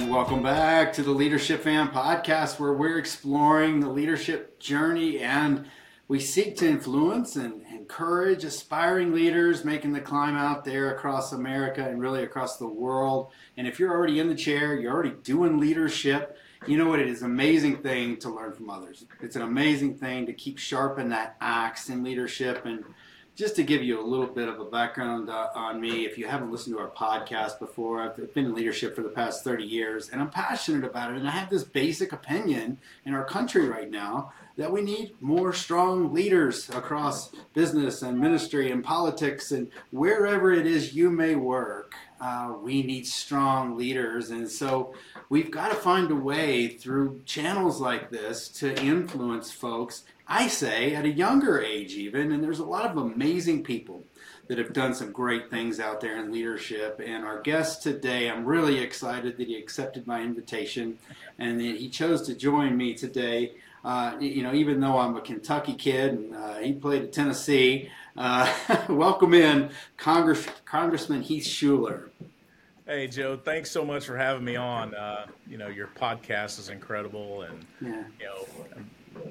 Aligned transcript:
And 0.00 0.10
welcome 0.10 0.42
back 0.42 0.94
to 0.94 1.02
the 1.02 1.10
Leadership 1.10 1.62
Fan 1.62 1.88
Podcast, 1.88 2.58
where 2.58 2.72
we're 2.72 2.96
exploring 2.96 3.80
the 3.80 3.90
leadership 3.90 4.58
journey 4.58 5.18
and 5.18 5.66
we 6.08 6.18
seek 6.18 6.56
to 6.56 6.66
influence 6.66 7.36
and 7.36 7.60
encourage 7.70 8.42
aspiring 8.42 9.12
leaders 9.12 9.62
making 9.62 9.92
the 9.92 10.00
climb 10.00 10.36
out 10.36 10.64
there 10.64 10.94
across 10.94 11.32
America 11.32 11.86
and 11.86 12.00
really 12.00 12.22
across 12.22 12.56
the 12.56 12.66
world. 12.66 13.30
And 13.58 13.68
if 13.68 13.78
you're 13.78 13.92
already 13.92 14.18
in 14.18 14.30
the 14.30 14.34
chair, 14.34 14.74
you're 14.74 14.90
already 14.90 15.16
doing 15.22 15.60
leadership, 15.60 16.38
you 16.66 16.78
know 16.78 16.88
what? 16.88 16.98
It 16.98 17.08
is 17.08 17.20
an 17.20 17.30
amazing 17.30 17.82
thing 17.82 18.16
to 18.20 18.30
learn 18.30 18.54
from 18.54 18.70
others. 18.70 19.04
It's 19.20 19.36
an 19.36 19.42
amazing 19.42 19.98
thing 19.98 20.24
to 20.24 20.32
keep 20.32 20.58
sharpening 20.58 21.10
that 21.10 21.36
axe 21.42 21.90
in 21.90 22.02
leadership 22.02 22.64
and 22.64 22.84
just 23.40 23.56
to 23.56 23.62
give 23.62 23.82
you 23.82 23.98
a 23.98 24.04
little 24.04 24.26
bit 24.26 24.48
of 24.48 24.60
a 24.60 24.64
background 24.66 25.30
uh, 25.30 25.48
on 25.54 25.80
me, 25.80 26.04
if 26.04 26.18
you 26.18 26.26
haven't 26.26 26.52
listened 26.52 26.76
to 26.76 26.78
our 26.78 26.90
podcast 26.90 27.58
before, 27.58 28.02
I've 28.02 28.34
been 28.34 28.44
in 28.44 28.54
leadership 28.54 28.94
for 28.94 29.00
the 29.00 29.08
past 29.08 29.42
30 29.42 29.64
years 29.64 30.10
and 30.10 30.20
I'm 30.20 30.28
passionate 30.28 30.84
about 30.84 31.10
it. 31.10 31.16
And 31.16 31.26
I 31.26 31.30
have 31.30 31.48
this 31.48 31.64
basic 31.64 32.12
opinion 32.12 32.76
in 33.06 33.14
our 33.14 33.24
country 33.24 33.66
right 33.66 33.90
now 33.90 34.30
that 34.58 34.70
we 34.70 34.82
need 34.82 35.14
more 35.22 35.54
strong 35.54 36.12
leaders 36.12 36.68
across 36.68 37.30
business 37.54 38.02
and 38.02 38.20
ministry 38.20 38.70
and 38.70 38.84
politics 38.84 39.52
and 39.52 39.70
wherever 39.90 40.52
it 40.52 40.66
is 40.66 40.94
you 40.94 41.08
may 41.08 41.34
work. 41.34 41.94
Uh, 42.20 42.52
we 42.62 42.82
need 42.82 43.06
strong 43.06 43.74
leaders. 43.74 44.28
And 44.28 44.50
so 44.50 44.92
we've 45.30 45.50
got 45.50 45.70
to 45.70 45.76
find 45.76 46.10
a 46.10 46.14
way 46.14 46.68
through 46.68 47.22
channels 47.24 47.80
like 47.80 48.10
this 48.10 48.48
to 48.48 48.78
influence 48.82 49.50
folks 49.50 50.04
I 50.30 50.46
say 50.46 50.94
at 50.94 51.04
a 51.04 51.10
younger 51.10 51.60
age, 51.60 51.94
even. 51.94 52.30
And 52.30 52.42
there's 52.42 52.60
a 52.60 52.64
lot 52.64 52.86
of 52.86 52.96
amazing 52.96 53.64
people 53.64 54.04
that 54.46 54.58
have 54.58 54.72
done 54.72 54.94
some 54.94 55.10
great 55.10 55.50
things 55.50 55.80
out 55.80 56.00
there 56.00 56.16
in 56.16 56.30
leadership. 56.30 57.00
And 57.04 57.24
our 57.24 57.42
guest 57.42 57.82
today, 57.82 58.30
I'm 58.30 58.44
really 58.44 58.78
excited 58.78 59.36
that 59.36 59.48
he 59.48 59.56
accepted 59.56 60.06
my 60.06 60.22
invitation 60.22 60.98
and 61.36 61.58
that 61.58 61.76
he 61.76 61.88
chose 61.88 62.22
to 62.28 62.34
join 62.36 62.76
me 62.76 62.94
today. 62.94 63.54
Uh, 63.84 64.16
you 64.20 64.44
know, 64.44 64.54
even 64.54 64.78
though 64.80 64.98
I'm 64.98 65.16
a 65.16 65.20
Kentucky 65.20 65.74
kid 65.74 66.12
and 66.12 66.36
uh, 66.36 66.58
he 66.58 66.74
played 66.74 67.02
at 67.02 67.12
Tennessee, 67.12 67.90
uh, 68.16 68.52
welcome 68.88 69.34
in 69.34 69.70
Congress, 69.96 70.46
Congressman 70.64 71.22
Heath 71.22 71.44
Shuler. 71.44 72.10
Hey 72.86 73.06
Joe, 73.06 73.36
thanks 73.36 73.70
so 73.70 73.84
much 73.84 74.04
for 74.04 74.16
having 74.16 74.44
me 74.44 74.56
on. 74.56 74.94
Uh, 74.94 75.26
you 75.46 75.58
know, 75.58 75.68
your 75.68 75.86
podcast 75.86 76.58
is 76.58 76.70
incredible, 76.70 77.42
and 77.42 77.64
yeah. 77.80 78.02
you 78.18 78.26
know, 78.26 78.46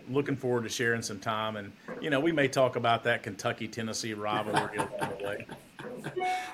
looking 0.10 0.36
forward 0.36 0.64
to 0.64 0.70
sharing 0.70 1.02
some 1.02 1.20
time. 1.20 1.56
And, 1.56 1.72
you 2.02 2.10
know, 2.10 2.20
we 2.20 2.32
may 2.32 2.48
talk 2.48 2.76
about 2.76 3.04
that 3.06 3.24
Kentucky 3.24 3.68
Tennessee 3.68 4.14
rivalry 4.14 4.78
along 4.78 5.14
the 5.18 5.26
way. 5.26 5.46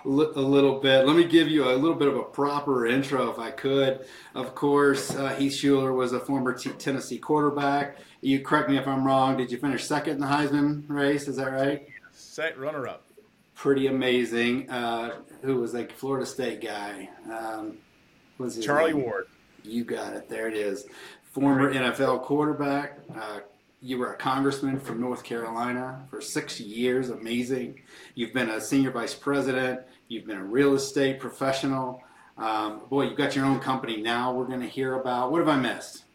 A 0.05 0.07
little 0.07 0.79
bit. 0.79 1.05
Let 1.05 1.15
me 1.15 1.23
give 1.23 1.47
you 1.47 1.69
a 1.69 1.75
little 1.75 1.95
bit 1.95 2.07
of 2.07 2.15
a 2.15 2.23
proper 2.23 2.85
intro, 2.85 3.29
if 3.29 3.39
I 3.39 3.51
could. 3.51 4.05
Of 4.33 4.55
course, 4.55 5.15
uh, 5.15 5.35
Heath 5.35 5.53
Shuler 5.53 5.95
was 5.95 6.13
a 6.13 6.19
former 6.19 6.53
T- 6.53 6.71
Tennessee 6.71 7.17
quarterback. 7.17 7.97
You 8.21 8.41
correct 8.41 8.69
me 8.69 8.77
if 8.77 8.87
I'm 8.87 9.05
wrong. 9.05 9.37
Did 9.37 9.51
you 9.51 9.57
finish 9.57 9.83
second 9.85 10.15
in 10.15 10.19
the 10.19 10.27
Heisman 10.27 10.83
race? 10.87 11.27
Is 11.27 11.35
that 11.37 11.51
right? 11.51 11.87
Set 12.11 12.57
runner 12.57 12.87
up. 12.87 13.03
Pretty 13.53 13.87
amazing. 13.87 14.69
Uh, 14.69 15.21
who 15.41 15.57
was 15.57 15.73
like 15.73 15.91
Florida 15.91 16.25
State 16.25 16.61
guy? 16.61 17.09
Um, 17.31 17.77
was 18.37 18.63
Charlie 18.63 18.93
name? 18.93 19.03
Ward. 19.03 19.27
You 19.63 19.83
got 19.83 20.13
it. 20.13 20.29
There 20.29 20.47
it 20.47 20.55
is 20.55 20.85
former 21.35 21.73
NFL 21.73 22.21
quarterback. 22.21 22.97
Uh, 23.13 23.41
you 23.81 23.97
were 23.97 24.13
a 24.13 24.15
congressman 24.15 24.79
from 24.79 25.01
North 25.01 25.21
Carolina 25.21 26.07
for 26.09 26.21
six 26.21 26.61
years. 26.61 27.09
Amazing. 27.09 27.81
You've 28.15 28.31
been 28.31 28.49
a 28.49 28.61
senior 28.61 28.91
vice 28.91 29.13
president. 29.13 29.81
You've 30.07 30.25
been 30.25 30.37
a 30.37 30.43
real 30.45 30.75
estate 30.75 31.19
professional. 31.19 32.01
Um, 32.37 32.83
boy, 32.89 33.03
you've 33.03 33.17
got 33.17 33.35
your 33.35 33.43
own 33.43 33.59
company 33.59 33.97
now. 33.97 34.31
We're 34.31 34.45
going 34.45 34.61
to 34.61 34.67
hear 34.67 34.93
about. 34.93 35.29
What 35.29 35.39
have 35.39 35.49
I 35.49 35.57
missed? 35.57 36.05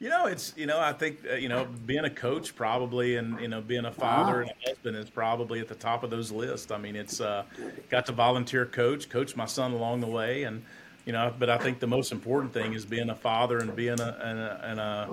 You 0.00 0.08
know, 0.08 0.26
it's 0.26 0.54
you 0.56 0.66
know, 0.66 0.80
I 0.80 0.92
think 0.92 1.20
uh, 1.30 1.36
you 1.36 1.48
know, 1.48 1.68
being 1.86 2.04
a 2.04 2.10
coach 2.10 2.56
probably, 2.56 3.14
and 3.14 3.38
you 3.40 3.48
know, 3.48 3.60
being 3.60 3.84
a 3.84 3.92
father 3.92 4.40
and 4.40 4.50
a 4.50 4.70
husband 4.70 4.96
is 4.96 5.08
probably 5.08 5.60
at 5.60 5.68
the 5.68 5.74
top 5.76 6.02
of 6.02 6.10
those 6.10 6.32
lists. 6.32 6.72
I 6.72 6.78
mean, 6.78 6.96
it's 6.96 7.20
uh, 7.20 7.44
got 7.90 8.06
to 8.06 8.12
volunteer 8.12 8.66
coach, 8.66 9.08
coach 9.08 9.36
my 9.36 9.46
son 9.46 9.72
along 9.72 10.00
the 10.00 10.08
way, 10.08 10.44
and 10.44 10.64
you 11.06 11.12
know. 11.12 11.32
But 11.38 11.50
I 11.50 11.58
think 11.58 11.80
the 11.80 11.86
most 11.86 12.12
important 12.12 12.52
thing 12.52 12.72
is 12.72 12.84
being 12.84 13.10
a 13.10 13.14
father 13.14 13.58
and 13.58 13.74
being 13.74 14.00
a 14.00 14.18
and 14.22 14.38
a 14.38 14.60
and 14.64 14.80
a, 14.80 15.08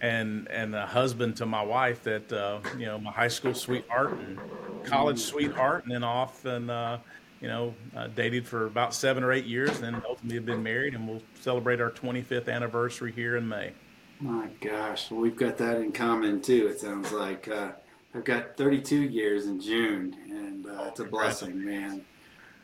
and, 0.00 0.48
and 0.48 0.74
a 0.74 0.86
husband 0.86 1.36
to 1.36 1.46
my 1.46 1.62
wife. 1.62 2.02
That 2.04 2.32
uh, 2.32 2.60
you 2.78 2.86
know, 2.86 2.98
my 2.98 3.10
high 3.10 3.28
school 3.28 3.54
sweetheart 3.54 4.12
and 4.12 4.38
college 4.84 5.20
sweetheart, 5.20 5.84
and 5.84 5.92
then 5.92 6.04
off 6.04 6.44
and 6.44 6.70
uh, 6.70 6.98
you 7.42 7.48
know, 7.48 7.74
uh, 7.96 8.06
dated 8.06 8.46
for 8.46 8.66
about 8.66 8.94
seven 8.94 9.24
or 9.24 9.32
eight 9.32 9.46
years, 9.46 9.70
and 9.70 9.82
then 9.82 10.02
ultimately 10.08 10.36
have 10.36 10.46
been 10.46 10.62
married, 10.62 10.94
and 10.94 11.08
we'll 11.08 11.22
celebrate 11.40 11.80
our 11.80 11.90
25th 11.90 12.48
anniversary 12.48 13.10
here 13.10 13.36
in 13.36 13.48
May. 13.48 13.72
My 14.20 14.46
gosh, 14.60 15.10
well, 15.10 15.20
we've 15.20 15.34
got 15.34 15.58
that 15.58 15.78
in 15.78 15.90
common 15.90 16.40
too. 16.40 16.68
It 16.68 16.78
sounds 16.78 17.10
like 17.10 17.48
uh, 17.48 17.72
I've 18.14 18.22
got 18.22 18.56
32 18.56 18.96
years 18.96 19.46
in 19.46 19.60
June, 19.60 20.14
and 20.30 20.66
uh, 20.66 20.84
it's 20.86 21.00
a 21.00 21.04
blessing, 21.04 21.64
man. 21.64 22.04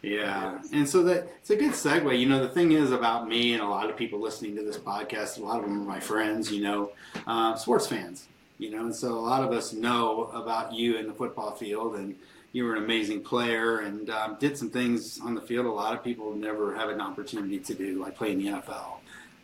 Yeah, 0.03 0.61
and 0.73 0.89
so 0.89 1.03
that 1.05 1.29
it's 1.41 1.51
a 1.51 1.57
good 1.57 1.73
segue. 1.73 2.19
You 2.19 2.29
know, 2.29 2.41
the 2.41 2.49
thing 2.49 2.73
is 2.73 2.93
about 2.93 3.29
me 3.29 3.55
and 3.55 3.63
a 3.63 3.69
lot 3.69 3.91
of 3.91 3.97
people 3.97 4.21
listening 4.21 4.55
to 4.57 4.63
this 4.63 4.79
podcast. 4.79 5.39
A 5.39 5.43
lot 5.43 5.59
of 5.59 5.65
them 5.65 5.83
are 5.83 5.85
my 5.85 6.01
friends. 6.01 6.53
You 6.53 6.63
know, 6.63 6.93
uh, 7.27 7.57
sports 7.57 7.87
fans. 7.87 8.27
You 8.59 8.71
know, 8.71 8.85
and 8.87 8.95
so 8.95 9.17
a 9.17 9.21
lot 9.21 9.43
of 9.43 9.53
us 9.53 9.73
know 9.73 10.31
about 10.35 10.73
you 10.73 10.97
in 10.97 11.07
the 11.07 11.15
football 11.15 11.53
field, 11.53 11.97
and 11.97 12.15
you 12.53 12.65
were 12.65 12.77
an 12.77 12.83
amazing 12.83 13.23
player 13.23 13.81
and 13.81 14.09
um, 14.11 14.37
did 14.41 14.57
some 14.57 14.71
things 14.71 15.21
on 15.21 15.35
the 15.35 15.41
field 15.41 15.67
a 15.67 15.71
lot 15.71 15.95
of 15.95 16.03
people 16.03 16.35
never 16.35 16.75
have 16.75 16.89
an 16.89 17.01
opportunity 17.01 17.59
to 17.59 17.75
do, 17.75 18.01
like 18.01 18.17
play 18.17 18.33
in 18.33 18.39
the 18.39 18.47
NFL 18.47 18.98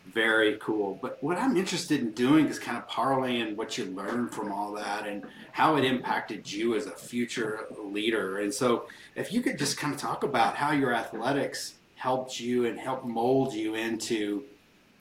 very 0.05 0.57
cool. 0.61 0.97
But 1.01 1.21
what 1.21 1.37
I'm 1.37 1.57
interested 1.57 1.99
in 1.99 2.11
doing 2.11 2.47
is 2.47 2.59
kind 2.59 2.77
of 2.77 2.87
parlaying 2.87 3.55
what 3.55 3.77
you 3.77 3.85
learned 3.85 4.33
from 4.33 4.51
all 4.51 4.73
that 4.73 5.07
and 5.07 5.23
how 5.51 5.75
it 5.75 5.83
impacted 5.83 6.51
you 6.51 6.75
as 6.75 6.85
a 6.85 6.91
future 6.91 7.65
leader. 7.77 8.39
And 8.39 8.53
so, 8.53 8.87
if 9.15 9.33
you 9.33 9.41
could 9.41 9.57
just 9.57 9.77
kind 9.77 9.93
of 9.93 9.99
talk 9.99 10.23
about 10.23 10.55
how 10.55 10.71
your 10.71 10.93
athletics 10.93 11.75
helped 11.95 12.39
you 12.39 12.65
and 12.65 12.79
helped 12.79 13.05
mold 13.05 13.53
you 13.53 13.75
into 13.75 14.43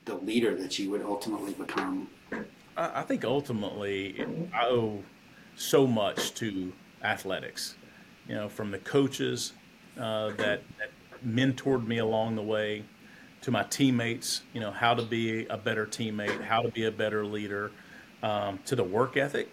the 0.04 0.14
leader 0.16 0.54
that 0.54 0.78
you 0.78 0.90
would 0.90 1.02
ultimately 1.02 1.52
become. 1.52 2.08
I 2.76 3.02
think 3.02 3.24
ultimately 3.24 4.24
I 4.52 4.66
owe 4.66 5.02
so 5.56 5.86
much 5.86 6.34
to 6.34 6.72
athletics. 7.02 7.76
You 8.28 8.34
know, 8.34 8.48
from 8.48 8.70
the 8.70 8.78
coaches 8.78 9.52
uh, 9.98 10.30
that, 10.30 10.62
that 10.78 10.90
mentored 11.24 11.86
me 11.86 11.98
along 11.98 12.36
the 12.36 12.42
way 12.42 12.84
to 13.44 13.50
my 13.50 13.62
teammates, 13.64 14.40
you 14.54 14.60
know, 14.60 14.70
how 14.70 14.94
to 14.94 15.02
be 15.02 15.44
a 15.48 15.58
better 15.58 15.84
teammate, 15.84 16.40
how 16.40 16.62
to 16.62 16.70
be 16.70 16.86
a 16.86 16.90
better 16.90 17.26
leader, 17.26 17.70
um, 18.22 18.58
to 18.64 18.74
the 18.74 18.82
work 18.82 19.18
ethic 19.18 19.50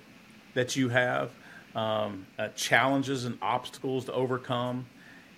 that 0.53 0.77
you 0.77 0.87
have, 0.87 1.29
um, 1.75 2.25
uh, 2.39 2.47
challenges 2.55 3.25
and 3.25 3.37
obstacles 3.41 4.05
to 4.05 4.13
overcome, 4.13 4.85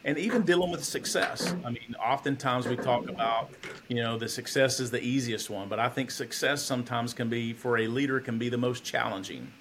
and 0.05 0.19
even 0.19 0.43
dealing 0.43 0.69
with 0.69 0.83
success. 0.83 1.55
I 1.65 1.71
mean, 1.71 1.95
oftentimes 1.99 2.67
we 2.67 2.75
talk 2.75 3.09
about, 3.09 3.49
you 3.87 3.95
know, 3.95 4.19
the 4.19 4.29
success 4.29 4.79
is 4.79 4.91
the 4.91 5.01
easiest 5.01 5.49
one, 5.49 5.67
but 5.67 5.79
I 5.79 5.89
think 5.89 6.11
success 6.11 6.61
sometimes 6.61 7.11
can 7.15 7.29
be, 7.29 7.53
for 7.53 7.79
a 7.79 7.87
leader, 7.87 8.19
can 8.19 8.37
be 8.37 8.49
the 8.49 8.57
most 8.57 8.83
challenging. 8.83 9.51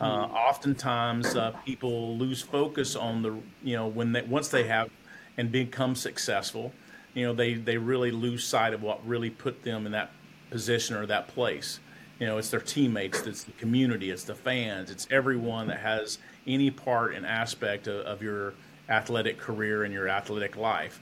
Uh, 0.00 0.04
oftentimes, 0.04 1.36
uh, 1.36 1.50
people 1.66 2.16
lose 2.16 2.40
focus 2.40 2.96
on 2.96 3.20
the, 3.20 3.38
you 3.62 3.76
know, 3.76 3.86
when 3.86 4.12
they 4.12 4.22
once 4.22 4.48
they 4.48 4.66
have 4.66 4.88
and 5.36 5.52
become 5.52 5.94
successful, 5.94 6.72
you 7.14 7.26
know, 7.26 7.32
they, 7.32 7.54
they 7.54 7.76
really 7.76 8.10
lose 8.10 8.44
sight 8.44 8.72
of 8.72 8.82
what 8.82 9.06
really 9.06 9.30
put 9.30 9.62
them 9.62 9.86
in 9.86 9.92
that 9.92 10.10
position 10.50 10.96
or 10.96 11.06
that 11.06 11.28
place. 11.28 11.80
You 12.18 12.26
know, 12.26 12.38
it's 12.38 12.50
their 12.50 12.60
teammates, 12.60 13.26
it's 13.26 13.44
the 13.44 13.52
community, 13.52 14.10
it's 14.10 14.24
the 14.24 14.34
fans, 14.34 14.90
it's 14.90 15.06
everyone 15.10 15.68
that 15.68 15.78
has 15.78 16.18
any 16.46 16.70
part 16.70 17.14
and 17.14 17.24
aspect 17.24 17.86
of, 17.86 18.04
of 18.04 18.22
your 18.22 18.52
athletic 18.88 19.38
career 19.38 19.84
and 19.84 19.94
your 19.94 20.08
athletic 20.08 20.56
life. 20.56 21.00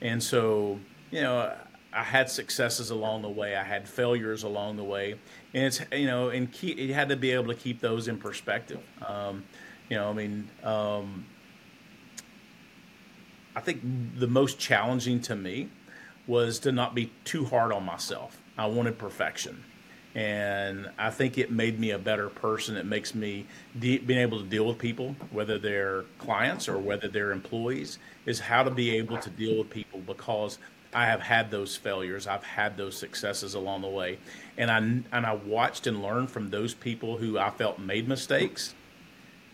And 0.00 0.22
so, 0.22 0.78
you 1.10 1.22
know, 1.22 1.54
I 1.92 2.02
had 2.02 2.28
successes 2.28 2.90
along 2.90 3.22
the 3.22 3.30
way. 3.30 3.56
I 3.56 3.62
had 3.62 3.88
failures 3.88 4.42
along 4.42 4.76
the 4.76 4.84
way, 4.84 5.14
and 5.54 5.64
it's 5.64 5.80
you 5.90 6.06
know, 6.06 6.28
and 6.28 6.52
keep, 6.52 6.76
you 6.76 6.92
had 6.92 7.08
to 7.08 7.16
be 7.16 7.30
able 7.30 7.46
to 7.48 7.54
keep 7.54 7.80
those 7.80 8.08
in 8.08 8.18
perspective. 8.18 8.80
Um, 9.06 9.44
you 9.88 9.96
know, 9.96 10.10
I 10.10 10.12
mean, 10.12 10.50
um, 10.62 11.24
I 13.56 13.60
think 13.60 13.80
the 14.18 14.26
most 14.26 14.58
challenging 14.58 15.20
to 15.22 15.36
me 15.36 15.68
was 16.26 16.58
to 16.60 16.72
not 16.72 16.94
be 16.94 17.10
too 17.24 17.44
hard 17.46 17.72
on 17.72 17.84
myself. 17.84 18.38
I 18.56 18.66
wanted 18.66 18.98
perfection. 18.98 19.64
And 20.14 20.90
I 20.98 21.10
think 21.10 21.38
it 21.38 21.50
made 21.50 21.78
me 21.78 21.90
a 21.90 21.98
better 21.98 22.28
person. 22.28 22.76
It 22.76 22.86
makes 22.86 23.14
me 23.14 23.46
de- 23.78 23.98
being 23.98 24.20
able 24.20 24.38
to 24.38 24.44
deal 24.44 24.66
with 24.66 24.78
people, 24.78 25.14
whether 25.30 25.58
they're 25.58 26.02
clients 26.18 26.68
or 26.68 26.78
whether 26.78 27.08
they're 27.08 27.30
employees, 27.30 27.98
is 28.26 28.40
how 28.40 28.62
to 28.62 28.70
be 28.70 28.96
able 28.96 29.18
to 29.18 29.30
deal 29.30 29.58
with 29.58 29.70
people 29.70 30.00
because 30.00 30.58
I 30.92 31.04
have 31.06 31.20
had 31.20 31.50
those 31.50 31.76
failures. 31.76 32.26
I've 32.26 32.42
had 32.42 32.76
those 32.76 32.96
successes 32.96 33.54
along 33.54 33.82
the 33.82 33.88
way, 33.88 34.18
and 34.56 34.70
I 34.70 34.78
and 34.78 35.26
I 35.26 35.34
watched 35.34 35.86
and 35.86 36.02
learned 36.02 36.30
from 36.30 36.50
those 36.50 36.74
people 36.74 37.18
who 37.18 37.38
I 37.38 37.50
felt 37.50 37.78
made 37.78 38.08
mistakes, 38.08 38.74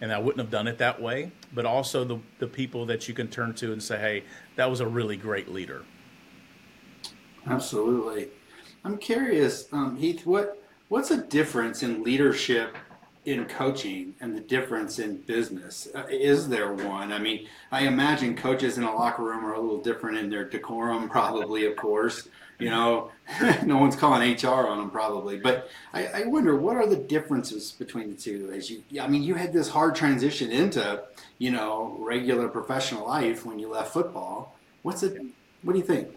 and 0.04 0.12
I 0.12 0.18
wouldn't 0.18 0.38
have 0.38 0.50
done 0.50 0.68
it 0.68 0.76
that 0.78 1.00
way. 1.00 1.32
But 1.54 1.64
also 1.64 2.04
the 2.04 2.18
the 2.38 2.46
people 2.46 2.84
that 2.86 3.08
you 3.08 3.14
can 3.14 3.28
turn 3.28 3.54
to 3.54 3.72
and 3.72 3.82
say, 3.82 3.98
"Hey, 3.98 4.24
that 4.56 4.70
was 4.70 4.80
a 4.80 4.86
really 4.86 5.16
great 5.16 5.48
leader." 5.48 5.82
Absolutely. 7.46 8.28
I'm 8.84 8.98
curious, 8.98 9.66
um, 9.72 9.96
Heath, 9.96 10.26
what 10.26 10.62
what's 10.88 11.10
a 11.10 11.16
difference 11.16 11.82
in 11.82 12.02
leadership 12.02 12.76
in 13.24 13.46
coaching 13.46 14.14
and 14.20 14.36
the 14.36 14.40
difference 14.42 14.98
in 14.98 15.16
business? 15.22 15.88
Uh, 15.94 16.04
is 16.10 16.50
there 16.50 16.74
one? 16.74 17.10
I 17.10 17.18
mean, 17.18 17.48
I 17.72 17.86
imagine 17.86 18.36
coaches 18.36 18.76
in 18.76 18.84
a 18.84 18.94
locker 18.94 19.22
room 19.22 19.44
are 19.46 19.54
a 19.54 19.60
little 19.60 19.80
different 19.80 20.18
in 20.18 20.28
their 20.28 20.44
decorum, 20.44 21.08
probably, 21.18 21.64
of 21.64 21.76
course. 21.76 22.28
You 22.58 22.70
know, 22.70 23.10
no 23.64 23.78
one's 23.78 23.96
calling 23.96 24.32
HR 24.32 24.66
on 24.68 24.78
them, 24.78 24.90
probably. 24.90 25.38
But 25.38 25.68
I, 25.92 26.06
I, 26.06 26.24
wonder, 26.24 26.56
what 26.56 26.76
are 26.76 26.86
the 26.86 26.96
differences 26.96 27.72
between 27.72 28.10
the 28.10 28.16
two? 28.16 28.52
As 28.54 28.70
you, 28.70 28.82
I 29.00 29.08
mean, 29.08 29.22
you 29.22 29.34
had 29.34 29.52
this 29.52 29.68
hard 29.68 29.94
transition 29.94 30.50
into, 30.50 31.02
you 31.38 31.50
know, 31.50 31.96
regular 31.98 32.48
professional 32.48 33.06
life 33.06 33.44
when 33.44 33.58
you 33.58 33.68
left 33.68 33.92
football. 33.92 34.56
What's 34.82 35.02
it? 35.02 35.20
What 35.62 35.72
do 35.72 35.78
you 35.78 35.84
think? 35.84 36.08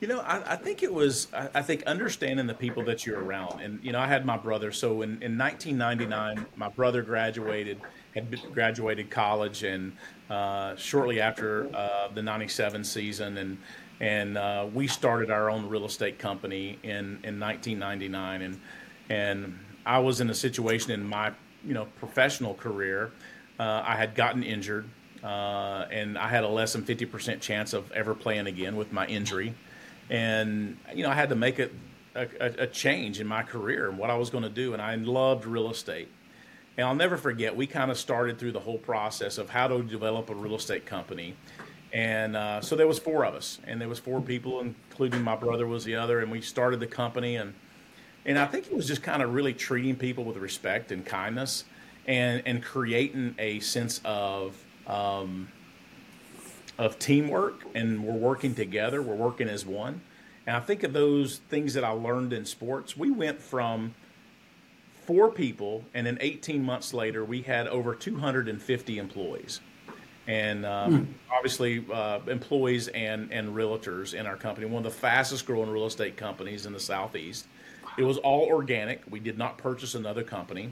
You 0.00 0.06
know, 0.06 0.20
I, 0.20 0.52
I, 0.52 0.56
think 0.56 0.84
it 0.84 0.94
was, 0.94 1.26
I, 1.34 1.48
I, 1.56 1.62
think 1.62 1.82
understanding 1.82 2.46
the 2.46 2.54
people 2.54 2.84
that 2.84 3.04
you're 3.04 3.20
around. 3.20 3.60
And, 3.60 3.82
you 3.82 3.90
know, 3.90 3.98
I 3.98 4.06
had 4.06 4.24
my 4.24 4.36
brother. 4.36 4.70
So 4.70 5.02
in, 5.02 5.20
in 5.22 5.36
1999, 5.36 6.46
my 6.54 6.68
brother 6.68 7.02
graduated, 7.02 7.80
had 8.14 8.54
graduated 8.54 9.10
college, 9.10 9.64
and 9.64 9.96
uh, 10.30 10.76
shortly 10.76 11.20
after 11.20 11.68
uh, 11.74 12.08
the 12.14 12.22
97 12.22 12.84
season. 12.84 13.38
And, 13.38 13.58
and 14.00 14.38
uh, 14.38 14.66
we 14.72 14.86
started 14.86 15.30
our 15.30 15.50
own 15.50 15.68
real 15.68 15.84
estate 15.84 16.18
company 16.18 16.78
in, 16.82 17.18
in 17.24 17.40
1999. 17.40 18.42
And, 18.42 18.60
and 19.08 19.58
I 19.84 19.98
was 19.98 20.20
in 20.20 20.30
a 20.30 20.34
situation 20.34 20.92
in 20.92 21.06
my, 21.06 21.32
you 21.64 21.74
know, 21.74 21.86
professional 21.98 22.54
career. 22.54 23.10
Uh, 23.58 23.82
I 23.84 23.96
had 23.96 24.14
gotten 24.14 24.42
injured. 24.42 24.88
Uh, 25.22 25.84
and 25.90 26.16
I 26.16 26.28
had 26.28 26.44
a 26.44 26.48
less 26.48 26.74
than 26.74 26.84
50% 26.84 27.40
chance 27.40 27.72
of 27.72 27.90
ever 27.90 28.14
playing 28.14 28.46
again 28.46 28.76
with 28.76 28.92
my 28.92 29.04
injury 29.06 29.52
and 30.10 30.78
you 30.94 31.02
know 31.02 31.10
I 31.10 31.14
had 31.14 31.28
to 31.30 31.34
make 31.34 31.58
a, 31.58 31.70
a, 32.14 32.28
a 32.40 32.66
change 32.66 33.20
in 33.20 33.26
my 33.26 33.42
career 33.42 33.88
and 33.88 33.98
what 33.98 34.10
I 34.10 34.16
was 34.16 34.30
going 34.30 34.44
to 34.44 34.50
do, 34.50 34.72
and 34.72 34.82
I 34.82 34.94
loved 34.96 35.44
real 35.44 35.70
estate. 35.70 36.08
And 36.76 36.86
I'll 36.86 36.94
never 36.94 37.16
forget, 37.16 37.56
we 37.56 37.66
kind 37.66 37.90
of 37.90 37.98
started 37.98 38.38
through 38.38 38.52
the 38.52 38.60
whole 38.60 38.78
process 38.78 39.36
of 39.36 39.50
how 39.50 39.66
to 39.66 39.82
develop 39.82 40.30
a 40.30 40.34
real 40.34 40.54
estate 40.54 40.86
company. 40.86 41.34
And 41.92 42.36
uh, 42.36 42.60
so 42.60 42.76
there 42.76 42.86
was 42.86 42.98
four 42.98 43.24
of 43.24 43.34
us, 43.34 43.58
and 43.66 43.80
there 43.80 43.88
was 43.88 43.98
four 43.98 44.20
people, 44.20 44.60
including 44.60 45.22
my 45.22 45.36
brother 45.36 45.66
was 45.66 45.84
the 45.84 45.96
other, 45.96 46.20
and 46.20 46.30
we 46.30 46.40
started 46.40 46.80
the 46.80 46.86
company. 46.86 47.36
And 47.36 47.54
and 48.26 48.38
I 48.38 48.46
think 48.46 48.66
it 48.66 48.74
was 48.74 48.86
just 48.86 49.02
kind 49.02 49.22
of 49.22 49.32
really 49.32 49.54
treating 49.54 49.96
people 49.96 50.24
with 50.24 50.36
respect 50.36 50.92
and 50.92 51.04
kindness, 51.04 51.64
and 52.06 52.42
and 52.44 52.62
creating 52.62 53.34
a 53.38 53.60
sense 53.60 54.02
of 54.04 54.62
um, 54.86 55.48
of 56.78 56.98
teamwork 56.98 57.64
and 57.74 58.04
we're 58.04 58.14
working 58.14 58.54
together, 58.54 59.02
we're 59.02 59.14
working 59.14 59.48
as 59.48 59.66
one. 59.66 60.00
And 60.46 60.56
I 60.56 60.60
think 60.60 60.82
of 60.84 60.92
those 60.92 61.38
things 61.50 61.74
that 61.74 61.84
I 61.84 61.90
learned 61.90 62.32
in 62.32 62.46
sports. 62.46 62.96
We 62.96 63.10
went 63.10 63.42
from 63.42 63.94
four 65.04 65.30
people, 65.30 65.84
and 65.92 66.06
then 66.06 66.16
18 66.20 66.62
months 66.62 66.94
later, 66.94 67.24
we 67.24 67.42
had 67.42 67.66
over 67.66 67.94
250 67.94 68.98
employees. 68.98 69.60
And 70.28 70.66
um, 70.66 70.92
mm. 70.92 71.06
obviously, 71.34 71.84
uh, 71.90 72.20
employees 72.26 72.88
and, 72.88 73.32
and 73.32 73.48
realtors 73.48 74.12
in 74.12 74.26
our 74.26 74.36
company, 74.36 74.66
one 74.66 74.84
of 74.84 74.92
the 74.92 74.98
fastest 74.98 75.46
growing 75.46 75.70
real 75.70 75.86
estate 75.86 76.18
companies 76.18 76.66
in 76.66 76.72
the 76.74 76.80
Southeast. 76.80 77.46
It 77.96 78.04
was 78.04 78.18
all 78.18 78.42
organic. 78.42 79.02
We 79.10 79.20
did 79.20 79.38
not 79.38 79.56
purchase 79.56 79.94
another 79.94 80.22
company. 80.22 80.70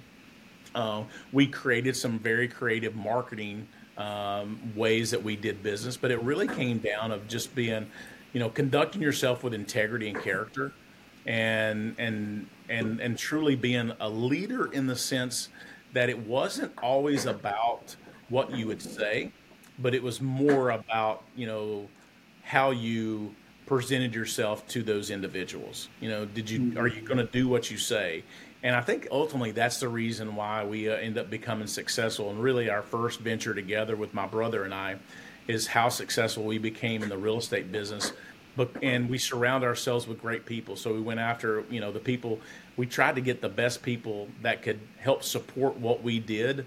Uh, 0.74 1.04
we 1.32 1.46
created 1.46 1.96
some 1.96 2.18
very 2.18 2.46
creative 2.46 2.94
marketing 2.94 3.66
um, 3.96 4.60
ways 4.76 5.10
that 5.10 5.22
we 5.22 5.36
did 5.36 5.62
business, 5.62 5.96
but 5.96 6.10
it 6.10 6.22
really 6.22 6.46
came 6.46 6.78
down 6.78 7.10
of 7.10 7.26
just 7.26 7.54
being, 7.54 7.86
you 8.34 8.40
know, 8.40 8.50
conducting 8.50 9.00
yourself 9.00 9.42
with 9.42 9.54
integrity 9.54 10.10
and 10.10 10.20
character, 10.20 10.72
and 11.24 11.94
and 11.98 12.46
and 12.68 13.00
and 13.00 13.16
truly 13.16 13.56
being 13.56 13.90
a 14.00 14.08
leader 14.08 14.70
in 14.70 14.86
the 14.86 14.96
sense 14.96 15.48
that 15.94 16.10
it 16.10 16.18
wasn't 16.18 16.72
always 16.82 17.24
about 17.24 17.96
what 18.28 18.50
you 18.54 18.66
would 18.66 18.82
say, 18.82 19.32
but 19.78 19.94
it 19.94 20.02
was 20.02 20.20
more 20.20 20.70
about 20.70 21.22
you 21.34 21.46
know 21.46 21.88
how 22.42 22.70
you 22.70 23.34
presented 23.66 24.14
yourself 24.14 24.66
to 24.68 24.82
those 24.82 25.10
individuals. 25.10 25.88
You 26.00 26.08
know, 26.08 26.24
did 26.24 26.48
you 26.48 26.78
are 26.78 26.86
you 26.86 27.02
going 27.02 27.18
to 27.18 27.24
do 27.26 27.48
what 27.48 27.70
you 27.70 27.76
say? 27.76 28.22
And 28.62 28.74
I 28.74 28.80
think 28.80 29.08
ultimately 29.10 29.52
that's 29.52 29.80
the 29.80 29.88
reason 29.88 30.34
why 30.34 30.64
we 30.64 30.88
uh, 30.88 30.94
end 30.94 31.18
up 31.18 31.28
becoming 31.30 31.66
successful. 31.66 32.30
And 32.30 32.42
really, 32.42 32.70
our 32.70 32.82
first 32.82 33.20
venture 33.20 33.54
together 33.54 33.96
with 33.96 34.14
my 34.14 34.26
brother 34.26 34.64
and 34.64 34.72
I 34.72 34.96
is 35.46 35.66
how 35.66 35.88
successful 35.88 36.44
we 36.44 36.58
became 36.58 37.02
in 37.02 37.08
the 37.08 37.18
real 37.18 37.38
estate 37.38 37.70
business. 37.70 38.12
But 38.56 38.70
and 38.82 39.10
we 39.10 39.18
surround 39.18 39.64
ourselves 39.64 40.06
with 40.06 40.20
great 40.20 40.46
people. 40.46 40.76
So 40.76 40.94
we 40.94 41.00
went 41.00 41.20
after 41.20 41.64
you 41.70 41.80
know 41.80 41.92
the 41.92 42.00
people. 42.00 42.40
We 42.76 42.86
tried 42.86 43.16
to 43.16 43.20
get 43.20 43.40
the 43.40 43.48
best 43.48 43.82
people 43.82 44.28
that 44.42 44.62
could 44.62 44.80
help 44.98 45.22
support 45.22 45.76
what 45.76 46.02
we 46.02 46.18
did, 46.18 46.64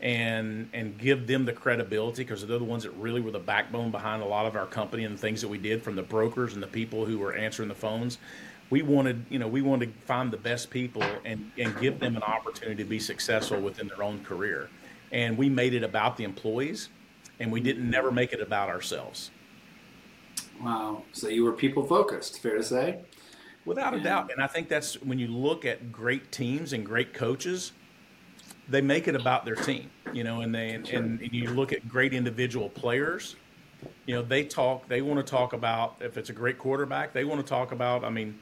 and 0.00 0.68
and 0.72 0.96
give 0.96 1.26
them 1.26 1.44
the 1.44 1.52
credibility 1.52 2.22
because 2.22 2.46
they're 2.46 2.58
the 2.58 2.64
ones 2.64 2.84
that 2.84 2.92
really 2.92 3.20
were 3.20 3.32
the 3.32 3.38
backbone 3.38 3.90
behind 3.90 4.22
a 4.22 4.26
lot 4.26 4.46
of 4.46 4.54
our 4.54 4.66
company 4.66 5.04
and 5.04 5.16
the 5.16 5.20
things 5.20 5.40
that 5.40 5.48
we 5.48 5.58
did, 5.58 5.82
from 5.82 5.96
the 5.96 6.02
brokers 6.02 6.54
and 6.54 6.62
the 6.62 6.68
people 6.68 7.04
who 7.04 7.18
were 7.18 7.34
answering 7.34 7.68
the 7.68 7.74
phones 7.74 8.18
we 8.70 8.82
wanted, 8.82 9.24
you 9.30 9.38
know, 9.38 9.48
we 9.48 9.62
wanted 9.62 9.94
to 9.94 10.06
find 10.06 10.30
the 10.30 10.36
best 10.36 10.70
people 10.70 11.02
and, 11.24 11.50
and 11.58 11.78
give 11.80 11.98
them 12.00 12.16
an 12.16 12.22
opportunity 12.22 12.82
to 12.82 12.88
be 12.88 12.98
successful 12.98 13.60
within 13.60 13.88
their 13.88 14.02
own 14.02 14.22
career. 14.24 14.68
And 15.10 15.38
we 15.38 15.48
made 15.48 15.72
it 15.72 15.82
about 15.82 16.16
the 16.16 16.24
employees 16.24 16.90
and 17.40 17.50
we 17.50 17.60
didn't 17.60 17.88
never 17.88 18.10
make 18.10 18.32
it 18.32 18.40
about 18.40 18.68
ourselves. 18.68 19.30
Wow. 20.62 21.04
So 21.12 21.28
you 21.28 21.44
were 21.44 21.52
people 21.52 21.84
focused, 21.84 22.42
fair 22.42 22.56
to 22.56 22.62
say? 22.62 23.00
Without 23.64 23.94
a 23.94 24.00
doubt. 24.00 24.30
And 24.32 24.42
I 24.42 24.46
think 24.46 24.68
that's 24.68 25.00
when 25.02 25.18
you 25.18 25.28
look 25.28 25.64
at 25.64 25.92
great 25.92 26.32
teams 26.32 26.72
and 26.72 26.84
great 26.84 27.14
coaches, 27.14 27.72
they 28.68 28.80
make 28.80 29.08
it 29.08 29.14
about 29.14 29.44
their 29.44 29.54
team, 29.54 29.90
you 30.12 30.24
know, 30.24 30.40
and 30.40 30.54
they, 30.54 30.70
and, 30.70 30.88
and 30.88 31.32
you 31.32 31.50
look 31.50 31.72
at 31.72 31.88
great 31.88 32.12
individual 32.12 32.68
players, 32.68 33.36
you 34.06 34.14
know, 34.14 34.22
they 34.22 34.44
talk, 34.44 34.88
they 34.88 35.02
want 35.02 35.24
to 35.24 35.28
talk 35.28 35.52
about, 35.52 35.96
if 36.00 36.16
it's 36.16 36.30
a 36.30 36.32
great 36.32 36.58
quarterback, 36.58 37.12
they 37.12 37.24
want 37.24 37.40
to 37.40 37.48
talk 37.48 37.72
about, 37.72 38.04
I 38.04 38.10
mean, 38.10 38.38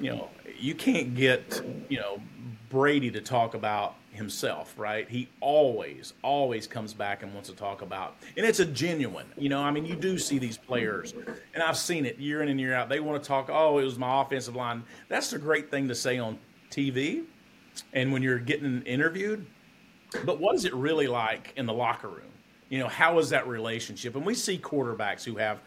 you 0.00 0.10
know, 0.10 0.28
you 0.58 0.74
can't 0.74 1.14
get, 1.14 1.62
you 1.88 1.98
know, 1.98 2.20
Brady 2.68 3.10
to 3.10 3.20
talk 3.20 3.54
about 3.54 3.96
himself, 4.12 4.74
right? 4.76 5.08
He 5.08 5.28
always, 5.40 6.12
always 6.22 6.66
comes 6.66 6.92
back 6.92 7.22
and 7.22 7.32
wants 7.32 7.48
to 7.48 7.56
talk 7.56 7.82
about, 7.82 8.16
and 8.36 8.44
it's 8.44 8.60
a 8.60 8.66
genuine, 8.66 9.26
you 9.36 9.48
know. 9.48 9.60
I 9.60 9.70
mean, 9.70 9.86
you 9.86 9.96
do 9.96 10.18
see 10.18 10.38
these 10.38 10.56
players, 10.56 11.14
and 11.54 11.62
I've 11.62 11.76
seen 11.76 12.04
it 12.04 12.18
year 12.18 12.42
in 12.42 12.48
and 12.48 12.60
year 12.60 12.74
out. 12.74 12.88
They 12.88 13.00
want 13.00 13.22
to 13.22 13.26
talk, 13.26 13.48
oh, 13.50 13.78
it 13.78 13.84
was 13.84 13.98
my 13.98 14.22
offensive 14.22 14.54
line. 14.54 14.84
That's 15.08 15.30
the 15.30 15.38
great 15.38 15.70
thing 15.70 15.88
to 15.88 15.94
say 15.94 16.18
on 16.18 16.38
TV, 16.70 17.24
and 17.92 18.12
when 18.12 18.22
you're 18.22 18.38
getting 18.38 18.82
interviewed. 18.82 19.46
But 20.24 20.40
what 20.40 20.56
is 20.56 20.64
it 20.64 20.74
really 20.74 21.06
like 21.06 21.52
in 21.56 21.66
the 21.66 21.72
locker 21.72 22.08
room? 22.08 22.32
You 22.68 22.78
know, 22.78 22.88
how 22.88 23.18
is 23.18 23.30
that 23.30 23.46
relationship? 23.46 24.16
And 24.16 24.26
we 24.26 24.34
see 24.34 24.58
quarterbacks 24.58 25.24
who 25.24 25.36
have 25.36 25.60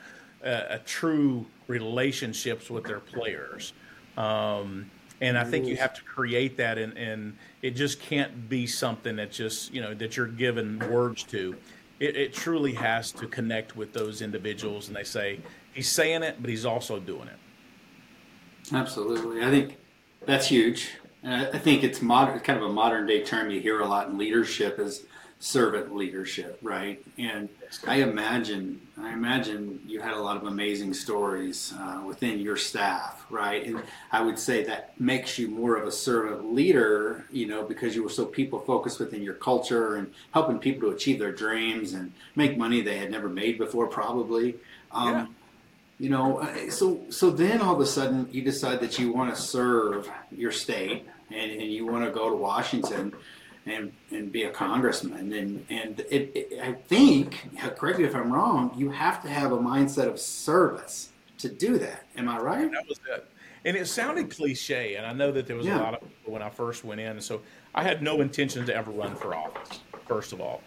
a, 0.43 0.75
a 0.75 0.79
true 0.79 1.45
relationships 1.67 2.69
with 2.69 2.83
their 2.83 2.99
players. 2.99 3.73
Um, 4.17 4.89
and 5.21 5.37
I 5.37 5.45
think 5.45 5.67
you 5.67 5.77
have 5.77 5.93
to 5.93 6.03
create 6.03 6.57
that, 6.57 6.77
and, 6.77 6.97
and 6.97 7.37
it 7.61 7.71
just 7.71 8.01
can't 8.01 8.49
be 8.49 8.67
something 8.67 9.15
that 9.15 9.31
just 9.31 9.73
you 9.73 9.79
know 9.79 9.93
that 9.93 10.17
you're 10.17 10.27
given 10.27 10.79
words 10.91 11.23
to. 11.25 11.55
It, 11.99 12.17
it 12.17 12.33
truly 12.33 12.73
has 12.73 13.13
to 13.13 13.27
connect 13.27 13.77
with 13.77 13.93
those 13.93 14.21
individuals, 14.21 14.87
and 14.87 14.97
they 14.97 15.05
say 15.05 15.39
he's 15.73 15.89
saying 15.89 16.23
it, 16.23 16.37
but 16.41 16.49
he's 16.49 16.65
also 16.65 16.99
doing 16.99 17.29
it. 17.29 18.73
Absolutely, 18.73 19.41
I 19.43 19.49
think 19.49 19.77
that's 20.25 20.47
huge. 20.47 20.91
And 21.23 21.47
I 21.53 21.57
think 21.57 21.83
it's 21.83 22.01
modern, 22.01 22.39
kind 22.41 22.59
of 22.59 22.69
a 22.69 22.73
modern 22.73 23.07
day 23.07 23.23
term 23.23 23.49
you 23.49 23.61
hear 23.61 23.79
a 23.79 23.87
lot 23.87 24.09
in 24.09 24.17
leadership 24.17 24.77
is 24.77 25.05
servant 25.43 25.93
leadership, 25.93 26.57
right? 26.61 27.03
And 27.17 27.49
I 27.85 27.97
imagine, 27.97 28.79
I 28.97 29.11
imagine 29.11 29.81
you 29.85 29.99
had 29.99 30.13
a 30.13 30.21
lot 30.21 30.37
of 30.37 30.45
amazing 30.45 30.93
stories 30.93 31.73
uh, 31.77 32.01
within 32.05 32.39
your 32.39 32.55
staff, 32.55 33.25
right? 33.29 33.65
And 33.65 33.83
I 34.09 34.21
would 34.21 34.39
say 34.39 34.63
that 34.63 34.99
makes 34.99 35.37
you 35.37 35.49
more 35.49 35.75
of 35.75 35.85
a 35.85 35.91
servant 35.91 36.53
leader, 36.53 37.25
you 37.29 37.45
know, 37.45 37.63
because 37.63 37.93
you 37.93 38.03
were 38.03 38.09
so 38.09 38.25
people 38.25 38.59
focused 38.59 39.01
within 39.01 39.21
your 39.21 39.33
culture 39.33 39.95
and 39.95 40.13
helping 40.31 40.59
people 40.59 40.89
to 40.89 40.95
achieve 40.95 41.19
their 41.19 41.33
dreams 41.33 41.91
and 41.91 42.13
make 42.37 42.57
money 42.57 42.81
they 42.81 42.97
had 42.97 43.11
never 43.11 43.27
made 43.27 43.57
before, 43.57 43.87
probably. 43.87 44.55
Um, 44.93 45.13
yeah. 45.13 45.25
You 45.99 46.09
know, 46.09 46.39
uh, 46.39 46.69
so 46.69 47.01
so 47.09 47.29
then 47.29 47.61
all 47.61 47.75
of 47.75 47.79
a 47.79 47.85
sudden 47.85 48.27
you 48.31 48.41
decide 48.41 48.79
that 48.79 48.97
you 48.97 49.11
want 49.11 49.33
to 49.35 49.39
serve 49.39 50.09
your 50.31 50.51
state 50.51 51.05
and, 51.31 51.51
and 51.51 51.71
you 51.71 51.85
want 51.85 52.05
to 52.05 52.11
go 52.11 52.29
to 52.29 52.35
Washington 52.35 53.13
and 53.65 53.91
and 54.11 54.31
be 54.31 54.43
a 54.43 54.49
congressman. 54.49 55.33
And 55.33 55.65
and 55.69 55.99
it, 56.09 56.31
it, 56.35 56.59
I 56.61 56.73
think, 56.73 57.49
uh, 57.63 57.69
correct 57.69 57.99
me 57.99 58.05
if 58.05 58.15
I'm 58.15 58.31
wrong, 58.31 58.73
you 58.75 58.89
have 58.89 59.21
to 59.23 59.29
have 59.29 59.51
a 59.51 59.57
mindset 59.57 60.07
of 60.07 60.19
service 60.19 61.09
to 61.39 61.49
do 61.49 61.77
that. 61.79 62.05
Am 62.17 62.29
I 62.29 62.39
right? 62.39 62.71
That 62.71 62.87
was 62.87 62.99
it. 63.09 63.29
And 63.65 63.77
it 63.77 63.87
sounded 63.87 64.29
cliche, 64.29 64.95
and 64.95 65.05
I 65.05 65.13
know 65.13 65.31
that 65.31 65.47
there 65.47 65.55
was 65.55 65.65
yeah. 65.65 65.79
a 65.79 65.81
lot 65.81 65.93
of 65.93 66.01
people 66.01 66.33
when 66.33 66.41
I 66.41 66.49
first 66.49 66.83
went 66.83 66.99
in. 66.99 67.21
So 67.21 67.41
I 67.73 67.83
had 67.83 68.01
no 68.01 68.19
intention 68.19 68.65
to 68.65 68.75
ever 68.75 68.91
run 68.91 69.15
for 69.15 69.33
office, 69.33 69.79
first 70.05 70.33
of 70.33 70.41
all. 70.41 70.61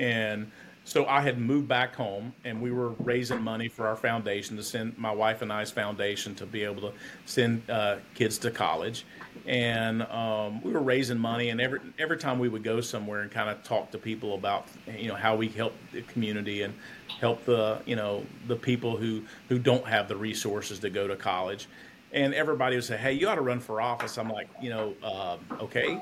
And 0.00 0.50
so 0.86 1.06
I 1.06 1.22
had 1.22 1.38
moved 1.38 1.66
back 1.66 1.94
home, 1.94 2.34
and 2.44 2.60
we 2.60 2.70
were 2.70 2.90
raising 2.90 3.40
money 3.40 3.68
for 3.68 3.86
our 3.86 3.96
foundation 3.96 4.56
to 4.58 4.62
send 4.62 4.98
my 4.98 5.10
wife 5.10 5.40
and 5.40 5.50
I's 5.50 5.70
foundation 5.70 6.34
to 6.36 6.46
be 6.46 6.62
able 6.62 6.82
to 6.82 6.92
send 7.24 7.68
uh, 7.70 7.96
kids 8.14 8.36
to 8.38 8.50
college, 8.50 9.06
and 9.46 10.02
um, 10.02 10.62
we 10.62 10.72
were 10.72 10.82
raising 10.82 11.18
money. 11.18 11.48
And 11.48 11.58
every 11.58 11.80
every 11.98 12.18
time 12.18 12.38
we 12.38 12.50
would 12.50 12.62
go 12.62 12.82
somewhere 12.82 13.22
and 13.22 13.30
kind 13.30 13.48
of 13.48 13.62
talk 13.62 13.92
to 13.92 13.98
people 13.98 14.34
about 14.34 14.66
you 14.86 15.08
know 15.08 15.14
how 15.14 15.34
we 15.34 15.48
help 15.48 15.72
the 15.92 16.02
community 16.02 16.62
and 16.62 16.74
help 17.18 17.46
the 17.46 17.80
you 17.86 17.96
know 17.96 18.22
the 18.46 18.56
people 18.56 18.98
who 18.98 19.22
who 19.48 19.58
don't 19.58 19.86
have 19.86 20.06
the 20.06 20.16
resources 20.16 20.80
to 20.80 20.90
go 20.90 21.08
to 21.08 21.16
college, 21.16 21.66
and 22.12 22.34
everybody 22.34 22.76
would 22.76 22.84
say, 22.84 22.98
"Hey, 22.98 23.14
you 23.14 23.26
ought 23.26 23.36
to 23.36 23.40
run 23.42 23.60
for 23.60 23.80
office." 23.80 24.18
I'm 24.18 24.28
like, 24.28 24.48
you 24.60 24.68
know, 24.68 24.94
uh, 25.02 25.38
okay. 25.62 25.98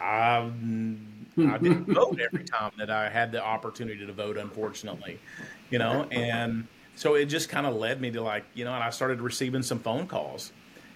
I 0.00 0.50
I 1.38 1.58
didn't 1.58 1.86
vote 1.86 2.20
every 2.20 2.44
time 2.44 2.72
that 2.78 2.90
I 2.90 3.08
had 3.08 3.32
the 3.32 3.42
opportunity 3.42 4.06
to 4.06 4.12
vote, 4.12 4.36
unfortunately, 4.36 5.18
you 5.70 5.78
know, 5.78 6.06
and 6.10 6.66
so 6.94 7.14
it 7.14 7.26
just 7.26 7.48
kind 7.48 7.66
of 7.66 7.74
led 7.74 8.00
me 8.00 8.10
to 8.10 8.20
like, 8.20 8.44
you 8.54 8.64
know, 8.64 8.74
and 8.74 8.82
I 8.82 8.90
started 8.90 9.20
receiving 9.20 9.62
some 9.62 9.78
phone 9.78 10.06
calls. 10.06 10.52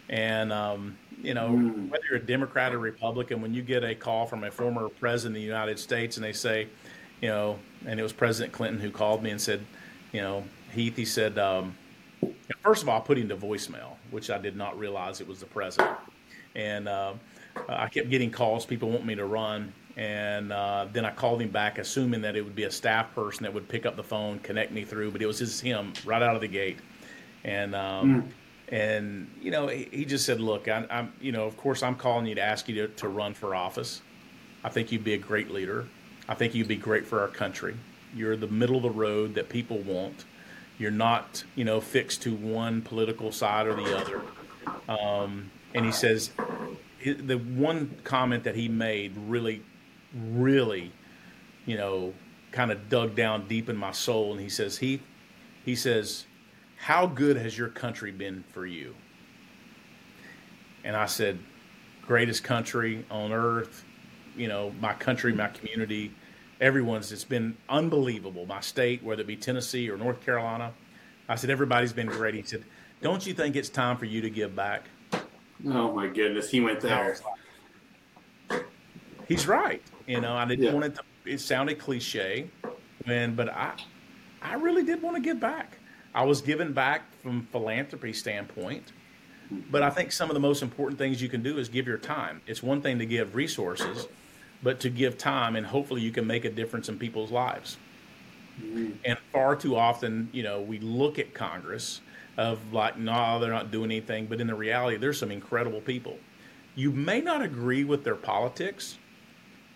And, 0.09 0.53
um, 0.53 0.97
you 1.23 1.35
know, 1.35 1.49
mm. 1.49 1.89
whether 1.89 2.05
you're 2.09 2.19
a 2.19 2.25
Democrat 2.25 2.73
or 2.73 2.79
Republican, 2.79 3.41
when 3.41 3.55
you 3.55 3.63
get 3.63 3.83
a 3.83 3.95
call 3.95 4.27
from 4.27 4.45
a 4.45 4.51
former 4.51 4.89
president 4.89 5.37
of 5.37 5.41
the 5.41 5.47
United 5.47 5.79
States 5.79 6.17
and 6.17 6.25
they 6.25 6.33
say, 6.33 6.69
you 7.21 7.29
know, 7.29 7.59
and 7.87 7.99
it 7.99 8.03
was 8.03 8.13
President 8.13 8.53
Clinton 8.53 8.81
who 8.81 8.91
called 8.91 9.23
me 9.23 9.31
and 9.31 9.41
said, 9.41 9.65
you 10.13 10.21
know, 10.21 10.45
Heath, 10.73 10.97
he 10.97 11.05
said, 11.05 11.39
um, 11.39 11.77
first 12.63 12.83
of 12.83 12.89
all, 12.89 13.01
I 13.01 13.05
put 13.05 13.19
him 13.19 13.29
to 13.31 13.37
voicemail, 13.37 13.95
which 14.11 14.31
I 14.31 14.39
did 14.39 14.57
not 14.57 14.79
realize 14.79 15.21
it 15.21 15.27
was 15.27 15.41
the 15.41 15.47
president. 15.47 15.97
And 16.55 16.89
uh, 16.89 17.15
I 17.69 17.89
kept 17.89 18.11
getting 18.11 18.31
calls, 18.31 18.67
people 18.67 18.91
want 18.91 19.05
me 19.05 19.15
to 19.15 19.25
run. 19.25 19.73
And 19.97 20.53
uh, 20.53 20.87
then 20.93 21.07
I 21.07 21.11
called 21.11 21.41
him 21.41 21.49
back, 21.49 21.79
assuming 21.79 22.21
that 22.23 22.37
it 22.37 22.43
would 22.43 22.55
be 22.55 22.65
a 22.65 22.71
staff 22.71 23.15
person 23.15 23.45
that 23.45 23.55
would 23.55 23.67
pick 23.67 23.87
up 23.87 23.97
the 23.97 24.03
phone, 24.03 24.39
connect 24.41 24.71
me 24.71 24.85
through. 24.85 25.11
But 25.11 25.23
it 25.23 25.27
was 25.27 25.39
just 25.39 25.63
him 25.63 25.95
right 26.05 26.23
out 26.23 26.35
of 26.35 26.43
the 26.43 26.49
gate, 26.49 26.79
and 27.45 27.75
um, 27.75 28.23
mm. 28.23 28.75
and 28.75 29.31
you 29.41 29.51
know 29.51 29.69
he, 29.69 29.89
he, 29.91 30.05
just 30.05 30.27
said, 30.27 30.39
"Look, 30.39 30.69
I, 30.69 30.85
am 30.91 31.15
you 31.19 31.33
know 31.33 31.47
of 31.47 31.57
course 31.57 31.83
I'm 31.83 31.95
calling 31.95 32.27
you 32.27 32.35
to 32.35 32.43
ask 32.43 32.69
you 32.69 32.75
to, 32.87 32.89
to 32.89 33.09
run 33.09 33.33
for 33.33 33.55
office. 33.55 34.03
I 34.63 34.69
think 34.69 34.93
you'd 34.93 35.05
be 35.05 35.15
a 35.15 35.19
great 35.19 35.51
leader. 35.51 35.87
I 36.29 36.35
think 36.35 36.55
you'd 36.55 36.69
be 36.69 36.77
great 36.77 37.07
for 37.07 37.21
our 37.21 37.29
country. 37.29 37.77
You're 38.15 38.37
the 38.37 38.49
middle 38.49 38.77
of 38.77 38.83
the 38.83 38.91
road 38.91 39.35
that 39.37 39.49
people 39.49 39.79
want. 39.79 40.27
You're 40.79 40.91
not 40.91 41.43
you 41.55 41.65
know 41.65 41.81
fixed 41.81 42.21
to 42.23 42.35
one 42.35 42.83
political 42.83 43.33
side 43.33 43.67
or 43.67 43.75
the 43.75 43.97
other." 43.97 44.21
Um, 44.91 45.51
and 45.73 45.87
he 45.87 45.93
says 45.93 46.33
the 47.03 47.39
one 47.39 47.97
comment 48.05 48.45
that 48.45 48.57
he 48.57 48.69
made 48.69 49.17
really 49.17 49.63
really, 50.31 50.93
you 51.65 51.77
know, 51.77 52.15
kind 52.53 52.71
of 52.71 52.89
dug 52.89 53.15
down 53.15 53.47
deep 53.49 53.69
in 53.69 53.77
my 53.77 53.93
soul. 53.93 54.33
And 54.33 54.41
he 54.41 54.49
says, 54.49 54.79
Heath, 54.79 55.03
he 55.65 55.75
says, 55.75 56.27
how 56.77 57.07
good 57.07 57.37
has 57.37 57.57
your 57.57 57.69
country 57.69 58.13
been 58.13 58.45
for 58.53 58.67
you? 58.67 58.95
And 60.85 60.97
I 60.97 61.07
said, 61.07 61.39
greatest 62.07 62.45
country 62.45 63.05
on 63.11 63.33
earth, 63.33 63.85
you 64.37 64.47
know, 64.47 64.73
my 64.81 64.93
country, 64.93 65.33
my 65.33 65.49
community, 65.49 66.15
everyone's, 66.61 67.11
it's 67.11 67.25
been 67.25 67.57
unbelievable. 67.69 68.47
My 68.47 68.61
state, 68.61 69.03
whether 69.03 69.23
it 69.23 69.27
be 69.27 69.37
Tennessee 69.37 69.91
or 69.91 69.97
North 69.97 70.25
Carolina. 70.25 70.73
I 71.29 71.35
said, 71.35 71.51
everybody's 71.51 71.93
been 71.93 72.07
great. 72.07 72.35
He 72.35 72.43
said, 72.43 72.65
don't 73.03 73.27
you 73.27 73.35
think 73.35 73.57
it's 73.57 73.69
time 73.69 73.97
for 73.97 74.05
you 74.05 74.21
to 74.21 74.31
give 74.31 74.55
back? 74.55 74.85
Oh 75.67 75.93
my 75.93 76.07
goodness, 76.07 76.51
he 76.51 76.61
went 76.61 76.81
there. 76.81 77.17
He's 79.27 79.49
right. 79.49 79.83
You 80.07 80.21
know, 80.21 80.35
I 80.35 80.45
didn't 80.45 80.65
yeah. 80.65 80.73
want 80.73 80.87
it 80.87 80.95
to. 80.97 81.03
It 81.25 81.41
sounded 81.41 81.79
cliche, 81.79 82.49
when 83.05 83.35
but 83.35 83.49
I, 83.49 83.75
I 84.41 84.55
really 84.55 84.85
did 84.85 85.03
want 85.03 85.17
to 85.17 85.23
give 85.23 85.41
back. 85.41 85.79
I 86.15 86.25
was 86.25 86.41
given 86.41 86.73
back 86.73 87.03
from 87.23 87.47
philanthropy 87.51 88.13
standpoint, 88.13 88.93
but 89.71 89.83
I 89.83 89.91
think 89.91 90.13
some 90.13 90.31
of 90.31 90.35
the 90.35 90.41
most 90.41 90.63
important 90.63 90.99
things 90.99 91.21
you 91.21 91.29
can 91.29 91.43
do 91.43 91.59
is 91.59 91.69
give 91.69 91.87
your 91.87 91.99
time. 91.99 92.41
It's 92.47 92.63
one 92.63 92.81
thing 92.81 92.99
to 93.01 93.07
give 93.07 93.35
resources, 93.35 94.07
but 94.63 94.81
to 94.81 94.91
give 94.91 95.19
time, 95.19 95.57
and 95.57 95.67
hopefully 95.67 96.01
you 96.01 96.13
can 96.13 96.27
make 96.27 96.45
a 96.45 96.51
difference 96.51 96.89
in 96.89 96.99
people's 96.99 97.33
lives. 97.33 97.77
Mm-hmm. 98.61 98.93
And 99.05 99.19
far 99.33 99.57
too 99.57 99.77
often, 99.77 100.29
you 100.33 100.43
know, 100.43 100.61
we 100.61 100.79
look 100.79 101.19
at 101.19 101.35
Congress 101.35 102.01
of 102.37 102.73
like, 102.73 102.99
no, 102.99 103.39
they're 103.39 103.51
not 103.51 103.71
doing 103.71 103.91
anything. 103.91 104.27
But 104.27 104.41
in 104.41 104.47
the 104.47 104.55
reality, 104.55 104.97
there's 104.97 105.19
some 105.19 105.31
incredible 105.31 105.81
people. 105.81 106.19
You 106.75 106.93
may 106.93 107.21
not 107.21 107.43
agree 107.43 107.85
with 107.85 108.05
their 108.05 108.15
politics, 108.15 108.99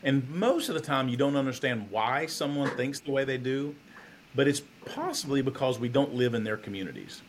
and 0.03 0.29
most 0.31 0.69
of 0.69 0.75
the 0.75 0.81
time, 0.81 1.09
you 1.09 1.17
don't 1.17 1.37
understand 1.37 1.91
why 1.91 2.27
someone 2.27 2.71
thinks 2.77 3.01
the 3.01 3.11
way 3.11 3.25
they 3.25 3.39
do, 3.39 3.75
but 4.35 4.49
it's 4.49 4.63
possibly 4.87 5.43
because 5.43 5.79
we 5.79 5.89
don't 5.89 6.15
live 6.15 6.35
in 6.35 6.45
their 6.45 6.57
communities. 6.57 7.23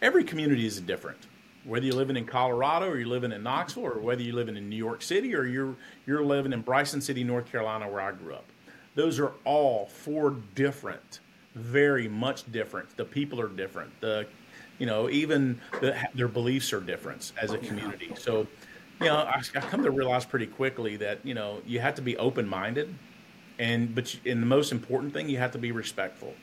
Every 0.00 0.24
community 0.24 0.66
is 0.66 0.80
different. 0.80 1.26
Whether 1.64 1.86
you're 1.86 1.94
living 1.94 2.16
in 2.16 2.26
Colorado 2.26 2.88
or 2.88 2.98
you're 2.98 3.08
living 3.08 3.32
in 3.32 3.42
Knoxville 3.42 3.84
or 3.84 3.98
whether 3.98 4.22
you're 4.22 4.34
living 4.34 4.56
in 4.56 4.68
New 4.68 4.76
York 4.76 5.02
City 5.02 5.34
or 5.34 5.44
you're, 5.44 5.76
you're 6.06 6.24
living 6.24 6.52
in 6.52 6.60
Bryson 6.60 7.00
City, 7.00 7.24
North 7.24 7.46
Carolina, 7.50 7.88
where 7.88 8.02
I 8.02 8.12
grew 8.12 8.34
up. 8.34 8.44
Those 8.94 9.18
are 9.18 9.32
all 9.44 9.86
four 9.86 10.36
different, 10.54 11.20
very 11.54 12.06
much 12.06 12.50
different. 12.52 12.96
The 12.96 13.04
people 13.04 13.40
are 13.40 13.48
different. 13.48 13.98
The, 14.00 14.26
you 14.78 14.86
know, 14.86 15.08
even 15.08 15.60
the, 15.80 15.96
their 16.14 16.28
beliefs 16.28 16.72
are 16.72 16.80
different 16.80 17.32
as 17.40 17.52
a 17.52 17.58
community. 17.58 18.12
So 18.18 18.46
you 19.00 19.06
know, 19.06 19.16
I, 19.16 19.42
I 19.54 19.60
come 19.60 19.82
to 19.82 19.90
realize 19.90 20.24
pretty 20.24 20.46
quickly 20.46 20.96
that 20.96 21.24
you 21.24 21.34
know 21.34 21.60
you 21.66 21.80
have 21.80 21.94
to 21.96 22.02
be 22.02 22.16
open 22.16 22.46
minded, 22.46 22.94
and 23.58 23.94
but 23.94 24.14
you, 24.14 24.32
and 24.32 24.42
the 24.42 24.46
most 24.46 24.72
important 24.72 25.12
thing 25.12 25.28
you 25.28 25.38
have 25.38 25.52
to 25.52 25.58
be 25.58 25.72
respectful. 25.72 26.34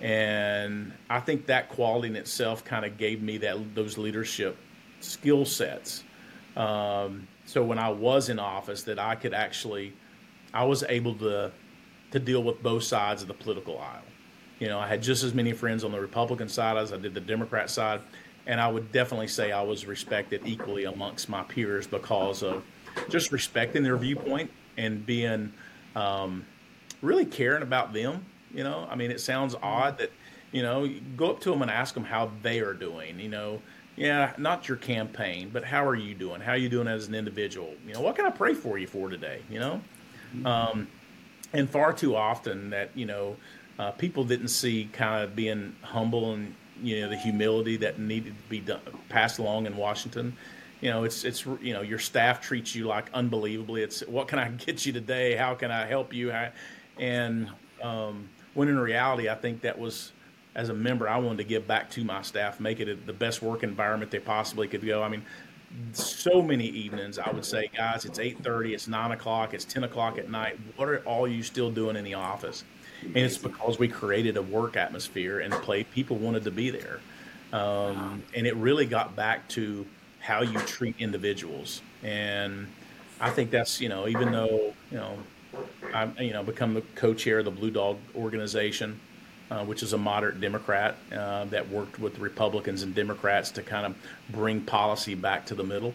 And 0.00 0.92
I 1.10 1.20
think 1.20 1.46
that 1.46 1.68
quality 1.68 2.08
in 2.08 2.16
itself 2.16 2.64
kind 2.64 2.84
of 2.86 2.96
gave 2.96 3.22
me 3.22 3.36
that 3.38 3.74
those 3.74 3.98
leadership 3.98 4.56
skill 5.00 5.44
sets. 5.44 6.04
Um, 6.56 7.28
so 7.44 7.62
when 7.62 7.78
I 7.78 7.90
was 7.90 8.28
in 8.28 8.38
office, 8.38 8.82
that 8.84 8.98
I 8.98 9.14
could 9.14 9.34
actually, 9.34 9.92
I 10.54 10.64
was 10.64 10.82
able 10.88 11.14
to 11.16 11.52
to 12.12 12.18
deal 12.18 12.42
with 12.42 12.62
both 12.62 12.82
sides 12.82 13.22
of 13.22 13.28
the 13.28 13.34
political 13.34 13.78
aisle. 13.78 14.02
You 14.58 14.68
know, 14.68 14.78
I 14.78 14.88
had 14.88 15.02
just 15.02 15.22
as 15.22 15.32
many 15.32 15.52
friends 15.52 15.84
on 15.84 15.92
the 15.92 16.00
Republican 16.00 16.48
side 16.48 16.76
as 16.76 16.92
I 16.92 16.96
did 16.96 17.14
the 17.14 17.20
Democrat 17.20 17.70
side, 17.70 18.00
and 18.50 18.60
I 18.60 18.66
would 18.66 18.90
definitely 18.90 19.28
say 19.28 19.52
I 19.52 19.62
was 19.62 19.86
respected 19.86 20.42
equally 20.44 20.82
amongst 20.82 21.28
my 21.28 21.44
peers 21.44 21.86
because 21.86 22.42
of 22.42 22.64
just 23.08 23.30
respecting 23.30 23.84
their 23.84 23.96
viewpoint 23.96 24.50
and 24.76 25.06
being 25.06 25.52
um, 25.94 26.44
really 27.00 27.24
caring 27.24 27.62
about 27.62 27.92
them. 27.92 28.26
You 28.52 28.64
know, 28.64 28.88
I 28.90 28.96
mean, 28.96 29.12
it 29.12 29.20
sounds 29.20 29.54
odd 29.62 29.98
that 29.98 30.10
you 30.50 30.62
know 30.62 30.92
go 31.16 31.30
up 31.30 31.40
to 31.42 31.50
them 31.50 31.62
and 31.62 31.70
ask 31.70 31.94
them 31.94 32.02
how 32.02 32.32
they 32.42 32.58
are 32.58 32.74
doing. 32.74 33.20
You 33.20 33.28
know, 33.28 33.62
yeah, 33.94 34.32
not 34.36 34.66
your 34.66 34.78
campaign, 34.78 35.50
but 35.52 35.62
how 35.62 35.86
are 35.86 35.94
you 35.94 36.16
doing? 36.16 36.40
How 36.40 36.52
are 36.52 36.58
you 36.58 36.68
doing 36.68 36.88
as 36.88 37.06
an 37.06 37.14
individual? 37.14 37.72
You 37.86 37.94
know, 37.94 38.00
what 38.00 38.16
can 38.16 38.26
I 38.26 38.30
pray 38.30 38.54
for 38.54 38.78
you 38.78 38.88
for 38.88 39.08
today? 39.08 39.42
You 39.48 39.60
know, 39.60 39.80
um, 40.44 40.88
and 41.52 41.70
far 41.70 41.92
too 41.92 42.16
often 42.16 42.70
that 42.70 42.90
you 42.96 43.06
know 43.06 43.36
uh, 43.78 43.92
people 43.92 44.24
didn't 44.24 44.48
see 44.48 44.90
kind 44.92 45.22
of 45.22 45.36
being 45.36 45.76
humble 45.82 46.32
and 46.32 46.56
you 46.82 47.00
know 47.00 47.08
the 47.08 47.16
humility 47.16 47.76
that 47.78 47.98
needed 47.98 48.34
to 48.36 48.48
be 48.48 48.60
done, 48.60 48.80
passed 49.08 49.38
along 49.38 49.66
in 49.66 49.76
Washington. 49.76 50.36
You 50.80 50.90
know, 50.90 51.04
it's 51.04 51.24
it's 51.24 51.44
you 51.44 51.72
know 51.72 51.82
your 51.82 51.98
staff 51.98 52.40
treats 52.40 52.74
you 52.74 52.86
like 52.86 53.12
unbelievably. 53.12 53.82
It's 53.82 54.00
what 54.06 54.28
can 54.28 54.38
I 54.38 54.48
get 54.66 54.86
you 54.86 54.92
today? 54.92 55.34
How 55.36 55.54
can 55.54 55.70
I 55.70 55.86
help 55.86 56.12
you? 56.12 56.32
And 56.98 57.50
um, 57.82 58.28
when 58.54 58.68
in 58.68 58.78
reality, 58.78 59.28
I 59.28 59.34
think 59.34 59.62
that 59.62 59.78
was 59.78 60.12
as 60.54 60.68
a 60.68 60.74
member, 60.74 61.08
I 61.08 61.16
wanted 61.18 61.38
to 61.38 61.44
give 61.44 61.66
back 61.66 61.90
to 61.90 62.04
my 62.04 62.22
staff, 62.22 62.58
make 62.58 62.80
it 62.80 63.06
the 63.06 63.12
best 63.12 63.40
work 63.40 63.62
environment 63.62 64.10
they 64.10 64.18
possibly 64.18 64.66
could 64.66 64.84
go. 64.84 65.02
I 65.02 65.08
mean, 65.08 65.22
so 65.92 66.42
many 66.42 66.66
evenings 66.66 67.18
I 67.18 67.30
would 67.30 67.44
say, 67.44 67.70
guys, 67.76 68.04
it's 68.04 68.18
eight 68.18 68.42
thirty, 68.42 68.74
it's 68.74 68.88
nine 68.88 69.12
o'clock, 69.12 69.54
it's 69.54 69.64
ten 69.64 69.84
o'clock 69.84 70.18
at 70.18 70.28
night. 70.30 70.58
What 70.76 70.88
are 70.88 70.98
all 71.00 71.28
you 71.28 71.42
still 71.42 71.70
doing 71.70 71.96
in 71.96 72.04
the 72.04 72.14
office? 72.14 72.64
And 73.02 73.16
it's 73.16 73.38
because 73.38 73.78
we 73.78 73.88
created 73.88 74.36
a 74.36 74.42
work 74.42 74.76
atmosphere 74.76 75.40
and 75.40 75.52
play 75.54 75.84
people 75.84 76.16
wanted 76.16 76.44
to 76.44 76.50
be 76.50 76.70
there 76.70 77.00
um, 77.52 78.22
and 78.34 78.46
it 78.46 78.54
really 78.56 78.86
got 78.86 79.16
back 79.16 79.48
to 79.48 79.86
how 80.20 80.42
you 80.42 80.58
treat 80.60 80.94
individuals 80.98 81.82
and 82.02 82.66
i 83.20 83.30
think 83.30 83.50
that's 83.50 83.80
you 83.80 83.88
know 83.88 84.06
even 84.08 84.30
though 84.32 84.74
you 84.90 84.96
know 84.96 85.18
i 85.94 86.08
you 86.20 86.32
know 86.32 86.42
become 86.42 86.74
the 86.74 86.82
co-chair 86.94 87.38
of 87.38 87.44
the 87.44 87.50
blue 87.50 87.70
dog 87.70 87.96
organization 88.14 88.98
uh, 89.50 89.64
which 89.64 89.82
is 89.82 89.92
a 89.92 89.98
moderate 89.98 90.40
Democrat 90.40 90.96
uh, 91.12 91.44
that 91.46 91.68
worked 91.70 91.98
with 91.98 92.18
Republicans 92.18 92.82
and 92.82 92.94
Democrats 92.94 93.50
to 93.50 93.62
kind 93.62 93.84
of 93.84 93.96
bring 94.30 94.60
policy 94.60 95.14
back 95.14 95.44
to 95.46 95.54
the 95.54 95.64
middle, 95.64 95.92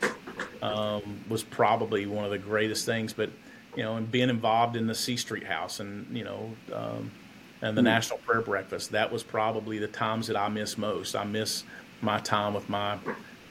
um, 0.62 1.02
was 1.30 1.42
probably 1.42 2.06
one 2.06 2.26
of 2.26 2.32
the 2.32 2.38
greatest 2.38 2.86
things. 2.86 3.14
But 3.14 3.30
you 3.76 3.84
know, 3.84 3.98
and 3.98 4.10
being 4.10 4.30
involved 4.30 4.76
in 4.76 4.88
the 4.88 4.96
C 4.96 5.18
Street 5.18 5.46
House 5.46 5.80
and 5.80 6.16
you 6.16 6.24
know, 6.24 6.52
um, 6.74 7.12
and 7.62 7.78
the 7.78 7.82
mm. 7.82 7.86
National 7.86 8.20
Prayer 8.20 8.42
Breakfast. 8.42 8.92
That 8.92 9.12
was 9.12 9.24
probably 9.24 9.80
the 9.80 9.88
times 9.88 10.28
that 10.28 10.38
I 10.38 10.50
miss 10.50 10.78
most. 10.78 11.16
I 11.16 11.24
miss 11.24 11.64
my 12.02 12.20
time 12.20 12.54
with 12.54 12.70
my, 12.70 12.98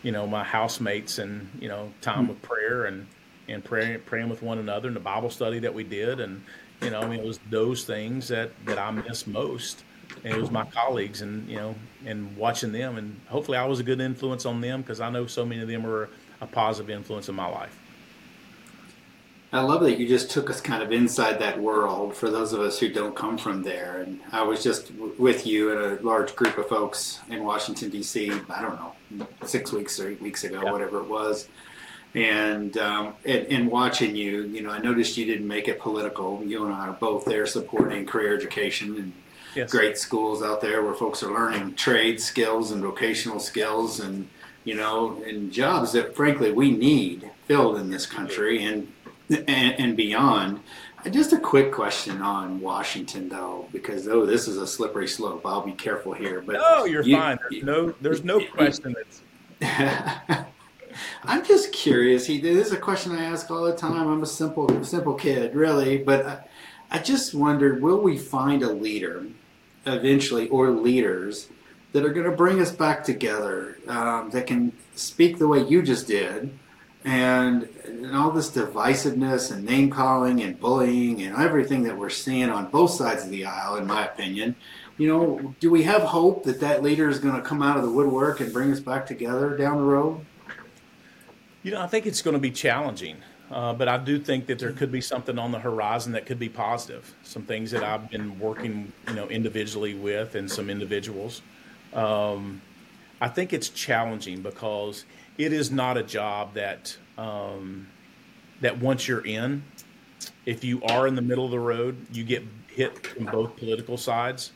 you 0.03 0.13
know, 0.13 0.27
my 0.27 0.45
housemates 0.45 1.19
and 1.19 1.49
you 1.61 1.69
know, 1.69 1.93
time 2.01 2.27
mm. 2.27 2.29
with 2.31 2.43
prayer 2.43 2.85
and 2.85 3.07
and 3.49 3.65
praying 3.65 4.01
praying 4.07 4.29
with 4.29 4.43
one 4.43 4.59
another 4.59 4.89
and 4.89 4.97
the 4.97 5.01
Bible 5.01 5.31
study 5.31 5.59
that 5.61 5.75
we 5.75 5.85
did 5.85 6.21
and 6.21 6.43
you 6.81 6.91
know 6.91 7.01
I 7.01 7.07
mean 7.07 7.21
it 7.21 7.27
was 7.27 7.39
those 7.51 7.85
things 7.85 8.29
that 8.29 8.51
that 8.67 8.79
I 8.79 8.91
miss 8.91 9.27
most 9.27 9.85
and 10.25 10.35
it 10.35 10.41
was 10.41 10.51
my 10.51 10.65
colleagues 10.65 11.23
and 11.23 11.49
you 11.49 11.57
know 11.57 11.75
and 12.07 12.37
watching 12.37 12.73
them 12.73 12.97
and 12.97 13.21
hopefully 13.27 13.59
I 13.59 13.67
was 13.67 13.81
a 13.81 13.83
good 13.83 14.01
influence 14.01 14.47
on 14.47 14.61
them 14.61 14.83
because 14.83 15.01
I 15.01 15.11
know 15.11 15.27
so 15.27 15.45
many 15.45 15.63
of 15.63 15.69
them 15.69 15.83
were 15.83 16.09
a 16.41 16.47
positive 16.47 16.91
influence 16.91 17.29
in 17.29 17.35
my 17.35 17.47
life. 17.47 17.79
I 19.55 19.61
love 19.61 19.83
that 19.83 20.01
you 20.01 20.09
just 20.09 20.33
took 20.33 20.51
us 20.51 20.61
kind 20.61 20.83
of 20.83 20.91
inside 20.91 21.39
that 21.39 21.61
world 21.61 22.17
for 22.17 22.29
those 22.29 22.53
of 22.53 22.59
us 22.59 22.81
who 22.81 22.89
don't 22.89 23.15
come 23.15 23.39
from 23.39 23.63
there. 23.63 24.03
And 24.03 24.19
I 24.33 24.43
was 24.43 24.65
just 24.65 24.93
w- 24.97 25.15
with 25.17 25.47
you 25.47 25.71
and 25.71 25.81
a 25.81 26.03
large 26.03 26.35
group 26.35 26.59
of 26.59 26.67
folks 26.69 27.21
in 27.31 27.45
Washington, 27.45 27.89
D.C., 27.89 28.33
I 28.51 28.61
don't 28.61 28.75
know, 28.75 29.29
six 29.45 29.71
weeks 29.71 30.01
or 30.01 30.09
eight 30.09 30.21
weeks 30.21 30.43
ago, 30.43 30.61
yeah. 30.65 30.73
whatever 30.73 30.99
it 30.99 31.09
was. 31.09 31.47
And, 32.17 32.77
um, 32.79 33.15
and, 33.25 33.47
and 33.47 33.71
watching 33.71 34.17
you, 34.17 34.43
you 34.43 34.61
know, 34.61 34.71
I 34.71 34.79
noticed 34.79 35.17
you 35.17 35.25
didn't 35.25 35.47
make 35.47 35.69
it 35.69 35.79
political. 35.79 36.43
You 36.43 36.65
and 36.65 36.75
I 36.75 36.89
are 36.89 36.93
both 36.93 37.25
there 37.25 37.47
supporting 37.47 38.07
career 38.07 38.37
education 38.37 38.97
and 38.97 39.13
yes. 39.55 39.71
great 39.71 39.97
schools 39.97 40.43
out 40.43 40.63
there 40.63 40.83
where 40.83 40.95
folks 40.95 41.23
are 41.23 41.33
learning 41.33 41.77
trade 41.77 42.21
skills 42.21 42.73
and 42.73 42.83
vocational 42.83 43.39
skills 43.39 44.01
and, 44.01 44.29
you 44.65 44.75
know, 44.75 45.23
and 45.25 45.53
jobs 45.53 45.93
that 45.93 46.17
frankly 46.17 46.51
we 46.51 46.73
need 46.73 47.31
filled 47.47 47.77
in 47.77 47.91
this 47.91 48.05
country. 48.05 48.65
And 48.65 48.89
and, 49.35 49.75
and 49.79 49.97
beyond. 49.97 50.61
Just 51.11 51.35
a 51.35 51.39
quick 51.39 51.71
question 51.71 52.23
on 52.23 52.61
Washington, 52.61 53.29
though, 53.29 53.69
because 53.73 54.09
oh, 54.09 54.25
this 54.25 54.49
is 54.49 54.57
a 54.57 54.67
slippery 54.67 55.07
slope. 55.07 55.43
I'll 55.45 55.61
be 55.61 55.73
careful 55.73 56.15
here. 56.15 56.41
But 56.41 56.55
no, 56.55 56.87
you're 56.87 57.03
you, 57.03 57.17
fine. 57.17 57.39
There's 57.51 57.63
no, 57.63 57.95
there's 58.01 58.25
no 58.25 58.45
question 58.47 58.95
that's. 59.61 60.47
I'm 61.25 61.45
just 61.45 61.73
curious. 61.73 62.27
He, 62.27 62.41
this 62.41 62.69
is 62.69 62.73
a 62.73 62.79
question 62.79 63.13
I 63.13 63.25
ask 63.25 63.51
all 63.51 63.65
the 63.65 63.77
time. 63.77 64.09
I'm 64.09 64.23
a 64.23 64.27
simple, 64.27 64.83
simple 64.85 65.15
kid, 65.15 65.55
really, 65.55 65.99
but 65.99 66.25
I, 66.25 66.39
I 66.91 66.99
just 67.01 67.35
wondered: 67.35 67.83
Will 67.83 68.01
we 68.01 68.17
find 68.17 68.63
a 68.63 68.73
leader 68.73 69.27
eventually, 69.85 70.49
or 70.49 70.71
leaders 70.71 71.49
that 71.93 72.05
are 72.05 72.13
going 72.13 72.29
to 72.31 72.37
bring 72.37 72.61
us 72.61 72.73
back 72.73 73.05
together, 73.05 73.77
um, 73.89 74.31
that 74.31 74.47
can 74.47 74.73
speak 74.95 75.39
the 75.39 75.49
way 75.49 75.63
you 75.63 75.83
just 75.83 76.07
did? 76.07 76.59
And, 77.05 77.69
and 77.85 78.17
all 78.17 78.31
this 78.31 78.51
divisiveness 78.51 79.53
and 79.53 79.65
name 79.65 79.91
calling 79.91 80.43
and 80.43 80.59
bullying 80.59 81.23
and 81.23 81.37
everything 81.37 81.83
that 81.83 81.97
we're 81.97 82.11
seeing 82.11 82.49
on 82.49 82.71
both 82.71 82.93
sides 82.93 83.25
of 83.25 83.31
the 83.31 83.45
aisle, 83.45 83.77
in 83.77 83.87
my 83.87 84.07
opinion, 84.07 84.57
you 84.97 85.09
know, 85.09 85.55
do 85.61 85.71
we 85.71 85.83
have 85.83 86.03
hope 86.03 86.45
that 86.45 86.61
that 86.61 86.83
leader 86.83 87.09
is 87.09 87.19
going 87.19 87.35
to 87.35 87.43
come 87.43 87.63
out 87.63 87.77
of 87.77 87.83
the 87.83 87.91
woodwork 87.91 88.41
and 88.41 88.53
bring 88.53 88.73
us 88.73 88.81
back 88.81 89.07
together 89.07 89.57
down 89.57 89.77
the 89.77 89.83
road? 89.83 90.25
You 91.63 91.73
know, 91.73 91.81
I 91.81 91.87
think 91.87 92.07
it's 92.07 92.23
going 92.23 92.35
to 92.35 92.41
be 92.41 92.51
challenging, 92.51 93.17
uh, 93.51 93.75
but 93.75 93.89
I 93.89 93.99
do 93.99 94.19
think 94.19 94.47
that 94.47 94.59
there 94.59 94.73
could 94.73 94.93
be 94.93 95.01
something 95.01 95.39
on 95.39 95.51
the 95.51 95.59
horizon 95.59 96.13
that 96.13 96.27
could 96.27 96.39
be 96.39 96.49
positive. 96.49 97.15
Some 97.23 97.43
things 97.43 97.71
that 97.73 97.83
I've 97.83 98.09
been 98.11 98.39
working, 98.39 98.93
you 99.09 99.15
know, 99.15 99.27
individually 99.29 99.95
with 99.95 100.37
and 100.37 100.51
some 100.51 100.71
individuals. 100.71 101.43
Um, 101.93 102.61
I 103.21 103.29
think 103.29 103.53
it's 103.53 103.71
challenging 103.71 104.43
because 104.43 105.05
it 105.39 105.53
is 105.53 105.71
not 105.71 105.97
a 105.97 106.03
job 106.03 106.55
that 106.55 106.97
um, 107.19 107.89
that 108.61 108.79
once 108.79 109.09
you're 109.09 109.25
in, 109.25 109.63
if 110.47 110.65
you 110.65 110.83
are 110.85 111.07
in 111.07 111.15
the 111.15 111.23
middle 111.23 111.45
of 111.45 111.51
the 111.51 111.61
road, 111.61 111.97
you 112.13 112.25
get 112.25 112.43
hit 112.69 113.07
from 113.07 113.27
both 113.27 113.57
political 113.57 113.97
sides. 113.97 114.53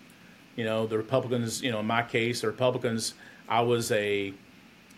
You 0.56 0.64
know, 0.64 0.86
the 0.86 0.96
Republicans. 0.96 1.62
You 1.62 1.72
know, 1.72 1.80
in 1.80 1.86
my 1.86 2.02
case, 2.02 2.40
the 2.40 2.48
Republicans. 2.48 3.14
I 3.48 3.62
was 3.62 3.90
a 3.92 4.34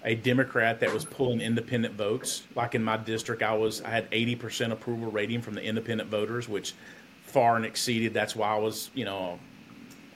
a 0.03 0.15
Democrat 0.15 0.81
that 0.81 0.93
was 0.93 1.05
pulling 1.05 1.41
independent 1.41 1.95
votes. 1.95 2.45
Like 2.55 2.75
in 2.75 2.83
my 2.83 2.97
district, 2.97 3.43
I 3.43 3.55
was 3.55 3.83
I 3.83 3.91
had 3.91 4.11
80% 4.11 4.73
approval 4.73 5.11
rating 5.11 5.43
from 5.43 5.55
the 5.55 5.63
independent 5.63 6.11
voters, 6.11 6.49
which 6.49 6.75
far 7.23 7.57
and 7.57 7.65
exceeded. 7.65 8.15
That's 8.15 8.35
why 8.35 8.55
I 8.55 8.59
was, 8.59 8.91
you 8.95 9.05
know, 9.05 9.39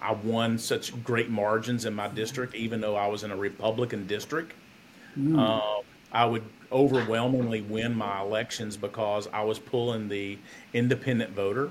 I 0.00 0.12
won 0.12 0.58
such 0.58 1.02
great 1.04 1.30
margins 1.30 1.84
in 1.84 1.94
my 1.94 2.08
district, 2.08 2.54
even 2.54 2.80
though 2.80 2.96
I 2.96 3.06
was 3.06 3.24
in 3.24 3.30
a 3.30 3.36
Republican 3.36 4.06
district. 4.06 4.54
Mm. 5.18 5.38
Uh, 5.38 5.82
I 6.12 6.24
would 6.26 6.44
overwhelmingly 6.70 7.60
win 7.62 7.94
my 7.94 8.20
elections 8.20 8.76
because 8.76 9.28
I 9.32 9.44
was 9.44 9.58
pulling 9.58 10.08
the 10.08 10.38
independent 10.72 11.32
voter. 11.32 11.70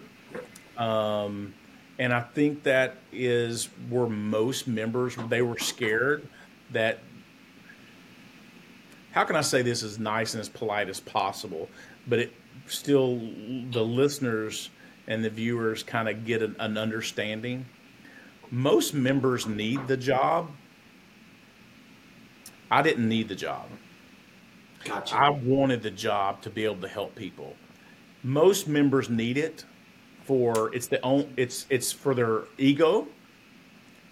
Um, 0.78 1.54
and 2.00 2.14
I 2.14 2.22
think 2.22 2.64
that 2.64 2.98
is 3.12 3.66
where 3.90 4.08
most 4.08 4.68
members 4.68 5.16
they 5.30 5.42
were 5.42 5.60
scared 5.60 6.28
that 6.72 7.00
how 9.12 9.24
can 9.24 9.36
I 9.36 9.42
say 9.42 9.62
this 9.62 9.84
as 9.84 10.00
nice 10.00 10.34
and 10.34 10.42
as 10.42 10.50
polite 10.50 10.90
as 10.90 11.00
possible, 11.00 11.70
but 12.08 12.20
it 12.20 12.34
still 12.68 13.20
the 13.70 13.84
listeners 13.84 14.70
and 15.08 15.24
the 15.24 15.30
viewers 15.30 15.84
kind 15.84 16.10
of 16.10 16.26
get 16.26 16.42
an, 16.42 16.56
an 16.60 16.78
understanding. 16.78 17.66
Most 18.50 18.94
members 18.94 19.46
need 19.46 19.88
the 19.88 19.98
job 19.98 20.50
I 22.74 22.82
didn't 22.82 23.08
need 23.08 23.30
the 23.30 23.36
job. 23.36 23.68
Gotcha. 24.84 25.16
I 25.16 25.30
wanted 25.30 25.84
the 25.84 25.92
job 25.92 26.42
to 26.42 26.50
be 26.50 26.66
able 26.66 26.82
to 26.82 26.88
help 26.88 27.14
people. 27.14 27.56
Most 28.24 28.68
members 28.68 29.12
need 29.12 29.38
it 29.38 29.64
for 30.24 30.74
it's 30.74 30.88
the 30.88 31.00
own 31.02 31.32
it's 31.38 31.68
it's 31.70 31.92
for 31.92 32.16
their 32.16 32.46
ego, 32.58 33.08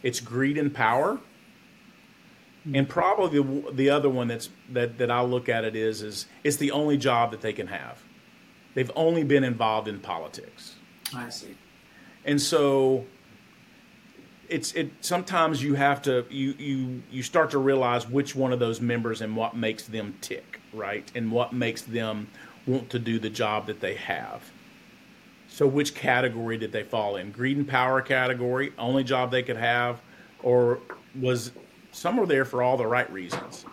it's 0.03 0.19
greed 0.19 0.59
and 0.59 0.71
power, 0.71 1.13
mm-hmm. 1.15 2.75
and 2.75 2.87
probably 2.87 3.41
the, 3.41 3.71
the 3.71 3.89
other 3.89 4.09
one 4.09 4.27
that's 4.27 4.49
that 4.69 4.99
that 4.99 5.09
I 5.09 5.21
look 5.21 5.49
at 5.49 5.65
it 5.65 5.75
is 5.75 6.03
is 6.03 6.27
it's 6.43 6.57
the 6.57 6.69
only 6.71 6.97
job 6.97 7.31
that 7.31 7.41
they 7.41 7.53
can 7.53 7.67
have. 7.67 8.03
They've 8.75 8.91
only 8.95 9.23
been 9.23 9.43
involved 9.43 9.87
in 9.87 9.99
politics. 9.99 10.75
I 11.15 11.29
see. 11.29 11.57
And 12.25 12.39
so 12.39 13.05
it's 14.51 14.73
it 14.73 14.91
sometimes 15.01 15.63
you 15.63 15.73
have 15.73 16.01
to 16.03 16.25
you 16.29 16.51
you 16.59 17.03
you 17.09 17.23
start 17.23 17.49
to 17.51 17.57
realize 17.57 18.07
which 18.07 18.35
one 18.35 18.53
of 18.53 18.59
those 18.59 18.81
members 18.81 19.21
and 19.21 19.35
what 19.35 19.55
makes 19.55 19.85
them 19.85 20.15
tick 20.21 20.61
right? 20.73 21.09
And 21.15 21.31
what 21.31 21.53
makes 21.53 21.81
them 21.81 22.27
want 22.65 22.89
to 22.91 22.99
do 22.99 23.19
the 23.19 23.29
job 23.29 23.67
that 23.67 23.79
they 23.79 23.95
have. 23.95 24.51
So 25.49 25.67
which 25.67 25.93
category 25.93 26.57
did 26.57 26.71
they 26.71 26.83
fall 26.83 27.17
in? 27.17 27.31
Greed 27.31 27.57
and 27.57 27.67
power 27.67 28.01
category 28.01 28.73
only 28.77 29.03
job 29.03 29.31
they 29.31 29.43
could 29.43 29.57
have 29.57 30.01
or 30.43 30.79
was 31.19 31.51
some 31.91 32.19
are 32.19 32.25
there 32.25 32.45
for 32.45 32.63
all 32.63 32.77
the 32.77 32.87
right 32.87 33.11
reasons. 33.11 33.65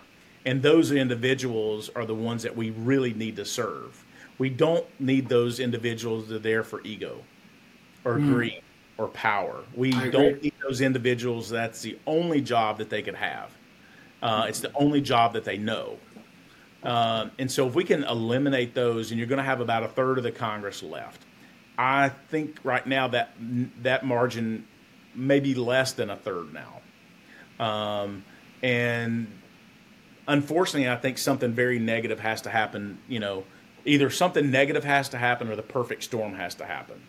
And 0.45 0.63
those 0.63 0.91
individuals 0.93 1.91
are 1.95 2.05
the 2.05 2.15
ones 2.15 2.43
that 2.43 2.57
we 2.57 2.71
really 2.71 3.15
need 3.15 3.37
to 3.37 3.45
serve. 3.45 4.05
We 4.39 4.51
don't 4.51 4.87
need 5.01 5.29
those 5.29 5.61
individuals 5.61 6.29
that 6.29 6.37
are 6.37 6.39
there 6.41 6.65
for 6.65 6.81
ego 6.83 7.23
or 8.05 8.17
mm. 8.17 8.33
greed 8.33 8.63
or 8.99 9.09
power. 9.09 9.63
We 9.75 9.93
don't 9.93 10.43
need 10.43 10.55
those 10.63 10.81
individuals. 10.81 11.49
That's 11.49 11.81
the 11.81 11.97
only 12.07 12.41
job 12.41 12.79
that 12.79 12.91
they 12.91 13.01
could 13.01 13.15
have. 13.15 13.51
Uh, 14.21 14.47
it's 14.49 14.61
the 14.61 14.73
only 14.75 15.01
job 15.01 15.33
that 15.35 15.45
they 15.45 15.57
know. 15.57 15.97
Uh, 16.83 17.29
and 17.39 17.51
so, 17.51 17.67
if 17.67 17.75
we 17.75 17.85
can 17.85 18.05
eliminate 18.05 18.75
those, 18.75 19.11
and 19.11 19.19
you're 19.19 19.29
going 19.29 19.39
to 19.39 19.45
have 19.45 19.61
about 19.61 19.85
a 19.85 19.89
third 19.89 20.19
of 20.19 20.25
the 20.25 20.33
Congress 20.33 20.83
left, 20.83 21.23
I 21.77 22.09
think 22.09 22.59
right 22.65 22.87
now 22.87 23.09
that 23.09 23.31
that 23.83 24.05
margin 24.05 24.67
may 25.15 25.41
be 25.41 25.55
less 25.55 25.93
than 25.93 26.11
a 26.11 26.17
third 26.17 26.53
now. 26.53 27.65
Um, 27.65 28.25
and 28.63 29.29
unfortunately, 30.27 30.89
I 30.89 30.97
think 30.97 31.19
something 31.19 31.53
very 31.53 31.79
negative 31.79 32.21
has 32.21 32.43
to 32.43 32.51
happen. 32.51 32.99
You 33.09 33.21
know, 33.21 33.45
either 33.85 34.11
something 34.11 34.51
negative 34.51 34.85
has 34.85 35.09
to 35.11 35.19
happen, 35.19 35.49
or 35.49 35.57
the 35.57 35.63
perfect 35.63 36.05
storm 36.05 36.35
has 36.35 36.55
to 36.57 36.65
happen. 36.65 37.01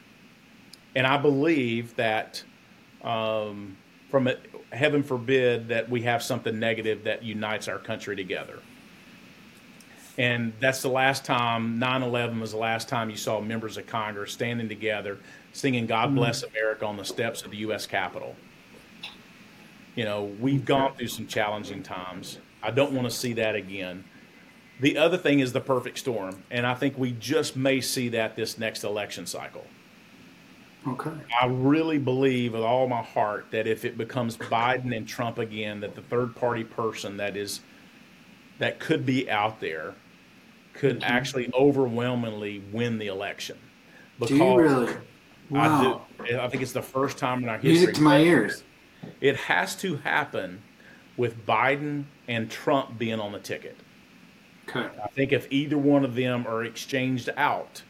And 0.95 1.05
I 1.05 1.17
believe 1.17 1.95
that 1.95 2.43
um, 3.03 3.77
from 4.09 4.27
it, 4.27 4.41
heaven 4.71 5.03
forbid 5.03 5.67
that 5.69 5.89
we 5.89 6.01
have 6.01 6.23
something 6.23 6.57
negative 6.59 7.03
that 7.03 7.23
unites 7.23 7.67
our 7.67 7.79
country 7.79 8.15
together. 8.15 8.59
And 10.17 10.51
that's 10.59 10.81
the 10.81 10.89
last 10.89 11.23
time, 11.23 11.79
9 11.79 12.03
11 12.03 12.39
was 12.39 12.51
the 12.51 12.57
last 12.57 12.89
time 12.89 13.09
you 13.09 13.15
saw 13.15 13.39
members 13.39 13.77
of 13.77 13.87
Congress 13.87 14.33
standing 14.33 14.67
together 14.67 15.19
singing 15.53 15.85
God 15.85 16.07
mm-hmm. 16.07 16.17
Bless 16.17 16.43
America 16.43 16.85
on 16.85 16.97
the 16.97 17.05
steps 17.05 17.41
of 17.41 17.51
the 17.51 17.57
U.S. 17.57 17.85
Capitol. 17.85 18.35
You 19.95 20.05
know, 20.05 20.25
we've 20.39 20.63
gone 20.63 20.93
through 20.95 21.07
some 21.07 21.27
challenging 21.27 21.83
times. 21.83 22.37
I 22.61 22.71
don't 22.71 22.93
want 22.93 23.09
to 23.09 23.15
see 23.15 23.33
that 23.33 23.55
again. 23.55 24.03
The 24.79 24.97
other 24.97 25.17
thing 25.17 25.39
is 25.39 25.51
the 25.51 25.61
perfect 25.61 25.97
storm. 25.97 26.43
And 26.51 26.65
I 26.65 26.73
think 26.73 26.97
we 26.97 27.11
just 27.11 27.55
may 27.55 27.81
see 27.81 28.09
that 28.09 28.35
this 28.35 28.57
next 28.57 28.83
election 28.83 29.25
cycle. 29.25 29.65
Okay. 30.93 31.11
I 31.41 31.45
really 31.47 31.97
believe 31.97 32.53
with 32.53 32.63
all 32.63 32.87
my 32.87 33.01
heart 33.01 33.47
that 33.51 33.67
if 33.67 33.85
it 33.85 33.97
becomes 33.97 34.37
Biden 34.37 34.95
and 34.95 35.07
Trump 35.07 35.37
again, 35.37 35.79
that 35.81 35.95
the 35.95 36.01
third 36.01 36.35
party 36.35 36.63
person 36.63 37.17
that 37.17 37.35
is 37.35 37.61
that 38.59 38.79
could 38.79 39.05
be 39.05 39.29
out 39.29 39.59
there 39.59 39.95
could 40.73 40.99
mm-hmm. 40.99 41.11
actually 41.11 41.51
overwhelmingly 41.53 42.63
win 42.71 42.97
the 42.97 43.07
election. 43.07 43.57
Because 44.19 44.37
do 44.37 44.43
you 44.43 44.59
really? 44.59 44.93
Wow. 45.49 46.05
I, 46.19 46.27
do, 46.27 46.39
I 46.39 46.47
think 46.47 46.61
it's 46.61 46.73
the 46.73 46.81
first 46.81 47.17
time 47.17 47.43
in 47.43 47.49
our 47.49 47.57
history. 47.57 47.71
Music 47.71 47.95
to 47.95 48.01
my 48.01 48.19
ears. 48.19 48.63
It 49.21 49.35
has 49.35 49.75
to 49.77 49.97
happen 49.97 50.61
with 51.17 51.45
Biden 51.45 52.05
and 52.27 52.49
Trump 52.49 52.97
being 52.97 53.19
on 53.19 53.31
the 53.31 53.39
ticket. 53.39 53.77
Okay. 54.67 54.87
I 55.03 55.07
think 55.07 55.31
if 55.31 55.47
either 55.51 55.77
one 55.77 56.05
of 56.05 56.15
them 56.15 56.45
are 56.47 56.63
exchanged 56.63 57.29
out, 57.35 57.81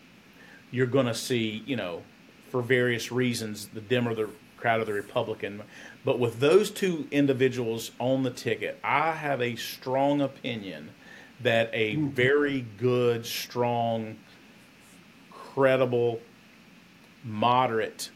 you're 0.72 0.88
going 0.88 1.08
to 1.08 1.14
see, 1.14 1.64
you 1.66 1.76
know, 1.76 2.04
for 2.50 2.62
various 2.62 3.12
reasons, 3.12 3.68
the 3.68 3.82
Dem 3.82 4.08
or 4.08 4.16
the 4.16 4.30
crowd 4.58 4.82
of 4.82 4.88
the 4.88 4.94
Republican. 4.94 5.62
But 6.04 6.20
with 6.20 6.40
those 6.40 6.72
two 6.72 7.08
individuals 7.12 7.92
on 8.00 8.24
the 8.24 8.32
ticket, 8.32 8.80
I 8.84 9.12
have 9.12 9.42
a 9.42 9.56
strong 9.56 10.22
opinion 10.22 10.92
that 11.42 11.70
a 11.74 11.96
very 11.96 12.66
good, 12.78 13.26
strong, 13.26 14.18
credible, 15.32 16.20
moderate, 17.24 18.10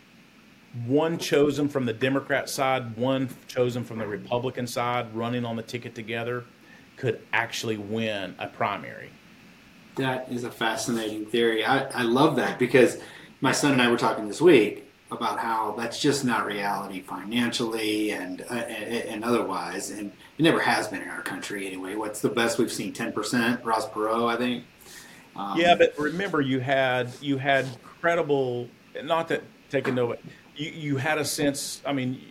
one 0.85 1.17
chosen 1.17 1.69
from 1.69 1.85
the 1.85 1.93
Democrat 1.93 2.49
side, 2.49 2.97
one 2.97 3.29
chosen 3.47 3.83
from 3.83 3.99
the 3.99 4.07
Republican 4.07 4.65
side, 4.67 5.13
running 5.15 5.45
on 5.45 5.55
the 5.55 5.61
ticket 5.61 5.93
together, 5.93 6.43
could 6.97 7.21
actually 7.31 7.77
win 7.77 8.35
a 8.39 8.47
primary. 8.47 9.09
That 9.95 10.31
is 10.31 10.43
a 10.43 10.51
fascinating 10.51 11.25
theory. 11.27 11.63
I, 11.63 11.83
I 11.89 12.01
love 12.01 12.35
that 12.37 12.57
because 12.57 12.97
my 13.43 13.51
son 13.51 13.73
and 13.73 13.81
I 13.81 13.91
were 13.91 13.97
talking 13.97 14.25
this 14.29 14.41
week 14.41 14.89
about 15.11 15.37
how 15.37 15.75
that's 15.77 15.99
just 15.99 16.23
not 16.23 16.45
reality 16.45 17.01
financially 17.01 18.11
and 18.11 18.41
uh, 18.49 18.53
and, 18.53 19.09
and 19.09 19.25
otherwise, 19.25 19.91
and 19.91 20.13
it 20.37 20.43
never 20.43 20.61
has 20.61 20.87
been 20.87 21.01
in 21.01 21.09
our 21.09 21.21
country 21.21 21.67
anyway. 21.67 21.95
What's 21.95 22.21
the 22.21 22.29
best 22.29 22.57
we've 22.57 22.71
seen? 22.71 22.93
Ten 22.93 23.11
percent. 23.11 23.63
Ross 23.65 23.87
Perot, 23.89 24.33
I 24.33 24.37
think. 24.37 24.63
Um, 25.35 25.59
yeah, 25.59 25.75
but 25.75 25.93
remember, 25.99 26.39
you 26.39 26.61
had 26.61 27.11
you 27.19 27.37
had 27.37 27.67
credible. 27.83 28.69
Not 29.03 29.27
that 29.27 29.43
taking 29.69 29.95
no, 29.95 30.15
you 30.55 30.71
you 30.71 30.97
had 30.97 31.17
a 31.17 31.25
sense. 31.25 31.81
I 31.85 31.91
mean, 31.91 32.21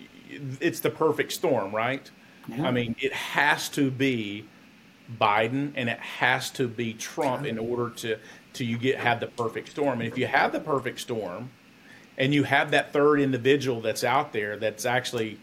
it's 0.61 0.81
the 0.81 0.91
perfect 0.91 1.33
storm, 1.33 1.75
right? 1.75 2.11
Yeah. 2.49 2.67
I 2.67 2.71
mean, 2.71 2.97
it 2.99 3.13
has 3.13 3.69
to 3.71 3.91
be 3.91 4.47
Biden 5.21 5.73
and 5.75 5.89
it 5.89 5.99
has 5.99 6.51
to 6.53 6.69
be 6.69 6.95
Trump 6.95 7.45
in 7.45 7.59
order 7.59 7.91
to 7.91 8.19
to 8.55 8.65
you 8.65 8.79
get 8.79 8.99
have 8.99 9.21
the 9.21 9.27
perfect 9.27 9.71
storm. 9.71 10.01
And 10.01 10.09
if 10.11 10.19
you 10.19 10.27
have 10.27 10.53
the 10.53 10.61
perfect 10.61 11.01
storm, 11.01 11.51
and 12.19 12.35
you 12.35 12.45
have 12.45 12.71
that 12.73 12.93
third 12.93 13.21
individual 13.21 13.81
that's 13.81 14.05
out 14.05 14.33
there 14.33 14.57
that's 14.57 14.85
actually, 14.85 15.39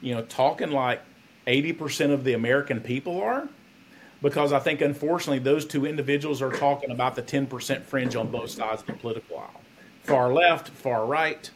you 0.00 0.14
know, 0.14 0.22
talking 0.22 0.70
like 0.70 1.00
eighty 1.46 1.72
percent 1.72 2.12
of 2.12 2.24
the 2.24 2.32
American 2.32 2.80
people 2.80 3.20
are, 3.20 3.48
because 4.20 4.52
I 4.52 4.58
think 4.58 4.80
unfortunately 4.80 5.38
those 5.38 5.64
two 5.64 5.86
individuals 5.86 6.42
are 6.42 6.50
talking 6.50 6.90
about 6.90 7.14
the 7.14 7.22
ten 7.22 7.46
percent 7.46 7.84
fringe 7.84 8.16
on 8.16 8.30
both 8.30 8.50
sides 8.50 8.82
of 8.82 8.88
the 8.88 8.92
political 8.94 9.38
aisle, 9.38 9.60
far 10.02 10.32
left, 10.32 10.68
far 10.70 11.06
right, 11.06 11.48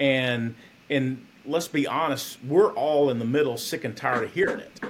and 0.00 0.54
and 0.90 1.24
let's 1.46 1.68
be 1.68 1.86
honest, 1.86 2.38
we're 2.44 2.72
all 2.74 3.08
in 3.10 3.18
the 3.18 3.24
middle, 3.24 3.56
sick 3.56 3.84
and 3.84 3.96
tired 3.96 4.24
of 4.24 4.32
hearing 4.32 4.60
it. 4.60 4.80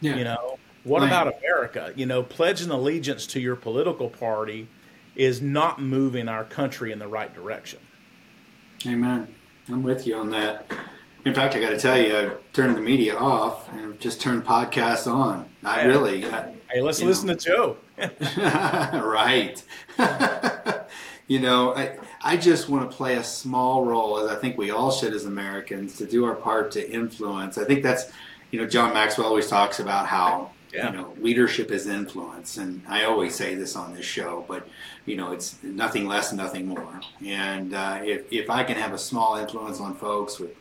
Yeah. 0.00 0.16
You 0.16 0.24
know, 0.24 0.58
what 0.82 1.00
right. 1.00 1.06
about 1.06 1.34
America? 1.38 1.92
You 1.96 2.04
know, 2.06 2.22
pledging 2.22 2.70
allegiance 2.70 3.26
to 3.28 3.40
your 3.40 3.56
political 3.56 4.10
party 4.10 4.68
is 5.16 5.40
not 5.40 5.80
moving 5.80 6.28
our 6.28 6.44
country 6.44 6.92
in 6.92 6.98
the 6.98 7.08
right 7.08 7.34
direction. 7.34 7.80
Amen. 8.86 9.34
I'm 9.68 9.82
with 9.82 10.06
you 10.06 10.16
on 10.16 10.30
that. 10.30 10.70
In 11.24 11.32
fact, 11.32 11.54
I 11.54 11.60
got 11.60 11.70
to 11.70 11.78
tell 11.78 11.98
you, 11.98 12.16
I 12.16 12.30
turned 12.52 12.76
the 12.76 12.82
media 12.82 13.16
off 13.16 13.72
and 13.72 13.98
just 13.98 14.20
turned 14.20 14.44
podcasts 14.44 15.10
on. 15.10 15.48
Not 15.62 15.78
yeah. 15.78 15.86
really. 15.86 16.26
I, 16.26 16.54
hey, 16.70 16.82
let's 16.82 17.00
listen 17.00 17.28
know. 17.28 17.34
to 17.34 17.44
Joe. 17.44 17.76
right. 17.98 19.62
you 21.26 21.40
know, 21.40 21.74
I 21.74 21.96
I 22.22 22.36
just 22.36 22.68
want 22.68 22.90
to 22.90 22.94
play 22.94 23.16
a 23.16 23.24
small 23.24 23.84
role, 23.84 24.18
as 24.18 24.30
I 24.30 24.36
think 24.36 24.58
we 24.58 24.70
all 24.70 24.90
should 24.90 25.14
as 25.14 25.24
Americans, 25.24 25.96
to 25.98 26.06
do 26.06 26.24
our 26.24 26.34
part 26.34 26.70
to 26.72 26.90
influence. 26.90 27.56
I 27.56 27.64
think 27.64 27.82
that's, 27.82 28.10
you 28.50 28.60
know, 28.60 28.66
John 28.66 28.92
Maxwell 28.92 29.26
always 29.26 29.48
talks 29.48 29.78
about 29.78 30.06
how 30.06 30.50
yeah. 30.72 30.90
you 30.90 30.96
know 30.96 31.14
leadership 31.18 31.70
is 31.70 31.86
influence, 31.86 32.56
and 32.58 32.82
I 32.88 33.04
always 33.04 33.34
say 33.34 33.54
this 33.54 33.76
on 33.76 33.94
this 33.94 34.04
show, 34.04 34.44
but 34.48 34.66
you 35.06 35.16
know, 35.16 35.32
it's 35.32 35.62
nothing 35.62 36.06
less, 36.06 36.32
nothing 36.32 36.66
more. 36.66 37.00
And 37.24 37.74
uh, 37.74 38.00
if 38.02 38.32
if 38.32 38.50
I 38.50 38.64
can 38.64 38.76
have 38.76 38.92
a 38.92 38.98
small 38.98 39.36
influence 39.36 39.80
on 39.80 39.94
folks 39.94 40.38
with 40.38 40.54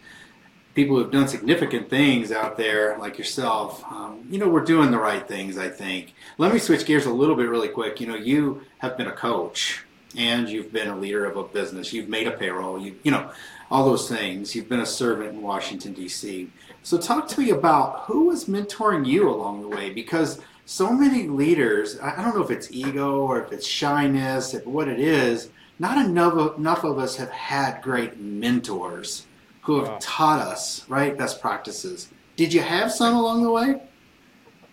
people 0.75 0.97
who've 0.97 1.12
done 1.12 1.27
significant 1.27 1.89
things 1.89 2.32
out 2.32 2.58
there 2.58 2.97
like 2.97 3.17
yourself, 3.17 3.84
um, 3.86 4.25
you 4.29 4.39
know, 4.39 4.49
we're 4.49 4.63
doing 4.63 4.91
the 4.91 4.97
right 4.97 5.27
things, 5.27 5.58
I 5.58 5.69
think. 5.69 6.13
Let 6.38 6.51
me 6.51 6.60
switch 6.60 6.86
gears 6.86 7.06
a 7.06 7.13
little 7.13 7.36
bit 7.36 7.47
really 7.47 7.69
quick. 7.69 8.01
You 8.01 8.08
know, 8.08 8.15
you 8.15 8.63
have 8.79 8.97
been 8.97 9.08
a 9.08 9.12
coach 9.12 9.84
and 10.17 10.49
you've 10.49 10.71
been 10.71 10.89
a 10.89 10.97
leader 10.97 11.25
of 11.25 11.38
a 11.38 11.43
business. 11.43 11.93
You've 11.93 12.10
made 12.10 12.27
a 12.27 12.32
payroll. 12.32 12.79
You, 12.79 12.95
you 13.03 13.12
know, 13.12 13.32
all 13.71 13.86
those 13.86 14.10
things. 14.10 14.56
You've 14.56 14.69
been 14.69 14.82
a 14.82 14.86
servant 14.86 15.29
in 15.29 15.41
Washington 15.41 15.93
D.C. 15.93 16.49
So 16.84 16.97
talk 16.97 17.27
to 17.29 17.39
me 17.39 17.49
about 17.51 18.01
who 18.01 18.25
was 18.25 18.45
mentoring 18.45 19.06
you 19.06 19.29
along 19.29 19.62
the 19.62 19.67
way, 19.67 19.89
because 19.89 20.39
so 20.65 20.91
many 20.93 21.28
leaders. 21.28 21.99
I 21.99 22.21
don't 22.21 22.36
know 22.36 22.43
if 22.43 22.52
it's 22.52 22.71
ego 22.71 23.21
or 23.21 23.43
if 23.43 23.52
it's 23.52 23.67
shyness, 23.67 24.54
if 24.54 24.65
what 24.65 24.88
it 24.88 24.99
is. 24.99 25.49
Not 25.80 26.06
enough 26.06 26.58
enough 26.58 26.84
of 26.84 26.99
us 26.99 27.17
have 27.17 27.32
had 27.32 27.82
great 27.82 28.19
mentors 28.19 29.26
who 29.62 29.80
have 29.80 29.88
wow. 29.88 29.97
taught 30.02 30.39
us 30.39 30.88
right 30.88 31.17
best 31.17 31.41
practices. 31.41 32.10
Did 32.36 32.54
you 32.54 32.62
have 32.62 32.91
some 32.91 33.15
along 33.15 33.43
the 33.43 33.52
way? 33.52 33.82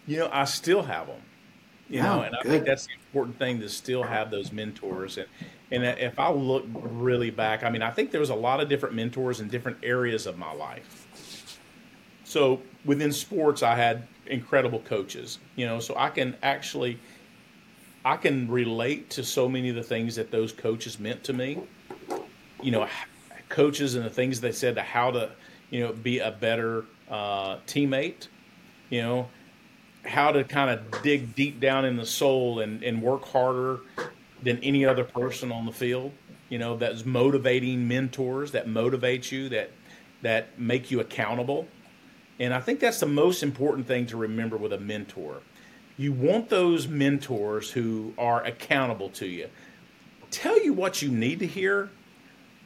You 0.07 0.19
know, 0.19 0.31
I 0.33 0.45
still 0.45 0.83
have 0.83 1.07
them. 1.07 1.23
You 1.89 1.99
yeah, 1.99 2.03
know, 2.05 2.23
and 2.23 2.37
I 2.37 2.43
think 2.43 2.65
that's 2.65 2.87
the 2.87 2.93
important 3.07 3.39
thing 3.39 3.61
to 3.61 3.69
still 3.69 4.05
have 4.05 4.31
those 4.31 4.53
mentors. 4.53 5.19
And 5.19 5.27
and 5.73 5.85
if 5.85 6.19
I 6.19 6.31
look 6.31 6.65
really 6.73 7.31
back, 7.31 7.65
I 7.65 7.71
mean, 7.71 7.83
I 7.83 7.91
think 7.91 8.11
there 8.11 8.21
was 8.21 8.31
a 8.31 8.35
lot 8.35 8.61
of 8.61 8.69
different 8.69 8.95
mentors 8.95 9.41
in 9.41 9.49
different 9.49 9.79
areas 9.83 10.27
of 10.27 10.37
my 10.37 10.53
life. 10.53 11.00
So 12.31 12.61
within 12.85 13.11
sports, 13.11 13.61
I 13.65 13.75
had 13.75 14.07
incredible 14.27 14.79
coaches. 14.79 15.41
You 15.57 15.67
know, 15.67 15.81
so 15.81 15.97
I 15.97 16.11
can 16.11 16.37
actually 16.45 17.01
I 18.05 18.17
can 18.17 18.49
relate 18.49 19.11
to 19.11 19.25
so 19.25 19.49
many 19.49 19.69
of 19.69 19.75
the 19.75 19.83
things 19.83 20.15
that 20.15 20.31
those 20.31 20.53
coaches 20.53 21.01
meant 21.01 21.25
to 21.25 21.33
me. 21.33 21.59
You 22.63 22.71
know, 22.71 22.87
coaches 23.49 23.97
and 23.97 24.05
the 24.05 24.11
things 24.11 24.41
they 24.41 24.53
said 24.53 24.77
to 24.77 24.83
how 24.83 25.11
to, 25.11 25.33
you 25.71 25.81
know, 25.81 25.93
be 25.93 26.21
a 26.21 26.31
better 26.31 26.85
uh, 27.11 27.57
teammate. 27.67 28.29
You 28.91 29.03
know, 29.03 29.29
how 30.05 30.31
to 30.31 30.45
kind 30.45 30.71
of 30.71 31.03
dig 31.03 31.35
deep 31.35 31.59
down 31.59 31.85
in 31.85 31.97
the 31.97 32.07
soul 32.07 32.61
and, 32.61 32.85
and 32.85 33.03
work 33.03 33.25
harder 33.25 33.81
than 34.41 34.59
any 34.59 34.87
other 34.87 35.03
person 35.03 35.51
on 35.51 35.67
the 35.67 35.73
field. 35.73 36.13
You 36.49 36.59
know, 36.59 36.77
that's 36.77 37.05
motivating 37.05 37.89
mentors 37.89 38.53
that 38.53 38.69
motivate 38.69 39.33
you, 39.33 39.49
that 39.49 39.73
that 40.23 40.61
make 40.61 40.93
you 40.93 41.01
accountable. 41.01 41.67
And 42.41 42.53
I 42.53 42.59
think 42.59 42.81
that's 42.81 42.99
the 42.99 43.07
most 43.07 43.45
important 43.45 43.87
thing 43.87 44.07
to 44.07 44.17
remember 44.17 44.57
with 44.57 44.73
a 44.73 44.79
mentor. 44.79 45.43
You 45.97 46.13
want 46.13 46.49
those 46.49 46.89
mentors 46.89 47.71
who 47.71 48.15
are 48.19 48.43
accountable 48.43 49.11
to 49.11 49.27
you. 49.27 49.49
Tell 50.33 50.61
you 50.61 50.73
what 50.73 51.03
you 51.03 51.11
need 51.11 51.39
to 51.41 51.47
hear, 51.47 51.91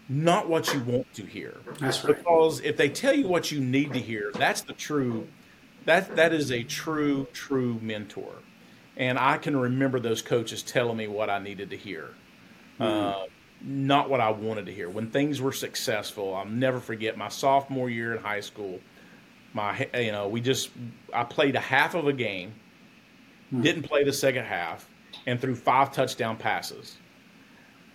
not 0.08 0.48
what 0.48 0.72
you 0.72 0.80
want 0.80 1.12
to 1.14 1.26
hear. 1.26 1.56
That's 1.80 2.02
right. 2.04 2.16
Because 2.16 2.60
if 2.60 2.76
they 2.76 2.88
tell 2.88 3.14
you 3.14 3.26
what 3.26 3.50
you 3.50 3.60
need 3.60 3.92
to 3.92 3.98
hear, 3.98 4.30
that's 4.34 4.62
the 4.62 4.72
true 4.72 5.26
that 5.84 6.16
that 6.16 6.32
is 6.32 6.50
a 6.50 6.62
true 6.62 7.26
true 7.32 7.78
mentor 7.80 8.32
and 8.96 9.18
i 9.18 9.36
can 9.36 9.56
remember 9.56 10.00
those 10.00 10.22
coaches 10.22 10.62
telling 10.62 10.96
me 10.96 11.06
what 11.06 11.30
i 11.30 11.38
needed 11.38 11.70
to 11.70 11.76
hear 11.76 12.10
mm-hmm. 12.80 12.82
uh, 12.82 13.26
not 13.62 14.08
what 14.08 14.20
i 14.20 14.30
wanted 14.30 14.66
to 14.66 14.72
hear 14.72 14.88
when 14.88 15.10
things 15.10 15.40
were 15.40 15.52
successful 15.52 16.34
i'll 16.34 16.44
never 16.44 16.80
forget 16.80 17.16
my 17.16 17.28
sophomore 17.28 17.90
year 17.90 18.14
in 18.14 18.22
high 18.22 18.40
school 18.40 18.80
my 19.54 19.88
you 19.94 20.12
know 20.12 20.28
we 20.28 20.40
just 20.40 20.70
i 21.12 21.24
played 21.24 21.56
a 21.56 21.60
half 21.60 21.94
of 21.94 22.06
a 22.06 22.12
game 22.12 22.52
mm-hmm. 23.52 23.62
didn't 23.62 23.84
play 23.84 24.04
the 24.04 24.12
second 24.12 24.44
half 24.44 24.88
and 25.26 25.40
threw 25.40 25.54
five 25.54 25.92
touchdown 25.92 26.36
passes 26.36 26.98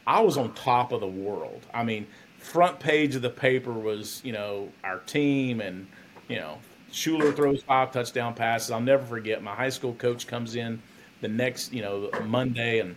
i 0.07 0.19
was 0.19 0.37
on 0.37 0.51
top 0.53 0.91
of 0.91 0.99
the 1.01 1.07
world 1.07 1.65
i 1.73 1.83
mean 1.83 2.07
front 2.37 2.79
page 2.79 3.15
of 3.15 3.21
the 3.21 3.29
paper 3.29 3.73
was 3.73 4.21
you 4.23 4.31
know 4.31 4.69
our 4.83 4.99
team 4.99 5.61
and 5.61 5.85
you 6.27 6.37
know 6.37 6.57
Shuler 6.91 7.35
throws 7.35 7.61
five 7.63 7.91
touchdown 7.91 8.33
passes. 8.33 8.71
I'll 8.71 8.81
never 8.81 9.05
forget. 9.05 9.43
My 9.43 9.55
high 9.55 9.69
school 9.69 9.93
coach 9.93 10.27
comes 10.27 10.55
in 10.55 10.81
the 11.21 11.27
next, 11.27 11.73
you 11.73 11.81
know, 11.81 12.09
Monday, 12.25 12.79
and 12.79 12.95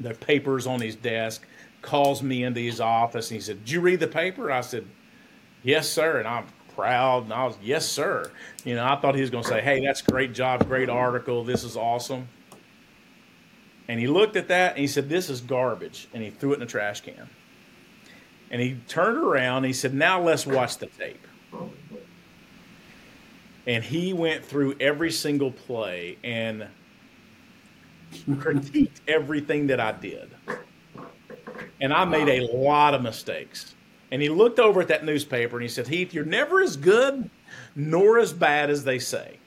the 0.00 0.14
paper's 0.14 0.66
on 0.66 0.80
his 0.80 0.96
desk. 0.96 1.46
Calls 1.82 2.22
me 2.22 2.44
into 2.44 2.60
his 2.60 2.80
office, 2.80 3.30
and 3.30 3.36
he 3.36 3.40
said, 3.40 3.64
"Did 3.64 3.70
you 3.70 3.80
read 3.80 4.00
the 4.00 4.08
paper?" 4.08 4.50
I 4.50 4.60
said, 4.60 4.84
"Yes, 5.62 5.88
sir." 5.88 6.18
And 6.18 6.26
I'm 6.26 6.46
proud, 6.78 7.24
and 7.24 7.32
I 7.32 7.44
was, 7.44 7.56
"Yes, 7.60 7.84
sir." 7.86 8.30
You 8.64 8.76
know, 8.76 8.84
I 8.86 8.94
thought 8.96 9.16
he 9.16 9.20
was 9.20 9.30
going 9.30 9.42
to 9.42 9.48
say, 9.48 9.60
"Hey, 9.60 9.84
that's 9.84 10.00
great 10.00 10.32
job, 10.32 10.64
great 10.68 10.88
article. 10.88 11.42
This 11.42 11.64
is 11.64 11.76
awesome." 11.76 12.28
And 13.88 13.98
he 13.98 14.06
looked 14.06 14.36
at 14.36 14.46
that 14.48 14.72
and 14.72 14.80
he 14.80 14.86
said, 14.86 15.08
"This 15.08 15.28
is 15.28 15.40
garbage," 15.40 16.06
and 16.14 16.22
he 16.22 16.30
threw 16.30 16.52
it 16.52 16.54
in 16.54 16.60
the 16.60 16.66
trash 16.66 17.00
can. 17.00 17.28
And 18.50 18.62
he 18.62 18.76
turned 18.86 19.18
around 19.18 19.58
and 19.58 19.66
he 19.66 19.72
said, 19.72 19.92
"Now 19.92 20.22
let's 20.22 20.46
watch 20.46 20.78
the 20.78 20.86
tape." 20.86 21.26
and 23.66 23.84
he 23.84 24.14
went 24.14 24.42
through 24.42 24.74
every 24.80 25.12
single 25.12 25.50
play 25.50 26.16
and 26.24 26.66
critiqued 28.30 29.00
everything 29.06 29.66
that 29.66 29.78
I 29.78 29.92
did. 29.92 30.30
And 31.78 31.92
I 31.92 32.06
made 32.06 32.28
a 32.28 32.56
lot 32.56 32.94
of 32.94 33.02
mistakes. 33.02 33.74
And 34.10 34.22
he 34.22 34.28
looked 34.28 34.58
over 34.58 34.80
at 34.80 34.88
that 34.88 35.04
newspaper 35.04 35.56
and 35.56 35.62
he 35.62 35.68
said, 35.68 35.88
Heath, 35.88 36.14
you're 36.14 36.24
never 36.24 36.62
as 36.62 36.76
good 36.76 37.30
nor 37.74 38.18
as 38.18 38.32
bad 38.32 38.70
as 38.70 38.84
they 38.84 38.98
say. 38.98 39.38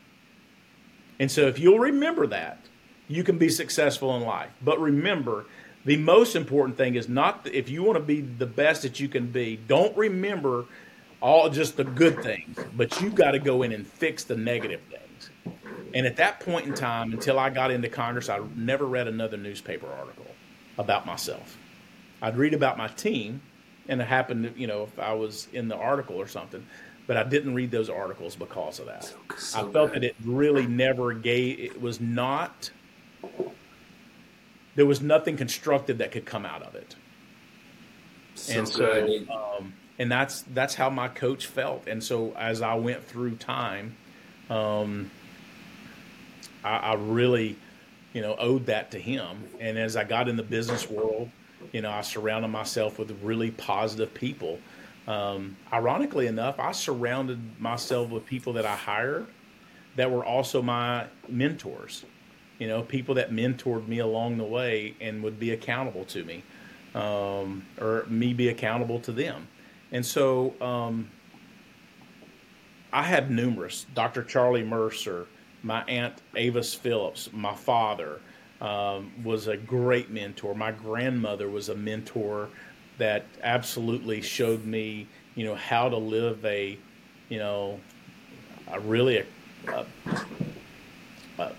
And 1.20 1.32
so 1.32 1.48
if 1.48 1.60
you'll 1.60 1.80
remember 1.80 2.28
that, 2.28 2.60
you 3.08 3.24
can 3.24 3.38
be 3.38 3.50
successful 3.50 4.16
in 4.16 4.24
life. 4.24 4.52
But 4.62 4.80
remember, 4.80 5.46
the 5.86 5.98
most 5.98 6.36
important 6.36 6.78
thing 6.78 6.96
is 6.96 7.10
not 7.10 7.48
if 7.52 7.70
you 7.70 7.84
want 7.84 7.98
to 7.98 8.04
be 8.04 8.22
the 8.22 8.46
best 8.46 8.84
that 8.84 9.00
you 9.00 9.08
can 9.08 9.28
be, 9.28 9.58
don't 9.68 9.96
remember 9.98 10.66
all 11.22 11.50
just 11.50 11.78
the 11.78 11.84
good 11.84 12.22
things, 12.24 12.58
but 12.76 13.02
you 13.02 13.10
got 13.10 13.32
to 13.32 13.40
go 13.40 13.64
in 13.64 13.72
and 13.72 13.86
fix 13.86 14.24
the 14.24 14.36
negative 14.36 14.82
things. 14.90 15.56
And 15.94 16.06
at 16.06 16.18
that 16.18 16.40
point 16.40 16.66
in 16.68 16.74
time, 16.74 17.12
until 17.12 17.38
I 17.38 17.50
got 17.50 17.70
into 17.70 17.90
Congress, 17.90 18.30
I 18.30 18.40
never 18.56 18.86
read 18.86 19.08
another 19.08 19.38
newspaper 19.38 19.88
article 19.88 20.26
about 20.78 21.06
myself. 21.06 21.58
I'd 22.22 22.38
read 22.38 22.54
about 22.54 22.78
my 22.78 22.88
team, 22.88 23.42
and 23.92 24.00
it 24.00 24.08
happened, 24.08 24.54
you 24.56 24.68
know, 24.68 24.84
if 24.84 24.98
I 24.98 25.14
was 25.14 25.50
in 25.52 25.68
the 25.68 25.76
article 25.76 26.16
or 26.16 26.26
something, 26.26 26.66
but 27.08 27.18
I 27.18 27.24
didn't 27.24 27.54
read 27.54 27.72
those 27.72 27.90
articles 27.90 28.38
because 28.38 28.80
of 28.80 28.86
that. 28.86 29.04
So, 29.04 29.18
so 29.38 29.60
I 29.60 29.72
felt 29.72 29.94
good. 29.94 30.02
that 30.02 30.04
it 30.04 30.16
really 30.24 30.66
never 30.66 31.14
gave, 31.14 31.60
it 31.60 31.80
was 31.80 32.00
not, 32.00 32.72
there 34.76 34.86
was 34.86 35.02
nothing 35.02 35.36
constructive 35.36 35.98
that 35.98 36.14
could 36.14 36.26
come 36.26 36.46
out 36.46 36.64
of 36.64 36.74
it. 36.74 36.96
So 38.36 38.60
and 38.60 38.68
so, 38.68 39.20
um, 39.30 39.74
and 40.00 40.10
that's 40.10 40.44
that's 40.54 40.74
how 40.74 40.90
my 40.90 41.10
coach 41.10 41.48
felt. 41.48 41.86
And 41.86 42.02
so 42.02 42.34
as 42.38 42.62
I 42.62 42.76
went 42.76 43.04
through 43.04 43.36
time, 43.36 43.98
um, 44.50 45.12
I, 46.64 46.78
I 46.78 46.94
really, 46.94 47.58
you 48.14 48.22
know, 48.22 48.38
owed 48.40 48.68
that 48.68 48.92
to 48.92 49.00
him. 49.00 49.44
And 49.60 49.78
as 49.78 49.98
I 49.98 50.06
got 50.06 50.30
in 50.30 50.38
the 50.38 50.44
business 50.44 50.90
world, 50.90 51.30
you 51.72 51.82
know, 51.82 51.92
I 51.92 52.02
surrounded 52.02 52.50
myself 52.50 53.00
with 53.00 53.12
really 53.22 53.52
positive 53.52 54.14
people. 54.14 54.60
Um, 55.08 55.58
ironically 55.72 56.28
enough, 56.28 56.60
I 56.60 56.72
surrounded 56.72 57.60
myself 57.60 58.10
with 58.10 58.26
people 58.26 58.54
that 58.54 58.66
I 58.66 58.76
hired 58.76 59.28
that 59.96 60.10
were 60.10 60.24
also 60.24 60.62
my 60.62 61.08
mentors. 61.28 62.06
You 62.60 62.68
know, 62.68 62.84
people 62.84 63.16
that 63.16 63.32
mentored 63.32 63.88
me 63.88 64.00
along 64.00 64.38
the 64.38 64.44
way 64.44 64.96
and 65.02 65.24
would 65.24 65.40
be 65.40 65.52
accountable 65.52 66.06
to 66.06 66.24
me, 66.24 66.44
um, 66.94 67.66
or 67.80 68.06
me 68.08 68.34
be 68.34 68.50
accountable 68.50 69.00
to 69.02 69.12
them. 69.12 69.48
And 69.92 70.06
so 70.06 70.54
um, 70.62 71.10
I 72.94 73.04
had 73.04 73.32
numerous 73.32 73.86
Dr. 73.96 74.24
Charlie 74.24 74.64
Mercer, 74.64 75.28
my 75.64 75.84
aunt 75.86 76.22
Avis 76.36 76.74
Phillips, 76.74 77.30
my 77.34 77.56
father 77.56 78.22
um, 78.62 79.12
was 79.24 79.48
a 79.48 79.58
great 79.58 80.10
mentor. 80.12 80.54
My 80.54 80.72
grandmother 80.72 81.50
was 81.50 81.70
a 81.70 81.76
mentor 81.76 82.50
that 82.98 83.26
absolutely 83.42 84.22
showed 84.22 84.64
me, 84.66 85.08
you 85.36 85.44
know, 85.44 85.56
how 85.56 85.90
to 85.90 85.98
live 85.98 86.46
a, 86.46 86.78
you 87.30 87.40
know, 87.40 87.80
a 88.72 88.80
really 88.80 89.18
a, 89.68 89.86
a, 91.40 91.52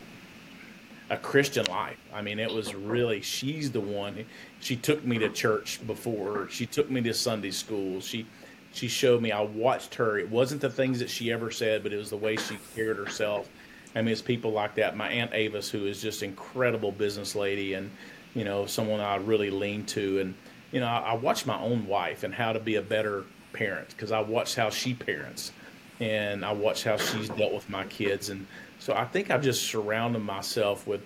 a 1.10 1.16
Christian 1.16 1.66
life. 1.66 1.98
I 2.14 2.22
mean, 2.22 2.38
it 2.38 2.50
was 2.50 2.74
really, 2.74 3.20
she's 3.20 3.72
the 3.72 3.80
one. 3.80 4.24
She 4.60 4.76
took 4.76 5.04
me 5.04 5.18
to 5.18 5.28
church 5.28 5.84
before. 5.86 6.48
She 6.48 6.66
took 6.66 6.88
me 6.88 7.00
to 7.02 7.12
Sunday 7.12 7.50
school. 7.50 8.00
She, 8.00 8.26
she 8.72 8.86
showed 8.86 9.20
me, 9.20 9.32
I 9.32 9.40
watched 9.40 9.96
her. 9.96 10.18
It 10.18 10.30
wasn't 10.30 10.60
the 10.60 10.70
things 10.70 11.00
that 11.00 11.10
she 11.10 11.32
ever 11.32 11.50
said, 11.50 11.82
but 11.82 11.92
it 11.92 11.96
was 11.96 12.10
the 12.10 12.16
way 12.16 12.36
she 12.36 12.56
carried 12.76 12.96
herself. 12.96 13.48
I 13.94 14.02
mean, 14.02 14.12
it's 14.12 14.22
people 14.22 14.52
like 14.52 14.74
that. 14.76 14.96
My 14.96 15.08
Aunt 15.08 15.32
Avis, 15.34 15.70
who 15.70 15.86
is 15.86 16.00
just 16.00 16.22
incredible 16.22 16.92
business 16.92 17.34
lady 17.34 17.74
and, 17.74 17.90
you 18.34 18.44
know, 18.44 18.66
someone 18.66 19.00
I 19.00 19.16
really 19.16 19.50
lean 19.50 19.84
to. 19.86 20.20
And, 20.20 20.34
you 20.70 20.80
know, 20.80 20.86
I, 20.86 20.98
I 20.98 21.12
watched 21.14 21.46
my 21.46 21.58
own 21.60 21.86
wife 21.86 22.22
and 22.22 22.34
how 22.34 22.52
to 22.52 22.60
be 22.60 22.76
a 22.76 22.82
better 22.82 23.24
parent 23.52 23.88
because 23.90 24.12
I 24.12 24.20
watch 24.20 24.54
how 24.54 24.70
she 24.70 24.94
parents 24.94 25.52
and 26.00 26.44
I 26.44 26.52
watch 26.52 26.84
how 26.84 26.96
she's 26.96 27.28
dealt 27.28 27.52
with 27.52 27.68
my 27.68 27.84
kids. 27.84 28.30
And, 28.30 28.46
so 28.82 28.94
I 28.94 29.04
think 29.04 29.30
I've 29.30 29.44
just 29.44 29.62
surrounded 29.62 30.18
myself 30.18 30.88
with 30.88 31.02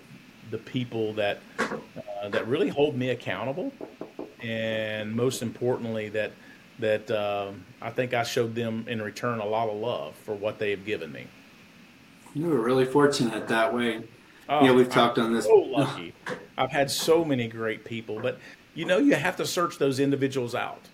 the 0.49 0.57
people 0.57 1.13
that 1.13 1.37
uh, 1.59 2.29
that 2.29 2.47
really 2.47 2.69
hold 2.69 2.95
me 2.95 3.11
accountable, 3.11 3.71
and 4.41 5.13
most 5.13 5.43
importantly, 5.43 6.09
that 6.09 6.31
that 6.79 7.11
um, 7.11 7.63
I 7.79 7.91
think 7.91 8.15
I 8.15 8.23
showed 8.23 8.55
them 8.55 8.85
in 8.87 8.99
return 8.99 9.37
a 9.37 9.45
lot 9.45 9.69
of 9.69 9.75
love 9.77 10.15
for 10.15 10.33
what 10.33 10.57
they 10.57 10.71
have 10.71 10.85
given 10.85 11.11
me. 11.11 11.27
You 12.37 12.49
were 12.49 12.61
really 12.61 12.85
fortunate 12.85 13.47
that 13.47 13.73
way. 13.73 14.03
Oh, 14.47 14.63
yeah, 14.63 14.71
we've 14.71 14.87
talked 14.87 15.17
I'm 15.17 15.25
on 15.25 15.33
this. 15.33 15.45
So 15.45 15.55
lucky. 15.55 16.13
I've 16.55 16.69
had 16.69 16.91
so 16.91 17.25
many 17.25 17.47
great 17.47 17.83
people, 17.83 18.19
but 18.21 18.37
you 18.75 18.85
know, 18.85 18.99
you 18.99 19.15
have 19.15 19.37
to 19.37 19.45
search 19.45 19.79
those 19.79 19.99
individuals 19.99 20.53
out. 20.53 20.87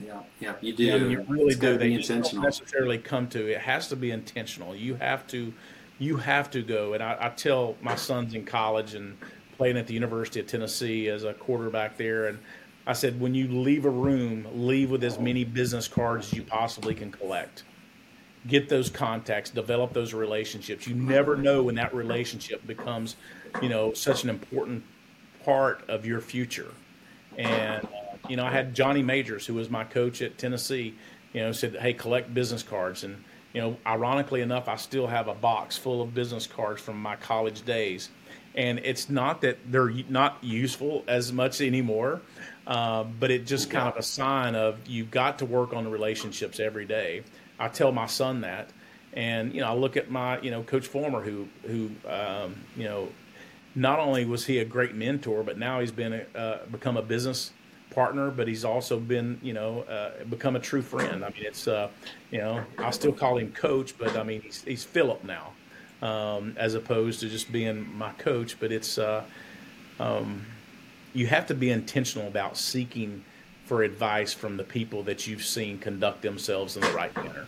Yeah, 0.00 0.20
yeah, 0.38 0.54
you 0.60 0.72
do. 0.72 0.84
Yeah, 0.84 0.94
you 0.94 1.20
really 1.28 1.48
it's 1.48 1.56
do. 1.58 1.76
They 1.76 1.96
don't 1.96 2.32
necessarily 2.34 2.96
come 2.96 3.26
to. 3.30 3.50
It 3.50 3.60
has 3.60 3.88
to 3.88 3.96
be 3.96 4.12
intentional. 4.12 4.76
You 4.76 4.94
have 4.94 5.26
to 5.28 5.52
you 5.98 6.16
have 6.16 6.48
to 6.52 6.62
go. 6.62 6.94
And 6.94 7.02
I, 7.02 7.16
I 7.22 7.28
tell 7.30 7.74
my 7.82 7.96
sons 7.96 8.34
in 8.34 8.44
college 8.44 8.94
and 8.94 9.18
playing 9.56 9.78
at 9.78 9.88
the 9.88 9.94
University 9.94 10.38
of 10.38 10.46
Tennessee 10.46 11.08
as 11.08 11.24
a 11.24 11.34
quarterback 11.34 11.96
there, 11.96 12.26
and 12.28 12.38
I 12.86 12.92
said, 12.92 13.20
when 13.20 13.34
you 13.34 13.48
leave 13.48 13.84
a 13.84 13.90
room, 13.90 14.46
leave 14.54 14.92
with 14.92 15.02
as 15.02 15.18
many 15.18 15.42
business 15.42 15.88
cards 15.88 16.28
as 16.28 16.34
you 16.34 16.44
possibly 16.44 16.94
can 16.94 17.10
collect. 17.10 17.64
Get 18.46 18.68
those 18.68 18.88
contacts, 18.88 19.50
develop 19.50 19.92
those 19.92 20.14
relationships. 20.14 20.86
You 20.86 20.94
never 20.94 21.36
know 21.36 21.62
when 21.62 21.74
that 21.74 21.94
relationship 21.94 22.66
becomes, 22.66 23.16
you 23.60 23.68
know, 23.68 23.92
such 23.92 24.24
an 24.24 24.30
important 24.30 24.84
part 25.44 25.82
of 25.88 26.06
your 26.06 26.20
future. 26.20 26.72
And 27.36 27.84
uh, 27.84 27.88
you 28.28 28.36
know, 28.36 28.44
I 28.44 28.50
had 28.50 28.74
Johnny 28.74 29.02
Majors, 29.02 29.46
who 29.46 29.54
was 29.54 29.70
my 29.70 29.84
coach 29.84 30.22
at 30.22 30.38
Tennessee. 30.38 30.94
You 31.32 31.40
know, 31.40 31.52
said, 31.52 31.76
"Hey, 31.76 31.92
collect 31.92 32.32
business 32.32 32.62
cards." 32.62 33.04
And 33.04 33.22
you 33.52 33.60
know, 33.60 33.76
ironically 33.86 34.40
enough, 34.40 34.68
I 34.68 34.76
still 34.76 35.06
have 35.06 35.28
a 35.28 35.34
box 35.34 35.76
full 35.76 36.02
of 36.02 36.14
business 36.14 36.46
cards 36.46 36.80
from 36.80 37.00
my 37.00 37.16
college 37.16 37.64
days. 37.64 38.10
And 38.54 38.80
it's 38.80 39.08
not 39.08 39.40
that 39.42 39.58
they're 39.70 39.90
not 40.08 40.38
useful 40.42 41.04
as 41.06 41.32
much 41.32 41.60
anymore, 41.60 42.20
uh, 42.66 43.04
but 43.04 43.30
it 43.30 43.46
just 43.46 43.70
kind 43.70 43.88
of 43.88 43.96
a 43.96 44.02
sign 44.02 44.54
of 44.54 44.78
you've 44.86 45.10
got 45.10 45.38
to 45.38 45.44
work 45.44 45.72
on 45.72 45.84
the 45.84 45.90
relationships 45.90 46.58
every 46.58 46.84
day. 46.84 47.22
I 47.58 47.68
tell 47.68 47.92
my 47.92 48.06
son 48.06 48.42
that, 48.42 48.70
and 49.12 49.54
you 49.54 49.60
know, 49.60 49.68
I 49.68 49.74
look 49.74 49.96
at 49.96 50.10
my 50.10 50.40
you 50.40 50.50
know 50.50 50.62
Coach 50.62 50.86
Fulmer, 50.86 51.22
who 51.22 51.48
who 51.66 51.90
um, 52.08 52.56
you 52.76 52.84
know, 52.84 53.08
not 53.74 53.98
only 53.98 54.24
was 54.24 54.46
he 54.46 54.58
a 54.58 54.64
great 54.64 54.94
mentor, 54.94 55.42
but 55.42 55.58
now 55.58 55.80
he's 55.80 55.92
been 55.92 56.12
a, 56.12 56.38
uh, 56.38 56.66
become 56.66 56.96
a 56.96 57.02
business 57.02 57.52
partner, 57.90 58.30
but 58.30 58.46
he's 58.46 58.64
also 58.64 58.98
been, 58.98 59.38
you 59.42 59.52
know, 59.52 59.82
uh, 59.82 60.24
become 60.24 60.56
a 60.56 60.60
true 60.60 60.82
friend. 60.82 61.24
I 61.24 61.30
mean, 61.30 61.44
it's, 61.44 61.66
uh, 61.66 61.88
you 62.30 62.38
know, 62.38 62.64
I 62.78 62.90
still 62.90 63.12
call 63.12 63.38
him 63.38 63.52
coach, 63.52 63.96
but 63.98 64.16
I 64.16 64.22
mean, 64.22 64.42
he's, 64.42 64.62
he's 64.62 64.84
Philip 64.84 65.24
now, 65.24 65.52
um, 66.02 66.54
as 66.56 66.74
opposed 66.74 67.20
to 67.20 67.28
just 67.28 67.50
being 67.50 67.88
my 67.96 68.12
coach. 68.12 68.58
But 68.60 68.72
it's, 68.72 68.98
uh, 68.98 69.24
um, 69.98 70.44
you 71.14 71.26
have 71.26 71.46
to 71.46 71.54
be 71.54 71.70
intentional 71.70 72.28
about 72.28 72.56
seeking 72.56 73.24
for 73.68 73.82
advice 73.82 74.32
from 74.32 74.56
the 74.56 74.64
people 74.64 75.02
that 75.02 75.26
you've 75.26 75.44
seen 75.44 75.78
conduct 75.78 76.22
themselves 76.22 76.74
in 76.74 76.82
the 76.82 76.92
right 76.92 77.14
manner. 77.14 77.46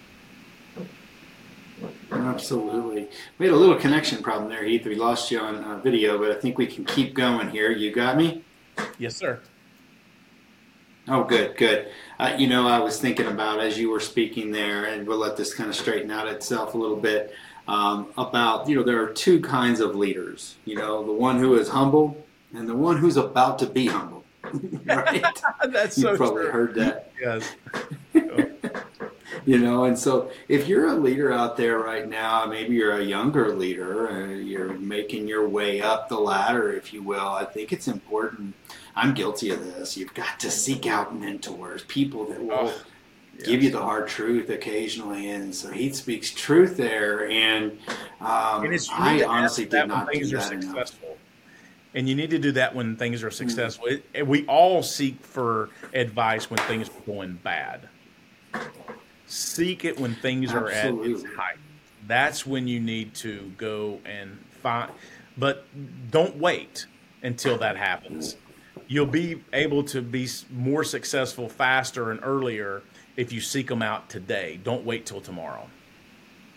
Absolutely. 2.13 3.09
We 3.39 3.47
had 3.47 3.55
a 3.55 3.59
little 3.59 3.77
connection 3.77 4.23
problem 4.23 4.51
there, 4.51 4.63
Heath. 4.63 4.85
We 4.85 4.97
lost 4.97 5.31
you 5.31 5.41
on 5.41 5.65
uh, 5.65 5.79
video, 5.79 6.19
but 6.19 6.31
I 6.31 6.35
think 6.35 6.59
we 6.59 6.67
can 6.67 6.85
keep 6.85 7.15
going 7.15 7.49
here. 7.49 7.71
You 7.71 7.91
got 7.91 8.19
me? 8.19 8.45
Yes, 8.99 9.17
sir. 9.17 9.41
Oh, 11.09 11.25
good, 11.25 11.57
good. 11.57 11.89
Uh, 12.19 12.35
you 12.37 12.47
know, 12.47 12.69
I 12.69 12.81
was 12.81 13.01
thinking 13.01 13.27
about 13.27 13.61
as 13.61 13.79
you 13.79 13.91
were 13.91 13.99
speaking 13.99 14.51
there, 14.51 14.85
and 14.85 15.07
we'll 15.07 15.17
let 15.17 15.39
this 15.39 15.55
kind 15.55 15.71
of 15.71 15.75
straighten 15.75 16.11
out 16.11 16.29
itself 16.29 16.75
a 16.75 16.79
little 16.79 16.99
bit. 16.99 17.33
Um, 17.67 18.09
about 18.19 18.69
you 18.69 18.77
know, 18.77 18.83
there 18.83 19.03
are 19.03 19.09
two 19.09 19.41
kinds 19.41 19.81
of 19.81 19.95
leaders. 19.97 20.57
You 20.67 20.77
know, 20.77 21.03
the 21.03 21.13
one 21.13 21.39
who 21.39 21.55
is 21.55 21.71
humble 21.71 22.27
and 22.53 22.69
the 22.69 22.75
one 22.75 22.99
who's 22.99 23.17
about 23.17 23.59
to 23.61 23.67
be 23.67 23.87
humble. 23.87 24.20
right? 24.85 25.25
That's 25.69 25.97
you 25.97 26.03
so 26.03 26.17
probably 26.17 26.43
true. 26.43 26.51
heard 26.51 26.75
that. 26.77 27.13
Yes. 27.21 27.55
you 29.45 29.59
know, 29.59 29.85
and 29.85 29.99
so 29.99 30.31
if 30.49 30.69
you're 30.69 30.89
a 30.89 30.95
leader 30.95 31.33
out 31.33 31.57
there 31.57 31.79
right 31.79 32.09
now, 32.09 32.47
maybe 32.47 32.75
you're 32.75 32.99
a 32.99 33.05
younger 33.05 33.55
leader, 33.55 34.11
uh, 34.11 34.27
you're 34.29 34.75
making 34.75 35.29
your 35.29 35.49
way 35.49 35.81
up 35.81 36.09
the 36.09 36.19
ladder, 36.19 36.73
if 36.73 36.93
you 36.93 37.03
will. 37.03 37.29
I 37.29 37.45
think 37.45 37.73
it's 37.73 37.89
important 37.89 38.55
I'm 38.97 39.15
guilty 39.15 39.51
of 39.51 39.65
this. 39.65 39.97
You've 39.97 40.15
got 40.15 40.41
to 40.41 40.51
seek 40.51 40.87
out 40.87 41.19
mentors, 41.19 41.85
people 41.85 42.27
that 42.27 42.43
will 42.43 42.53
oh, 42.53 42.75
yes. 43.39 43.47
give 43.47 43.63
you 43.63 43.71
the 43.71 43.81
hard 43.81 44.09
truth 44.09 44.51
occasionally. 44.51 45.31
And 45.31 45.55
so 45.55 45.71
he 45.71 45.93
speaks 45.93 46.31
truth 46.31 46.77
there. 46.77 47.29
And, 47.29 47.79
um, 48.21 48.65
and 48.65 48.89
I 48.93 49.25
honestly 49.25 49.65
did 49.65 49.89
not 49.89 50.13
do 50.13 50.27
that 50.27 50.53
enough. 50.53 50.95
And 51.95 52.09
you 52.09 52.15
need 52.15 52.31
to 52.31 52.39
do 52.39 52.53
that 52.53 52.75
when 52.75 52.97
things 52.97 53.23
are 53.23 53.31
successful. 53.31 53.87
Mm. 53.89 54.03
It, 54.15 54.27
we 54.27 54.47
all 54.47 54.83
seek 54.83 55.25
for 55.25 55.71
advice 55.93 56.49
when 56.49 56.61
things 56.61 56.89
are 56.89 57.01
going 57.05 57.35
bad. 57.43 57.89
Seek 59.27 59.85
it 59.85 59.99
when 59.99 60.15
things 60.15 60.53
Absolutely. 60.53 61.13
are 61.13 61.17
at 61.17 61.25
its 61.25 61.35
height. 61.35 61.59
That's 62.07 62.47
when 62.47 62.69
you 62.69 62.81
need 62.81 63.15
to 63.17 63.53
go 63.57 64.01
and 64.05 64.39
find. 64.63 64.91
But 65.37 65.67
don't 66.11 66.37
wait 66.37 66.87
until 67.23 67.59
that 67.59 67.77
happens 67.77 68.37
you'll 68.91 69.07
be 69.07 69.41
able 69.53 69.85
to 69.85 70.03
be 70.03 70.29
more 70.51 70.83
successful 70.83 71.49
faster 71.49 72.11
and 72.11 72.19
earlier 72.25 72.83
if 73.17 73.33
you 73.33 73.41
seek 73.41 73.69
them 73.69 73.83
out 73.83 74.11
today. 74.11 74.59
Don't 74.65 74.85
wait 74.85 75.07
till 75.07 75.21
tomorrow. 75.21 75.69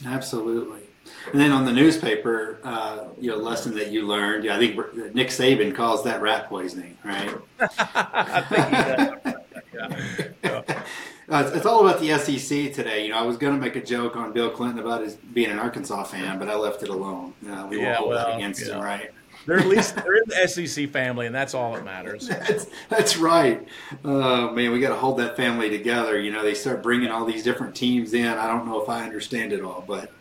Absolutely. 0.03 0.81
And 1.31 1.39
then 1.39 1.51
on 1.51 1.65
the 1.65 1.71
newspaper, 1.71 2.59
uh, 2.63 3.05
you 3.19 3.29
know, 3.29 3.37
lesson 3.37 3.75
that 3.75 3.91
you 3.91 4.05
learned, 4.05 4.43
Yeah, 4.43 4.55
I 4.55 4.59
think 4.59 4.75
Nick 5.15 5.29
Saban 5.29 5.73
calls 5.75 6.03
that 6.03 6.21
rat 6.21 6.47
poisoning, 6.47 6.97
right? 7.03 7.33
I 7.59 8.41
think 8.41 8.65
he 8.65 9.77
does. 9.77 10.21
yeah. 10.43 10.83
Uh, 11.29 11.49
it's 11.55 11.65
all 11.65 11.87
about 11.87 12.01
the 12.01 12.17
SEC 12.19 12.73
today. 12.73 13.05
You 13.05 13.11
know, 13.11 13.17
I 13.17 13.21
was 13.21 13.37
going 13.37 13.55
to 13.55 13.59
make 13.59 13.77
a 13.77 13.81
joke 13.81 14.17
on 14.17 14.33
Bill 14.33 14.49
Clinton 14.49 14.79
about 14.79 15.01
his 15.01 15.15
being 15.15 15.49
an 15.49 15.57
Arkansas 15.57 16.03
fan, 16.03 16.37
but 16.37 16.49
I 16.49 16.55
left 16.55 16.83
it 16.83 16.89
alone. 16.89 17.33
Uh, 17.49 17.65
we 17.69 17.79
yeah, 17.79 17.85
won't 17.85 17.97
hold 17.97 18.09
well, 18.09 18.27
that 18.27 18.35
against 18.35 18.67
him, 18.67 18.81
right? 18.81 19.09
They're 19.45 19.59
at 19.59 19.67
least 19.67 19.95
they're 20.03 20.15
in 20.17 20.23
the 20.27 20.47
SEC 20.47 20.89
family, 20.89 21.25
and 21.25 21.33
that's 21.33 21.53
all 21.53 21.73
that 21.73 21.83
matters. 21.83 22.27
That's, 22.27 22.67
that's 22.89 23.17
right. 23.17 23.65
Uh, 24.03 24.51
man, 24.51 24.71
we 24.71 24.79
got 24.79 24.89
to 24.89 24.95
hold 24.95 25.17
that 25.19 25.35
family 25.35 25.69
together. 25.69 26.19
You 26.19 26.31
know, 26.31 26.43
they 26.43 26.53
start 26.53 26.83
bringing 26.83 27.09
all 27.09 27.25
these 27.25 27.43
different 27.43 27.75
teams 27.75 28.13
in. 28.13 28.27
I 28.27 28.47
don't 28.47 28.65
know 28.67 28.81
if 28.81 28.89
I 28.89 29.03
understand 29.03 29.53
it 29.53 29.61
all, 29.61 29.83
but 29.87 30.11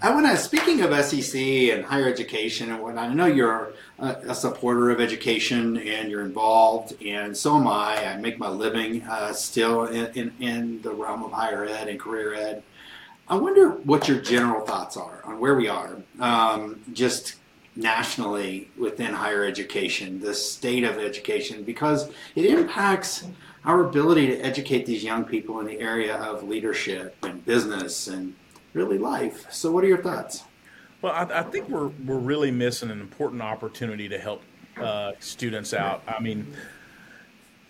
I 0.00 0.14
want 0.14 0.26
to. 0.26 0.36
Speaking 0.36 0.80
of 0.82 1.04
SEC 1.04 1.40
and 1.40 1.84
higher 1.84 2.08
education 2.08 2.70
and 2.70 2.82
whatnot, 2.82 3.10
I 3.10 3.14
know 3.14 3.26
you're 3.26 3.72
a, 3.98 4.08
a, 4.28 4.34
supporter 4.34 4.90
of 4.90 5.00
education 5.00 5.76
and 5.76 6.10
you're 6.10 6.24
involved, 6.24 6.94
and 7.02 7.36
so 7.36 7.56
am 7.56 7.66
I. 7.66 8.12
I 8.12 8.16
make 8.16 8.38
my 8.38 8.48
living 8.48 9.02
uh, 9.02 9.32
still 9.32 9.84
in, 9.86 10.06
in, 10.14 10.32
in 10.40 10.82
the 10.82 10.92
realm 10.92 11.22
of 11.22 11.32
higher 11.32 11.64
ed 11.64 11.88
and 11.88 12.00
career 12.00 12.34
ed. 12.34 12.62
I 13.28 13.36
wonder 13.36 13.70
what 13.70 14.08
your 14.08 14.20
general 14.20 14.64
thoughts 14.64 14.96
are 14.96 15.20
on 15.24 15.40
where 15.40 15.56
we 15.56 15.68
are. 15.68 15.96
Um, 16.20 16.80
just 16.92 17.34
nationally 17.74 18.70
within 18.78 19.12
higher 19.12 19.44
education, 19.44 20.20
the 20.20 20.32
state 20.32 20.84
of 20.84 20.98
education, 20.98 21.62
because 21.62 22.10
it 22.34 22.46
impacts 22.46 23.26
our 23.64 23.84
ability 23.84 24.28
to 24.28 24.38
educate 24.38 24.86
these 24.86 25.04
young 25.04 25.24
people 25.24 25.60
in 25.60 25.66
the 25.66 25.80
area 25.80 26.16
of 26.16 26.44
leadership 26.44 27.16
and 27.22 27.44
business 27.44 28.06
and 28.06 28.34
really 28.76 28.98
life. 28.98 29.50
So, 29.50 29.72
what 29.72 29.82
are 29.82 29.88
your 29.88 30.02
thoughts? 30.02 30.44
Well, 31.02 31.12
I, 31.12 31.40
I 31.40 31.42
think 31.42 31.68
we're 31.68 31.88
we're 32.04 32.18
really 32.18 32.50
missing 32.50 32.90
an 32.90 33.00
important 33.00 33.42
opportunity 33.42 34.08
to 34.08 34.18
help 34.18 34.42
uh, 34.76 35.12
students 35.18 35.74
out. 35.74 36.02
I 36.06 36.20
mean, 36.20 36.46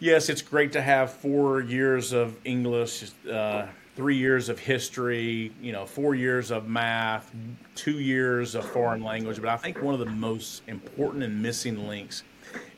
yes, 0.01 0.29
it's 0.29 0.43
great 0.43 0.73
to 0.73 0.83
have 0.83 1.13
four 1.13 1.61
years 1.61 2.13
of 2.13 2.37
English. 2.45 3.11
Uh, 3.31 3.67
three 3.95 4.17
years 4.17 4.51
of 4.51 4.59
history, 4.59 5.51
you 5.63 5.73
know, 5.73 5.87
four 5.87 6.15
years 6.15 6.51
of 6.51 6.69
math, 6.69 7.35
two 7.75 7.99
years 7.99 8.55
of 8.55 8.63
foreign 8.71 9.03
language. 9.03 9.41
But 9.41 9.49
I 9.49 9.57
think 9.57 9.81
one 9.81 9.95
of 9.95 10.01
the 10.01 10.13
most 10.13 10.61
important 10.67 11.23
and 11.23 11.43
missing 11.43 11.89
links 11.89 12.23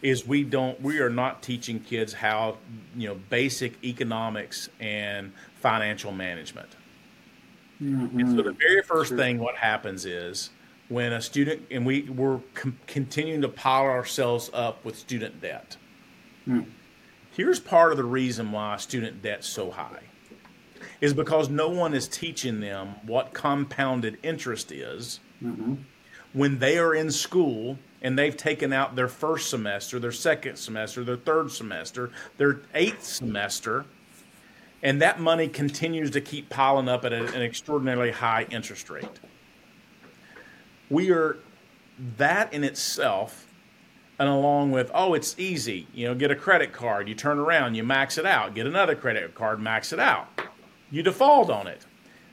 is 0.01 0.25
we 0.25 0.45
don't 0.45 0.81
we 0.81 1.01
are 1.01 1.11
not 1.11 1.43
teaching 1.43 1.81
kids 1.81 2.13
how 2.13 2.59
you 2.97 3.09
know 3.09 3.17
basic 3.31 3.83
economics 3.83 4.69
and 4.79 5.33
financial 5.61 6.13
management. 6.13 6.69
Mm-hmm. 7.83 8.19
And 8.19 8.37
so 8.37 8.43
the 8.43 8.53
very 8.53 8.83
first 8.83 9.15
thing 9.15 9.39
what 9.39 9.57
happens 9.57 10.05
is 10.05 10.51
when 10.89 11.13
a 11.13 11.21
student 11.21 11.63
and 11.71 11.87
we 11.87 12.03
we're 12.03 12.41
com- 12.55 12.79
continuing 12.87 13.43
to 13.43 13.49
pile 13.49 13.85
ourselves 13.85 14.51
up 14.53 14.85
with 14.85 14.97
student 14.97 15.41
debt. 15.41 15.77
Mm. 16.47 16.67
Here's 17.31 17.61
part 17.61 17.93
of 17.93 17.99
the 17.99 18.05
reason 18.05 18.51
why 18.51 18.77
student 18.79 19.23
debt's 19.23 19.47
so 19.47 19.71
high 19.71 20.03
is 21.01 21.15
because 21.15 21.49
no 21.49 21.69
one 21.69 21.95
is 21.95 22.09
teaching 22.09 22.61
them 22.61 22.95
what 23.05 23.33
compounded 23.33 24.19
interest 24.23 24.73
is 24.73 25.21
mm-hmm. 25.43 25.75
when 26.33 26.59
they 26.59 26.79
are 26.79 26.95
in 26.95 27.11
school 27.11 27.79
and 28.03 28.19
they've 28.19 28.37
taken 28.37 28.73
out 28.73 28.97
their 28.97 29.09
first 29.09 29.51
semester, 29.51 29.99
their 29.99 30.13
second 30.13 30.57
semester, 30.57 31.05
their 31.05 31.17
third 31.17 31.51
semester, 31.51 32.11
their 32.37 32.61
eighth 32.75 33.05
semester, 33.05 33.85
and 34.83 35.03
that 35.03 35.21
money 35.21 35.49
continues 35.49 36.11
to 36.13 36.21
keep 36.21 36.49
piling 36.49 36.89
up 36.89 37.05
at 37.05 37.13
an 37.13 37.43
extraordinarily 37.43 38.11
high 38.11 38.47
interest 38.51 38.89
rate. 38.91 39.21
We 40.91 41.11
are 41.11 41.39
that 42.17 42.53
in 42.53 42.65
itself 42.65 43.47
and 44.19 44.29
along 44.29 44.71
with 44.71 44.91
oh 44.95 45.15
it's 45.15 45.39
easy. 45.39 45.87
You 45.93 46.09
know 46.09 46.15
get 46.15 46.31
a 46.31 46.37
credit 46.37 46.73
card. 46.73 47.09
You 47.09 47.15
turn 47.15 47.39
around 47.39 47.75
you 47.75 47.85
max 47.85 48.19
it 48.19 48.27
out. 48.27 48.55
Get 48.55 48.67
another 48.67 48.95
credit 48.95 49.35
card 49.35 49.61
max 49.61 49.93
it 49.93 50.01
out. 50.01 50.29
You 50.91 51.03
default 51.03 51.51
on 51.51 51.67
it. 51.67 51.85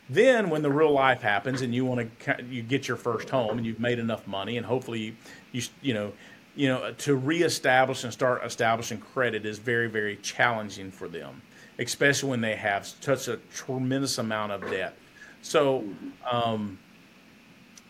Then, 0.09 0.49
when 0.51 0.61
the 0.61 0.69
real 0.69 0.91
life 0.91 1.21
happens 1.21 1.61
and 1.61 1.73
you 1.73 1.83
want 1.83 2.19
to, 2.19 2.43
you 2.43 2.61
get 2.61 2.87
your 2.87 2.97
first 2.97 3.29
home 3.29 3.57
and 3.57 3.65
you've 3.65 3.79
made 3.79 3.97
enough 3.97 4.27
money, 4.27 4.57
and 4.57 4.65
hopefully 4.65 4.99
you, 4.99 5.15
you, 5.51 5.61
you 5.81 5.93
know, 5.93 6.13
you 6.55 6.67
know, 6.67 6.93
to 6.99 7.15
reestablish 7.15 8.03
and 8.03 8.13
start 8.13 8.43
establishing 8.43 8.99
credit 8.99 9.45
is 9.45 9.57
very, 9.57 9.89
very 9.89 10.17
challenging 10.17 10.91
for 10.91 11.07
them, 11.07 11.41
especially 11.79 12.29
when 12.29 12.41
they 12.41 12.55
have 12.55 12.85
such 12.85 13.27
a 13.27 13.37
tremendous 13.53 14.17
amount 14.17 14.51
of 14.51 14.69
debt. 14.69 14.97
So, 15.41 15.83
um, 16.29 16.79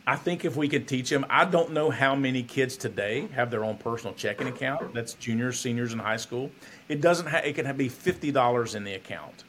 I 0.08 0.16
think 0.16 0.46
if 0.46 0.56
we 0.56 0.68
could 0.68 0.88
teach 0.88 1.10
them, 1.10 1.26
I 1.30 1.46
don't 1.46 1.72
know 1.72 1.90
how 1.90 2.14
many 2.14 2.44
kids 2.44 2.78
today 2.78 3.28
have 3.34 3.50
their 3.50 3.64
own 3.64 3.78
personal 3.78 4.14
checking 4.14 4.48
account. 4.48 4.94
That's 4.94 5.16
juniors, 5.16 5.60
seniors 5.60 5.94
in 5.94 6.00
high 6.00 6.18
school. 6.18 6.52
It 6.90 7.02
doesn't. 7.02 7.26
Ha- 7.26 7.42
it 7.44 7.56
can 7.56 7.76
be 7.76 7.90
fifty 7.90 8.32
dollars 8.32 8.76
in 8.76 8.84
the 8.84 8.94
account 8.94 9.46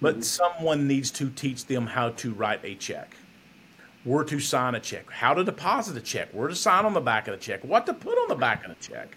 but 0.00 0.14
mm-hmm. 0.14 0.22
someone 0.22 0.86
needs 0.86 1.10
to 1.12 1.30
teach 1.30 1.66
them 1.66 1.86
how 1.86 2.10
to 2.10 2.32
write 2.32 2.60
a 2.64 2.74
check, 2.74 3.16
where 4.04 4.24
to 4.24 4.40
sign 4.40 4.74
a 4.74 4.80
check, 4.80 5.10
how 5.10 5.34
to 5.34 5.44
deposit 5.44 5.96
a 5.96 6.00
check, 6.00 6.30
where 6.32 6.48
to 6.48 6.56
sign 6.56 6.84
on 6.84 6.94
the 6.94 7.00
back 7.00 7.28
of 7.28 7.38
the 7.38 7.40
check, 7.40 7.62
what 7.64 7.86
to 7.86 7.94
put 7.94 8.16
on 8.18 8.28
the 8.28 8.34
back 8.34 8.64
of 8.64 8.70
the 8.70 8.82
check. 8.82 9.16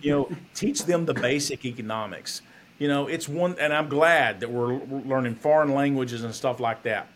You 0.00 0.10
know, 0.12 0.30
teach 0.54 0.84
them 0.84 1.04
the 1.04 1.14
basic 1.14 1.64
economics. 1.64 2.42
You 2.78 2.86
know, 2.88 3.08
it's 3.08 3.28
one, 3.28 3.56
and 3.58 3.72
I'm 3.72 3.88
glad 3.88 4.40
that 4.40 4.50
we're 4.50 4.74
learning 4.74 5.34
foreign 5.34 5.74
languages 5.74 6.22
and 6.22 6.34
stuff 6.34 6.60
like 6.60 6.84
that. 6.84 7.08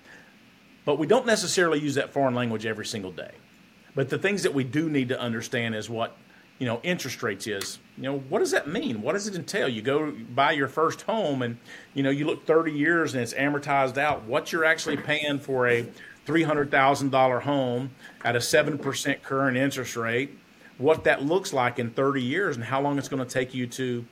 But 0.84 0.98
we 0.98 1.06
don't 1.06 1.26
necessarily 1.26 1.78
use 1.78 1.94
that 1.94 2.12
foreign 2.12 2.34
language 2.34 2.66
every 2.66 2.86
single 2.86 3.12
day. 3.12 3.30
But 3.94 4.08
the 4.08 4.18
things 4.18 4.42
that 4.42 4.54
we 4.54 4.64
do 4.64 4.88
need 4.88 5.08
to 5.10 5.20
understand 5.20 5.74
is 5.76 5.88
what 5.88 6.16
you 6.58 6.66
know 6.66 6.80
interest 6.82 7.22
rates 7.22 7.46
is 7.46 7.78
you 7.96 8.04
know 8.04 8.18
what 8.28 8.38
does 8.38 8.52
that 8.52 8.68
mean 8.68 9.02
what 9.02 9.14
does 9.14 9.26
it 9.26 9.34
entail 9.34 9.68
you 9.68 9.82
go 9.82 10.12
buy 10.12 10.52
your 10.52 10.68
first 10.68 11.02
home 11.02 11.42
and 11.42 11.56
you 11.92 12.04
know 12.04 12.10
you 12.10 12.24
look 12.24 12.46
30 12.46 12.70
years 12.70 13.14
and 13.14 13.22
it's 13.22 13.34
amortized 13.34 13.98
out 13.98 14.24
what 14.24 14.52
you're 14.52 14.64
actually 14.64 14.96
paying 14.96 15.40
for 15.40 15.66
a 15.66 15.84
$300000 16.24 17.42
home 17.42 17.90
at 18.22 18.36
a 18.36 18.38
7% 18.38 19.22
current 19.22 19.56
interest 19.56 19.96
rate 19.96 20.38
what 20.78 21.02
that 21.02 21.24
looks 21.24 21.52
like 21.52 21.80
in 21.80 21.90
30 21.90 22.22
years 22.22 22.54
and 22.54 22.66
how 22.66 22.80
long 22.80 22.96
it's 22.96 23.08
going 23.08 23.24
to 23.24 23.28
take 23.28 23.54
you 23.54 23.66
to 23.66 24.04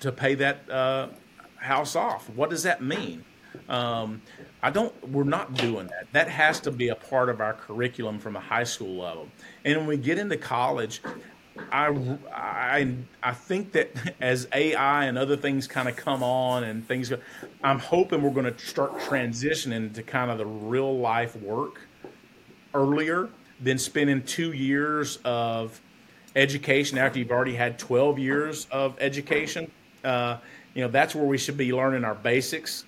to 0.00 0.12
pay 0.12 0.34
that 0.34 0.68
uh, 0.70 1.08
house 1.56 1.96
off 1.96 2.28
what 2.30 2.50
does 2.50 2.62
that 2.62 2.82
mean 2.82 3.24
um, 3.68 4.22
I 4.62 4.70
don't. 4.70 4.92
We're 5.10 5.24
not 5.24 5.54
doing 5.54 5.86
that. 5.88 6.06
That 6.12 6.28
has 6.28 6.60
to 6.60 6.70
be 6.70 6.88
a 6.88 6.94
part 6.94 7.28
of 7.28 7.40
our 7.40 7.54
curriculum 7.54 8.18
from 8.18 8.36
a 8.36 8.40
high 8.40 8.64
school 8.64 8.96
level. 8.96 9.28
And 9.64 9.78
when 9.78 9.86
we 9.86 9.96
get 9.96 10.18
into 10.18 10.36
college, 10.36 11.00
I, 11.70 11.88
I, 12.32 12.94
I 13.22 13.32
think 13.32 13.72
that 13.72 13.90
as 14.20 14.48
AI 14.52 15.04
and 15.04 15.18
other 15.18 15.36
things 15.36 15.66
kind 15.66 15.88
of 15.88 15.96
come 15.96 16.22
on 16.22 16.64
and 16.64 16.86
things, 16.86 17.08
go, 17.08 17.18
I'm 17.62 17.78
hoping 17.78 18.22
we're 18.22 18.30
going 18.30 18.52
to 18.52 18.58
start 18.64 18.98
transitioning 18.98 19.92
to 19.94 20.02
kind 20.02 20.30
of 20.30 20.38
the 20.38 20.46
real 20.46 20.98
life 20.98 21.36
work 21.36 21.80
earlier 22.74 23.28
than 23.60 23.78
spending 23.78 24.22
two 24.22 24.52
years 24.52 25.18
of 25.24 25.80
education 26.36 26.98
after 26.98 27.18
you've 27.18 27.32
already 27.32 27.54
had 27.54 27.78
12 27.78 28.18
years 28.18 28.66
of 28.70 28.96
education. 29.00 29.70
Uh, 30.04 30.38
you 30.74 30.82
know, 30.82 30.88
that's 30.88 31.14
where 31.14 31.24
we 31.24 31.38
should 31.38 31.56
be 31.56 31.72
learning 31.72 32.04
our 32.04 32.14
basics. 32.14 32.84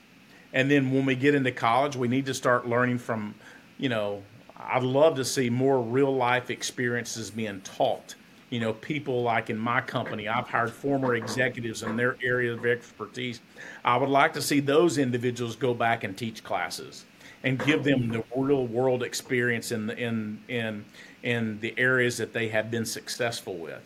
And 0.53 0.71
then 0.71 0.91
when 0.91 1.07
we 1.07 1.15
get 1.15 1.35
into 1.35 1.53
college, 1.53 1.97
we 1.97 2.09
need 2.09 2.27
to 2.27 2.35
start 2.35 2.69
learning 2.69 2.99
from, 2.99 3.35
you 3.79 3.89
know, 3.89 4.23
I'd 4.57 4.83
love 4.83 5.17
to 5.17 5.25
see 5.25 5.49
more 5.49 5.81
real 5.81 6.15
life 6.15 6.51
experiences 6.51 7.31
being 7.31 7.61
taught 7.63 8.15
you 8.51 8.59
know, 8.59 8.73
people 8.73 9.23
like 9.23 9.49
in 9.49 9.57
my 9.57 9.81
company, 9.81 10.29
I've 10.29 10.49
hired 10.49 10.73
former 10.73 11.15
executives 11.15 11.83
in 11.83 11.97
their 11.97 12.17
area 12.23 12.53
of 12.53 12.67
expertise. 12.67 13.41
I 13.85 13.97
would 13.97 14.09
like 14.09 14.33
to 14.35 14.43
see 14.43 14.59
those 14.59 14.99
individuals 14.99 15.55
go 15.55 15.73
back 15.73 16.03
and 16.03 16.19
teach 16.19 16.43
classes 16.43 17.05
and 17.45 17.65
give 17.65 17.85
them 17.85 18.09
the 18.09 18.25
real 18.37 18.67
world 18.67 19.03
experience 19.05 19.71
in 19.71 19.87
the, 19.87 19.97
in 19.97 20.41
in 20.49 20.85
in 21.23 21.61
the 21.61 21.79
areas 21.79 22.19
that 22.19 22.33
they 22.33 22.49
have 22.49 22.71
been 22.71 22.85
successful 22.85 23.57
with. 23.57 23.83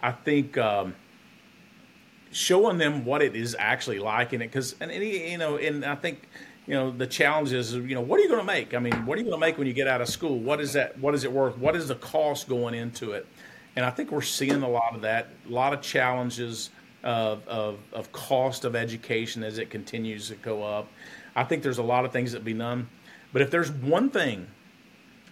I 0.00 0.12
think 0.12 0.56
um, 0.56 0.94
showing 2.30 2.78
them 2.78 3.04
what 3.04 3.22
it 3.22 3.34
is 3.36 3.56
actually 3.58 3.98
like 3.98 4.32
in 4.32 4.42
it, 4.42 4.48
because 4.48 4.74
and 4.80 4.90
any, 4.90 5.30
you 5.32 5.38
know, 5.38 5.56
and 5.56 5.84
I 5.84 5.94
think 5.94 6.28
you 6.66 6.74
know 6.74 6.90
the 6.90 7.06
challenge 7.06 7.52
is 7.52 7.74
you 7.74 7.94
know 7.94 8.00
what 8.00 8.18
are 8.20 8.22
you 8.22 8.28
going 8.28 8.40
to 8.40 8.46
make? 8.46 8.74
I 8.74 8.78
mean, 8.78 9.06
what 9.06 9.16
are 9.16 9.20
you 9.20 9.28
going 9.28 9.40
to 9.40 9.46
make 9.46 9.58
when 9.58 9.66
you 9.66 9.72
get 9.72 9.88
out 9.88 10.00
of 10.00 10.08
school? 10.08 10.38
What 10.38 10.60
is 10.60 10.72
that? 10.74 10.98
What 10.98 11.14
is 11.14 11.24
it 11.24 11.32
worth? 11.32 11.56
What 11.58 11.76
is 11.76 11.88
the 11.88 11.94
cost 11.96 12.48
going 12.48 12.74
into 12.74 13.12
it? 13.12 13.26
And 13.76 13.84
I 13.84 13.90
think 13.90 14.10
we're 14.10 14.22
seeing 14.22 14.62
a 14.62 14.68
lot 14.68 14.94
of 14.94 15.02
that, 15.02 15.28
a 15.46 15.52
lot 15.52 15.74
of 15.74 15.82
challenges 15.82 16.70
of, 17.04 17.46
of, 17.46 17.78
of 17.92 18.10
cost 18.10 18.64
of 18.64 18.74
education 18.74 19.44
as 19.44 19.58
it 19.58 19.70
continues 19.70 20.28
to 20.28 20.34
go 20.36 20.62
up. 20.62 20.88
I 21.36 21.44
think 21.44 21.62
there's 21.62 21.78
a 21.78 21.82
lot 21.82 22.06
of 22.06 22.12
things 22.12 22.32
that 22.32 22.42
be 22.42 22.54
done. 22.54 22.88
But 23.32 23.42
if 23.42 23.50
there's 23.50 23.70
one 23.70 24.08
thing 24.08 24.46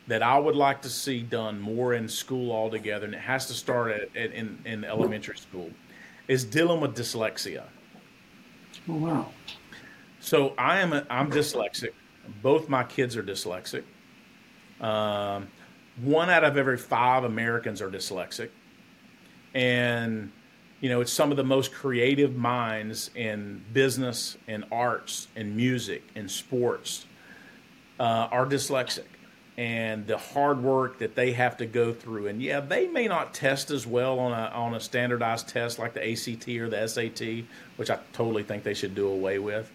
that 0.07 0.23
I 0.23 0.39
would 0.39 0.55
like 0.55 0.83
to 0.83 0.91
see 0.91 1.23
done 1.23 1.59
more 1.59 1.95
in 1.95 2.09
school 2.09 2.53
altogether, 2.53 3.07
and 3.07 3.15
it 3.15 3.21
has 3.23 3.47
to 3.47 3.55
start 3.55 3.91
at, 3.93 4.15
at 4.15 4.33
in, 4.33 4.59
in 4.67 4.85
elementary 4.85 5.39
school, 5.39 5.71
is 6.29 6.45
dealing 6.45 6.81
with 6.81 6.97
dyslexia. 6.97 7.65
Oh, 8.89 8.95
wow. 8.95 9.29
So 10.21 10.55
I 10.57 10.81
am 10.81 10.93
a, 10.93 11.07
I'm 11.11 11.31
dyslexic. 11.31 11.93
Both 12.43 12.69
my 12.69 12.85
kids 12.85 13.17
are 13.17 13.23
dyslexic. 13.23 13.85
Um, 14.81 15.49
one 16.03 16.31
out 16.31 16.45
of 16.45 16.57
every 16.57 16.79
five 16.79 17.25
Americans 17.25 17.81
are 17.81 17.91
dyslexic, 17.91 18.49
and 19.55 20.33
you 20.81 20.89
know 20.89 21.01
it's 21.01 21.13
some 21.13 21.31
of 21.31 21.37
the 21.37 21.45
most 21.45 21.73
creative 21.73 22.35
minds 22.35 23.11
in 23.15 23.63
business 23.73 24.37
and 24.49 24.65
arts 24.73 25.29
and 25.37 25.55
music 25.57 26.03
and 26.17 26.29
sports 26.29 27.07
uh, 28.01 28.29
are 28.31 28.47
dyslexic 28.47 29.05
and 29.57 30.07
the 30.07 30.19
hard 30.19 30.63
work 30.63 30.99
that 30.99 31.15
they 31.15 31.33
have 31.33 31.57
to 31.59 31.67
go 31.67 31.93
through. 31.93 32.27
And 32.27 32.43
yeah, 32.43 32.61
they 32.61 32.89
may 32.89 33.07
not 33.07 33.35
test 33.35 33.71
as 33.71 33.87
well 33.87 34.19
on 34.19 34.33
a 34.33 34.53
on 34.55 34.75
a 34.75 34.81
standardized 34.81 35.49
test 35.49 35.79
like 35.79 35.95
the 35.95 36.13
ACT 36.13 36.49
or 36.49 36.69
the 36.69 36.87
SAT, 36.87 37.45
which 37.77 37.91
I 37.91 37.99
totally 38.13 38.43
think 38.43 38.65
they 38.65 38.75
should 38.75 38.95
do 38.95 39.09
away 39.09 39.39
with. 39.39 39.71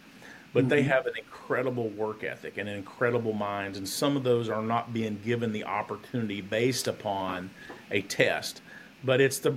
But 0.51 0.61
mm-hmm. 0.61 0.69
they 0.69 0.83
have 0.83 1.05
an 1.05 1.13
incredible 1.17 1.89
work 1.89 2.23
ethic 2.23 2.57
and 2.57 2.67
incredible 2.67 3.33
minds, 3.33 3.77
and 3.77 3.87
some 3.87 4.17
of 4.17 4.23
those 4.23 4.49
are 4.49 4.63
not 4.63 4.93
being 4.93 5.19
given 5.23 5.51
the 5.51 5.63
opportunity 5.63 6.41
based 6.41 6.87
upon 6.87 7.51
a 7.91 8.01
test. 8.01 8.61
But 9.03 9.21
it's 9.21 9.39
the 9.39 9.55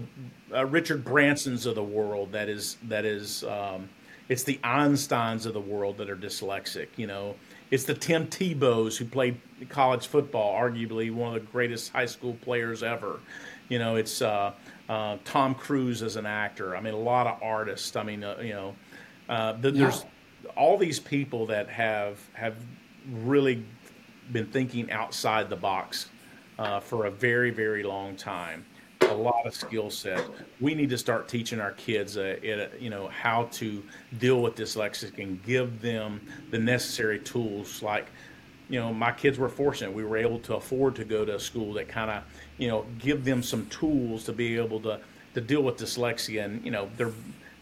uh, 0.54 0.66
Richard 0.66 1.04
Bransons 1.04 1.66
of 1.66 1.74
the 1.74 1.82
world 1.82 2.32
that 2.32 2.48
is 2.48 2.76
that 2.84 3.04
is 3.04 3.42
um, 3.44 3.88
it's 4.28 4.44
the 4.44 4.60
Einsteins 4.62 5.46
of 5.46 5.52
the 5.52 5.60
world 5.60 5.98
that 5.98 6.08
are 6.08 6.16
dyslexic. 6.16 6.88
You 6.96 7.08
know, 7.08 7.34
it's 7.72 7.84
the 7.84 7.94
Tim 7.94 8.26
Tebows 8.26 8.98
who 8.98 9.06
played 9.06 9.40
college 9.70 10.06
football, 10.06 10.54
arguably 10.54 11.10
one 11.10 11.34
of 11.34 11.42
the 11.42 11.50
greatest 11.50 11.90
high 11.90 12.04
school 12.04 12.34
players 12.42 12.82
ever. 12.82 13.18
You 13.70 13.78
know, 13.78 13.96
it's 13.96 14.20
uh, 14.20 14.52
uh, 14.90 15.16
Tom 15.24 15.54
Cruise 15.54 16.02
as 16.02 16.16
an 16.16 16.26
actor. 16.26 16.76
I 16.76 16.82
mean, 16.82 16.92
a 16.92 16.98
lot 16.98 17.26
of 17.26 17.42
artists. 17.42 17.96
I 17.96 18.02
mean, 18.02 18.22
uh, 18.22 18.36
you 18.42 18.52
know, 18.52 18.76
uh, 19.30 19.54
the, 19.54 19.70
yeah. 19.70 19.84
there's 19.84 20.04
all 20.54 20.76
these 20.76 21.00
people 21.00 21.46
that 21.46 21.70
have 21.70 22.20
have 22.34 22.56
really 23.10 23.64
been 24.32 24.46
thinking 24.46 24.90
outside 24.90 25.48
the 25.48 25.56
box 25.56 26.10
uh, 26.58 26.78
for 26.78 27.06
a 27.06 27.10
very, 27.10 27.50
very 27.50 27.82
long 27.82 28.16
time 28.16 28.66
a 29.12 29.16
lot 29.16 29.46
of 29.46 29.54
skill 29.54 29.90
set. 29.90 30.24
We 30.60 30.74
need 30.74 30.90
to 30.90 30.98
start 30.98 31.28
teaching 31.28 31.60
our 31.60 31.72
kids, 31.72 32.16
uh, 32.16 32.36
you 32.78 32.90
know, 32.90 33.08
how 33.08 33.44
to 33.52 33.82
deal 34.18 34.42
with 34.42 34.56
dyslexic 34.56 35.22
and 35.22 35.42
give 35.44 35.80
them 35.80 36.20
the 36.50 36.58
necessary 36.58 37.18
tools. 37.18 37.82
Like, 37.82 38.06
you 38.68 38.80
know, 38.80 38.92
my 38.92 39.12
kids 39.12 39.38
were 39.38 39.48
fortunate; 39.48 39.92
we 39.92 40.04
were 40.04 40.16
able 40.16 40.38
to 40.40 40.56
afford 40.56 40.96
to 40.96 41.04
go 41.04 41.24
to 41.24 41.36
a 41.36 41.40
school 41.40 41.74
that 41.74 41.88
kind 41.88 42.10
of, 42.10 42.24
you 42.58 42.68
know, 42.68 42.86
give 42.98 43.24
them 43.24 43.42
some 43.42 43.66
tools 43.66 44.24
to 44.24 44.32
be 44.32 44.56
able 44.56 44.80
to 44.80 45.00
to 45.34 45.40
deal 45.40 45.62
with 45.62 45.76
dyslexia. 45.76 46.44
And 46.44 46.64
you 46.64 46.70
know, 46.70 46.88
they're, 46.96 47.12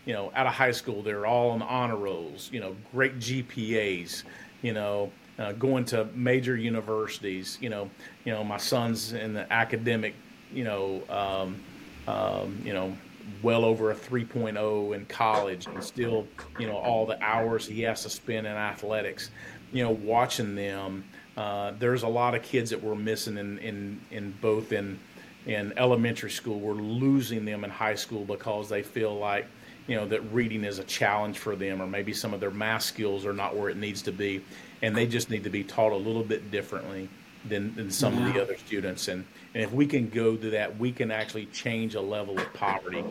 you 0.06 0.12
know, 0.12 0.32
out 0.34 0.46
of 0.46 0.52
high 0.52 0.72
school, 0.72 1.02
they're 1.02 1.26
all 1.26 1.50
on 1.50 1.62
honor 1.62 1.96
rolls. 1.96 2.48
You 2.52 2.60
know, 2.60 2.76
great 2.92 3.18
GPAs. 3.18 4.22
You 4.62 4.74
know, 4.74 5.10
uh, 5.38 5.52
going 5.52 5.86
to 5.86 6.06
major 6.14 6.56
universities. 6.56 7.58
You 7.60 7.70
know, 7.70 7.90
you 8.24 8.32
know, 8.32 8.44
my 8.44 8.58
son's 8.58 9.12
in 9.12 9.32
the 9.32 9.50
academic 9.52 10.14
you 10.52 10.64
know, 10.64 11.02
um, 11.08 11.60
um, 12.06 12.60
you 12.64 12.72
know, 12.72 12.96
well 13.42 13.64
over 13.64 13.90
a 13.90 13.94
3.0 13.94 14.94
in 14.94 15.06
college 15.06 15.66
and 15.66 15.82
still, 15.82 16.26
you 16.58 16.66
know, 16.66 16.76
all 16.76 17.06
the 17.06 17.22
hours 17.22 17.66
he 17.66 17.82
has 17.82 18.02
to 18.02 18.10
spend 18.10 18.46
in 18.46 18.52
athletics, 18.52 19.30
you 19.72 19.82
know, 19.82 19.90
watching 19.90 20.54
them. 20.54 21.04
Uh, 21.36 21.72
there's 21.78 22.02
a 22.02 22.08
lot 22.08 22.34
of 22.34 22.42
kids 22.42 22.70
that 22.70 22.82
we're 22.82 22.94
missing 22.94 23.38
in, 23.38 23.58
in, 23.58 24.00
in 24.10 24.32
both 24.42 24.72
in, 24.72 24.98
in 25.46 25.72
elementary 25.78 26.30
school. 26.30 26.58
We're 26.60 26.74
losing 26.74 27.44
them 27.44 27.64
in 27.64 27.70
high 27.70 27.94
school 27.94 28.24
because 28.24 28.68
they 28.68 28.82
feel 28.82 29.16
like, 29.16 29.46
you 29.86 29.96
know, 29.96 30.06
that 30.06 30.20
reading 30.32 30.64
is 30.64 30.78
a 30.78 30.84
challenge 30.84 31.38
for 31.38 31.56
them 31.56 31.80
or 31.80 31.86
maybe 31.86 32.12
some 32.12 32.34
of 32.34 32.40
their 32.40 32.50
math 32.50 32.82
skills 32.82 33.24
are 33.24 33.32
not 33.32 33.56
where 33.56 33.70
it 33.70 33.76
needs 33.76 34.02
to 34.02 34.12
be. 34.12 34.42
And 34.82 34.96
they 34.96 35.06
just 35.06 35.30
need 35.30 35.44
to 35.44 35.50
be 35.50 35.64
taught 35.64 35.92
a 35.92 35.96
little 35.96 36.24
bit 36.24 36.50
differently 36.50 37.08
than, 37.46 37.74
than 37.74 37.90
some 37.90 38.14
yeah. 38.14 38.28
of 38.28 38.34
the 38.34 38.42
other 38.42 38.56
students. 38.56 39.08
And, 39.08 39.24
and 39.54 39.62
if 39.64 39.72
we 39.72 39.86
can 39.86 40.08
go 40.08 40.36
to 40.36 40.50
that, 40.50 40.78
we 40.78 40.92
can 40.92 41.10
actually 41.10 41.46
change 41.46 41.96
a 41.96 42.00
level 42.00 42.38
of 42.38 42.52
poverty. 42.54 43.04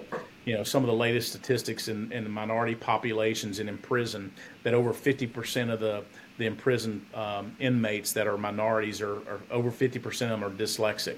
You 0.46 0.56
know, 0.56 0.64
some 0.64 0.84
of 0.84 0.88
the 0.88 0.96
latest 0.96 1.30
statistics 1.30 1.90
in, 1.90 2.12
in 2.14 2.24
the 2.24 2.30
minority 2.30 2.76
populations 2.76 3.60
and 3.60 3.68
in 3.68 3.78
prison 3.78 4.32
that 4.64 4.74
over 4.74 4.94
50% 4.94 5.72
of 5.72 5.82
the, 5.82 6.04
the 6.38 6.46
imprisoned 6.46 7.06
um, 7.14 7.56
inmates 7.60 8.14
that 8.14 8.26
are 8.26 8.38
minorities 8.38 9.02
are, 9.02 9.18
are 9.18 9.42
over 9.52 9.70
50% 9.70 10.06
of 10.06 10.30
them 10.30 10.44
are 10.44 10.50
dyslexic. 10.50 11.18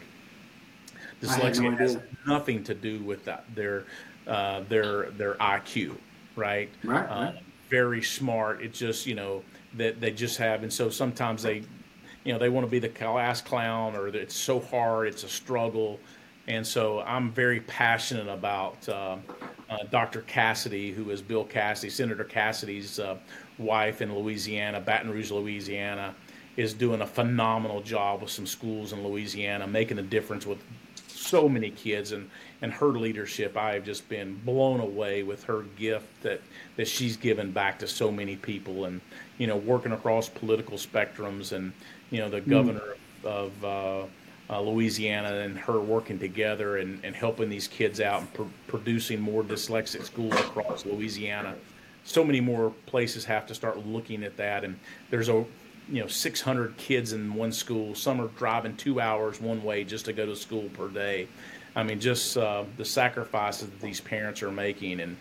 Dyslexia 1.21 1.71
no 1.71 1.77
has 1.77 1.99
nothing 2.25 2.63
to 2.63 2.73
do 2.73 3.03
with 3.03 3.23
that, 3.25 3.45
their, 3.53 3.85
uh, 4.25 4.61
their, 4.69 5.11
their 5.11 5.35
IQ, 5.35 5.95
right? 6.35 6.69
Right. 6.83 7.05
Uh, 7.05 7.25
right. 7.25 7.43
Very 7.69 8.01
smart. 8.01 8.63
It's 8.63 8.79
just, 8.79 9.05
you 9.05 9.13
know, 9.13 9.43
that 9.75 10.01
they 10.01 10.11
just 10.11 10.37
have, 10.39 10.63
and 10.63 10.73
so 10.73 10.89
sometimes 10.89 11.43
they 11.43 11.61
you 12.23 12.33
know 12.33 12.39
they 12.39 12.49
want 12.49 12.65
to 12.65 12.71
be 12.71 12.79
the 12.79 12.89
class 12.89 13.41
clown 13.41 13.95
or 13.95 14.07
it's 14.07 14.35
so 14.35 14.59
hard 14.59 15.07
it's 15.07 15.23
a 15.23 15.29
struggle. 15.29 15.99
And 16.47 16.65
so 16.65 17.01
i'm 17.01 17.31
very 17.31 17.61
passionate 17.61 18.27
about 18.27 18.89
uh, 18.89 19.17
uh, 19.69 19.77
dr 19.89 20.21
cassidy 20.21 20.91
who 20.91 21.11
is 21.11 21.21
bill 21.21 21.45
cassidy 21.45 21.89
senator 21.89 22.23
cassidy's 22.23 22.99
uh, 22.99 23.17
wife 23.57 24.01
in 24.01 24.13
louisiana 24.13 24.81
baton 24.81 25.11
rouge 25.11 25.31
louisiana 25.31 26.15
is 26.57 26.73
doing 26.73 27.01
a 27.01 27.07
phenomenal 27.07 27.81
job 27.81 28.21
with 28.21 28.31
some 28.31 28.47
schools 28.47 28.91
in 28.91 29.07
louisiana 29.07 29.67
making 29.67 29.99
a 29.99 30.03
difference 30.03 30.45
with 30.45 30.59
so 31.21 31.47
many 31.47 31.69
kids. 31.69 32.11
And 32.11 32.29
and 32.63 32.71
her 32.73 32.87
leadership 32.87 33.57
i 33.57 33.73
have 33.73 33.83
just 33.83 34.07
been 34.09 34.35
blown 34.45 34.79
away 34.79 35.23
with 35.23 35.43
her 35.45 35.63
gift 35.77 36.07
that 36.23 36.41
that 36.75 36.87
she's 36.87 37.17
given 37.17 37.51
back 37.51 37.79
to 37.79 37.87
so 37.87 38.11
many 38.11 38.35
people. 38.35 38.85
And 38.85 39.01
you 39.37 39.47
know 39.47 39.57
working 39.57 39.91
across 39.91 40.29
political 40.29 40.77
spectrums 40.77 41.51
and 41.51 41.73
you 42.11 42.19
know, 42.19 42.29
the 42.29 42.41
hmm. 42.41 42.49
governor 42.49 42.95
mm. 43.23 43.25
of 43.25 43.65
uh, 43.65 44.05
uh, 44.51 44.61
Louisiana 44.61 45.33
and 45.37 45.57
her 45.57 45.79
working 45.79 46.19
together 46.19 46.77
and, 46.77 47.03
and 47.03 47.15
helping 47.15 47.49
these 47.49 47.67
kids 47.67 48.01
out 48.01 48.21
and 48.21 48.33
pr- 48.33 48.43
producing 48.67 49.19
more 49.19 49.43
dyslexic 49.43 50.03
schools 50.03 50.33
across 50.33 50.85
Louisiana. 50.85 51.55
So 52.03 52.23
many 52.23 52.41
more 52.41 52.71
places 52.85 53.23
have 53.25 53.47
to 53.47 53.55
start 53.55 53.85
looking 53.85 54.23
at 54.23 54.35
that. 54.37 54.63
And 54.63 54.77
there's 55.09 55.29
a 55.29 55.45
you 55.89 56.01
know 56.01 56.07
600 56.07 56.75
kids 56.77 57.13
in 57.13 57.33
one 57.33 57.51
school. 57.51 57.95
Some 57.95 58.19
are 58.19 58.27
driving 58.29 58.75
two 58.75 58.99
hours 58.99 59.39
one 59.39 59.63
way 59.63 59.83
just 59.83 60.05
to 60.05 60.13
go 60.13 60.25
to 60.25 60.35
school 60.35 60.69
per 60.73 60.89
day. 60.89 61.27
I 61.75 61.83
mean, 61.83 61.99
just 61.99 62.37
uh, 62.37 62.65
the 62.77 62.85
sacrifices 62.85 63.69
that 63.69 63.79
these 63.79 64.01
parents 64.01 64.43
are 64.43 64.51
making, 64.51 64.99
and 64.99 65.15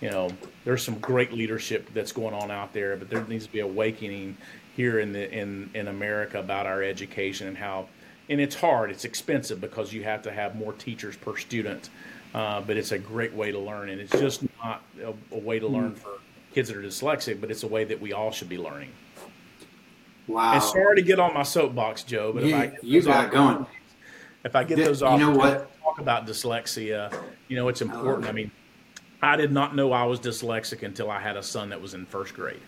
you 0.00 0.10
know, 0.10 0.30
there's 0.64 0.84
some 0.84 0.98
great 1.00 1.32
leadership 1.32 1.90
that's 1.92 2.12
going 2.12 2.34
on 2.34 2.50
out 2.50 2.72
there, 2.72 2.96
but 2.96 3.10
there 3.10 3.24
needs 3.24 3.46
to 3.46 3.52
be 3.52 3.60
awakening 3.60 4.36
here 4.76 5.00
in 5.00 5.12
the 5.12 5.32
in 5.32 5.70
in 5.74 5.88
America 5.88 6.38
about 6.38 6.66
our 6.66 6.82
education 6.82 7.48
and 7.48 7.56
how 7.56 7.88
and 8.28 8.40
it's 8.40 8.54
hard 8.54 8.90
it's 8.90 9.04
expensive 9.04 9.60
because 9.60 9.92
you 9.92 10.04
have 10.04 10.22
to 10.22 10.30
have 10.30 10.54
more 10.54 10.72
teachers 10.74 11.16
per 11.16 11.36
student. 11.36 11.88
Uh, 12.34 12.60
but 12.60 12.76
it's 12.76 12.92
a 12.92 12.98
great 12.98 13.32
way 13.32 13.50
to 13.50 13.58
learn 13.58 13.88
and 13.88 13.98
it's 13.98 14.12
just 14.12 14.44
not 14.62 14.82
a, 15.02 15.14
a 15.34 15.38
way 15.38 15.58
to 15.58 15.66
learn 15.66 15.90
hmm. 15.92 15.94
for 15.94 16.10
kids 16.52 16.68
that 16.68 16.76
are 16.76 16.82
dyslexic 16.82 17.40
but 17.40 17.50
it's 17.50 17.62
a 17.62 17.66
way 17.66 17.84
that 17.84 17.98
we 17.98 18.12
all 18.12 18.30
should 18.30 18.48
be 18.48 18.58
learning. 18.58 18.90
Wow. 20.26 20.54
And 20.54 20.62
sorry 20.62 20.96
to 20.96 21.02
get 21.02 21.18
on 21.18 21.32
my 21.32 21.44
soapbox 21.44 22.02
joe 22.02 22.32
but 22.34 22.44
yeah, 22.44 22.62
if 22.62 22.72
i 22.72 22.78
you 22.82 23.02
got 23.02 23.30
going. 23.30 23.66
if 24.44 24.54
i 24.54 24.64
get 24.64 24.76
those 24.76 25.02
off 25.02 25.18
you 25.18 25.26
know 25.26 25.36
what? 25.36 25.70
talk 25.80 25.98
about 25.98 26.26
dyslexia 26.26 27.16
you 27.48 27.56
know 27.56 27.68
it's 27.68 27.80
important. 27.80 28.26
I 28.26 28.32
mean 28.32 28.50
i 29.22 29.36
did 29.36 29.52
not 29.52 29.74
know 29.74 29.92
i 29.92 30.04
was 30.04 30.20
dyslexic 30.20 30.82
until 30.82 31.10
i 31.10 31.20
had 31.20 31.38
a 31.38 31.42
son 31.42 31.70
that 31.70 31.80
was 31.80 31.94
in 31.94 32.04
first 32.04 32.34
grade 32.34 32.60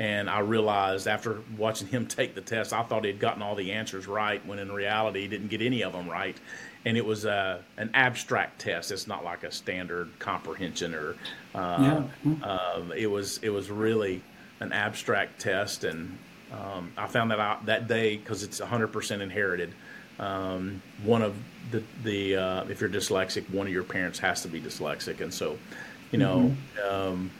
and 0.00 0.30
I 0.30 0.38
realized 0.38 1.06
after 1.06 1.42
watching 1.58 1.86
him 1.86 2.06
take 2.08 2.34
the 2.34 2.40
test, 2.40 2.72
I 2.72 2.82
thought 2.82 3.04
he 3.04 3.10
had 3.10 3.20
gotten 3.20 3.42
all 3.42 3.54
the 3.54 3.72
answers 3.72 4.08
right, 4.08 4.44
when 4.46 4.58
in 4.58 4.72
reality 4.72 5.20
he 5.20 5.28
didn't 5.28 5.48
get 5.48 5.60
any 5.60 5.82
of 5.82 5.92
them 5.92 6.08
right. 6.08 6.36
And 6.86 6.96
it 6.96 7.04
was 7.04 7.26
uh, 7.26 7.60
an 7.76 7.90
abstract 7.92 8.62
test. 8.62 8.90
It's 8.90 9.06
not 9.06 9.22
like 9.22 9.44
a 9.44 9.52
standard 9.52 10.08
comprehension 10.18 10.94
or. 10.94 11.14
Uh, 11.54 12.04
yeah. 12.24 12.32
uh, 12.42 12.82
it 12.96 13.08
was 13.08 13.38
it 13.42 13.50
was 13.50 13.70
really 13.70 14.22
an 14.60 14.72
abstract 14.72 15.38
test, 15.38 15.84
and 15.84 16.16
um, 16.50 16.92
I 16.96 17.06
found 17.06 17.30
that 17.32 17.38
out 17.38 17.66
that 17.66 17.86
day 17.86 18.16
because 18.16 18.42
it's 18.42 18.60
100% 18.60 19.20
inherited. 19.20 19.74
Um, 20.18 20.80
one 21.04 21.20
of 21.20 21.36
the 21.70 21.82
the 22.02 22.36
uh, 22.36 22.64
if 22.64 22.80
you're 22.80 22.88
dyslexic, 22.88 23.50
one 23.50 23.66
of 23.66 23.72
your 23.74 23.84
parents 23.84 24.18
has 24.20 24.40
to 24.42 24.48
be 24.48 24.60
dyslexic, 24.60 25.20
and 25.20 25.34
so, 25.34 25.58
you 26.12 26.18
know, 26.18 26.54
mm-hmm. 26.78 26.94
um, 26.94 27.30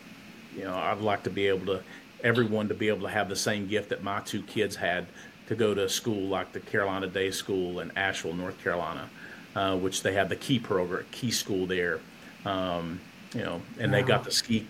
you 0.55 0.65
know, 0.65 0.75
I'd 0.75 1.01
like 1.01 1.23
to 1.23 1.31
be 1.31 1.47
able 1.47 1.67
to 1.67 1.83
everyone 2.23 2.69
to 2.69 2.75
be 2.75 2.89
able 2.89 3.03
to 3.03 3.13
have 3.13 3.29
the 3.29 3.37
same 3.37 3.67
gift 3.67 3.91
that 3.91 4.03
my 4.03 4.21
two 4.21 4.43
kids 4.43 4.77
had 4.77 5.07
to 5.47 5.55
go 5.55 5.75
to 5.75 5.85
a 5.85 5.89
school 5.89 6.29
like 6.29 6.53
the 6.53 6.61
Carolina 6.61 7.07
Day 7.07 7.31
School 7.31 7.81
in 7.81 7.91
Asheville, 7.97 8.35
North 8.35 8.63
Carolina, 8.63 9.09
uh, 9.57 9.77
which 9.77 10.03
they 10.03 10.15
have 10.15 10.29
the 10.29 10.37
Key 10.37 10.59
program, 10.59 11.05
Key 11.11 11.31
School 11.31 11.67
there. 11.67 12.01
Um, 12.45 13.01
you 13.35 13.43
know, 13.43 13.61
and 13.79 13.93
wow. 13.93 13.99
they 13.99 14.05
got 14.05 14.25
the 14.25 14.31
ski, 14.31 14.67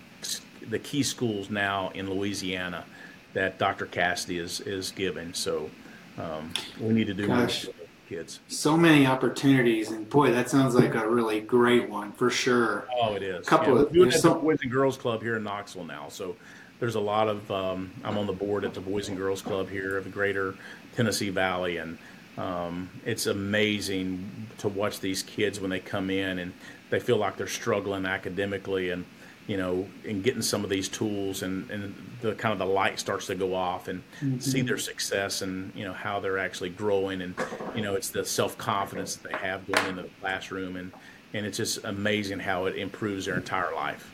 the 0.69 0.79
Key 0.79 1.03
schools 1.03 1.49
now 1.49 1.91
in 1.93 2.09
Louisiana 2.09 2.85
that 3.33 3.57
Dr. 3.57 3.85
Cassidy 3.85 4.39
is 4.39 4.59
is 4.61 4.91
giving. 4.91 5.33
So 5.33 5.69
um, 6.17 6.51
we 6.79 6.93
need 6.93 7.07
to 7.07 7.13
do 7.13 7.27
Gosh, 7.27 7.65
more 7.65 7.73
kids. 8.09 8.39
So 8.47 8.75
many 8.75 9.05
opportunities, 9.05 9.91
and 9.91 10.09
boy, 10.09 10.31
that 10.31 10.49
sounds 10.49 10.75
like 10.75 10.95
a 10.95 11.09
really 11.09 11.41
great 11.41 11.89
one 11.89 12.11
for 12.11 12.29
sure. 12.29 12.87
Oh, 12.99 13.13
it 13.13 13.23
is. 13.23 13.45
A 13.45 13.49
couple 13.49 13.75
yeah, 13.75 13.83
of 13.83 13.93
doing 13.93 14.09
it 14.09 14.15
at 14.15 14.21
the 14.21 14.33
Boys 14.33 14.59
and 14.61 14.71
Girls 14.71 14.97
Club 14.97 15.21
here 15.21 15.37
in 15.37 15.43
Knoxville 15.43 15.85
now. 15.85 16.07
So 16.09 16.35
there's 16.81 16.95
a 16.95 16.99
lot 16.99 17.29
of 17.29 17.49
um, 17.49 17.91
I'm 18.03 18.17
on 18.17 18.27
the 18.27 18.33
board 18.33 18.65
at 18.65 18.73
the 18.73 18.81
Boys 18.81 19.07
and 19.07 19.15
Girls 19.15 19.41
Club 19.41 19.69
here 19.69 19.95
of 19.95 20.03
the 20.03 20.09
Greater 20.09 20.55
Tennessee 20.97 21.29
Valley, 21.29 21.77
and 21.77 21.97
Um, 22.37 22.89
it's 23.05 23.27
amazing 23.27 24.47
to 24.59 24.69
watch 24.69 24.99
these 24.99 25.21
kids 25.21 25.59
when 25.59 25.69
they 25.69 25.79
come 25.79 26.09
in 26.09 26.39
and 26.39 26.53
they 26.89 26.99
feel 26.99 27.17
like 27.17 27.35
they're 27.37 27.47
struggling 27.47 28.05
academically 28.05 28.89
and 28.89 29.05
you 29.47 29.57
know 29.57 29.85
and 30.07 30.23
getting 30.23 30.41
some 30.41 30.63
of 30.63 30.69
these 30.69 30.87
tools 30.87 31.43
and, 31.43 31.69
and 31.69 31.93
the 32.21 32.33
kind 32.35 32.53
of 32.53 32.59
the 32.59 32.65
light 32.65 32.99
starts 32.99 33.25
to 33.27 33.35
go 33.35 33.53
off 33.53 33.89
and 33.89 34.01
mm-hmm. 34.21 34.39
see 34.39 34.61
their 34.61 34.77
success 34.77 35.41
and 35.41 35.73
you 35.75 35.83
know 35.83 35.93
how 35.93 36.19
they're 36.21 36.37
actually 36.39 36.69
growing 36.69 37.21
and 37.21 37.35
you 37.75 37.81
know 37.81 37.95
it's 37.95 38.11
the 38.11 38.23
self-confidence 38.23 39.17
that 39.17 39.31
they 39.31 39.37
have 39.37 39.59
going 39.69 39.87
into 39.89 40.03
the 40.03 40.09
classroom 40.21 40.77
and 40.77 40.91
and 41.33 41.45
it's 41.45 41.57
just 41.57 41.83
amazing 41.83 42.39
how 42.39 42.65
it 42.65 42.75
improves 42.77 43.25
their 43.25 43.35
entire 43.35 43.73
life 43.75 44.09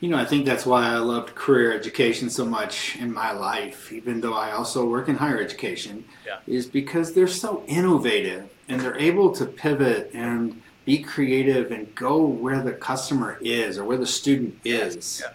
you 0.00 0.10
know, 0.10 0.18
I 0.18 0.24
think 0.24 0.44
that's 0.44 0.66
why 0.66 0.88
I 0.88 0.98
loved 0.98 1.34
career 1.34 1.72
education 1.72 2.28
so 2.28 2.44
much 2.44 2.96
in 2.96 3.12
my 3.12 3.32
life, 3.32 3.90
even 3.92 4.20
though 4.20 4.34
I 4.34 4.52
also 4.52 4.86
work 4.86 5.08
in 5.08 5.16
higher 5.16 5.40
education, 5.40 6.04
yeah. 6.26 6.38
is 6.46 6.66
because 6.66 7.14
they're 7.14 7.26
so 7.26 7.64
innovative 7.66 8.50
and 8.68 8.80
they're 8.80 8.98
able 8.98 9.32
to 9.32 9.46
pivot 9.46 10.10
and 10.12 10.60
be 10.84 10.98
creative 10.98 11.72
and 11.72 11.92
go 11.94 12.24
where 12.26 12.62
the 12.62 12.72
customer 12.72 13.38
is 13.40 13.78
or 13.78 13.84
where 13.84 13.96
the 13.96 14.06
student 14.06 14.58
is. 14.64 15.22
Yeah. 15.24 15.32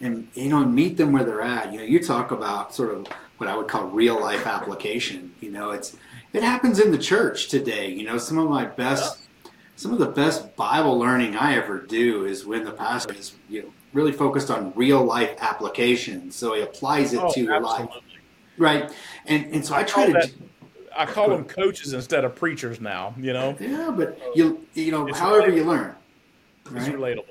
And 0.00 0.28
you 0.34 0.48
know, 0.48 0.64
meet 0.64 0.96
them 0.96 1.12
where 1.12 1.24
they're 1.24 1.42
at. 1.42 1.72
You 1.72 1.78
know, 1.78 1.84
you 1.84 2.02
talk 2.02 2.30
about 2.30 2.74
sort 2.74 2.94
of 2.94 3.06
what 3.36 3.50
I 3.50 3.56
would 3.56 3.68
call 3.68 3.86
real 3.86 4.20
life 4.20 4.46
application. 4.46 5.34
You 5.40 5.50
know, 5.50 5.70
it's 5.72 5.96
it 6.32 6.42
happens 6.42 6.78
in 6.78 6.92
the 6.92 6.98
church 6.98 7.48
today. 7.48 7.90
You 7.90 8.04
know, 8.04 8.16
some 8.16 8.38
of 8.38 8.48
my 8.48 8.64
best 8.64 9.28
yeah. 9.44 9.50
some 9.76 9.92
of 9.92 9.98
the 9.98 10.06
best 10.06 10.56
Bible 10.56 10.98
learning 10.98 11.36
I 11.36 11.56
ever 11.56 11.80
do 11.80 12.24
is 12.24 12.46
when 12.46 12.64
the 12.64 12.72
pastor 12.72 13.14
is, 13.14 13.34
you 13.48 13.62
know, 13.62 13.72
really 13.92 14.12
focused 14.12 14.50
on 14.50 14.72
real 14.74 15.02
life 15.02 15.36
applications. 15.40 16.36
So 16.36 16.54
he 16.54 16.62
applies 16.62 17.12
it 17.12 17.20
oh, 17.22 17.32
to 17.32 17.40
your 17.40 17.60
life. 17.60 17.88
Right. 18.56 18.92
And 19.26 19.46
and 19.52 19.64
so 19.64 19.74
I, 19.74 19.80
I 19.80 19.82
try 19.84 20.06
to 20.06 20.12
that, 20.12 20.30
I 20.96 21.06
call 21.06 21.28
them 21.30 21.44
coaches 21.44 21.92
instead 21.92 22.24
of 22.24 22.34
preachers 22.34 22.80
now, 22.80 23.14
you 23.18 23.32
know. 23.32 23.56
Yeah, 23.60 23.92
but 23.96 24.20
you 24.34 24.66
you 24.74 24.90
know, 24.90 25.06
it's 25.06 25.18
however 25.18 25.48
relatable. 25.48 25.56
you 25.56 25.64
learn. 25.64 25.94
Right? 26.70 26.82
It's 26.82 26.88
relatable. 26.88 27.24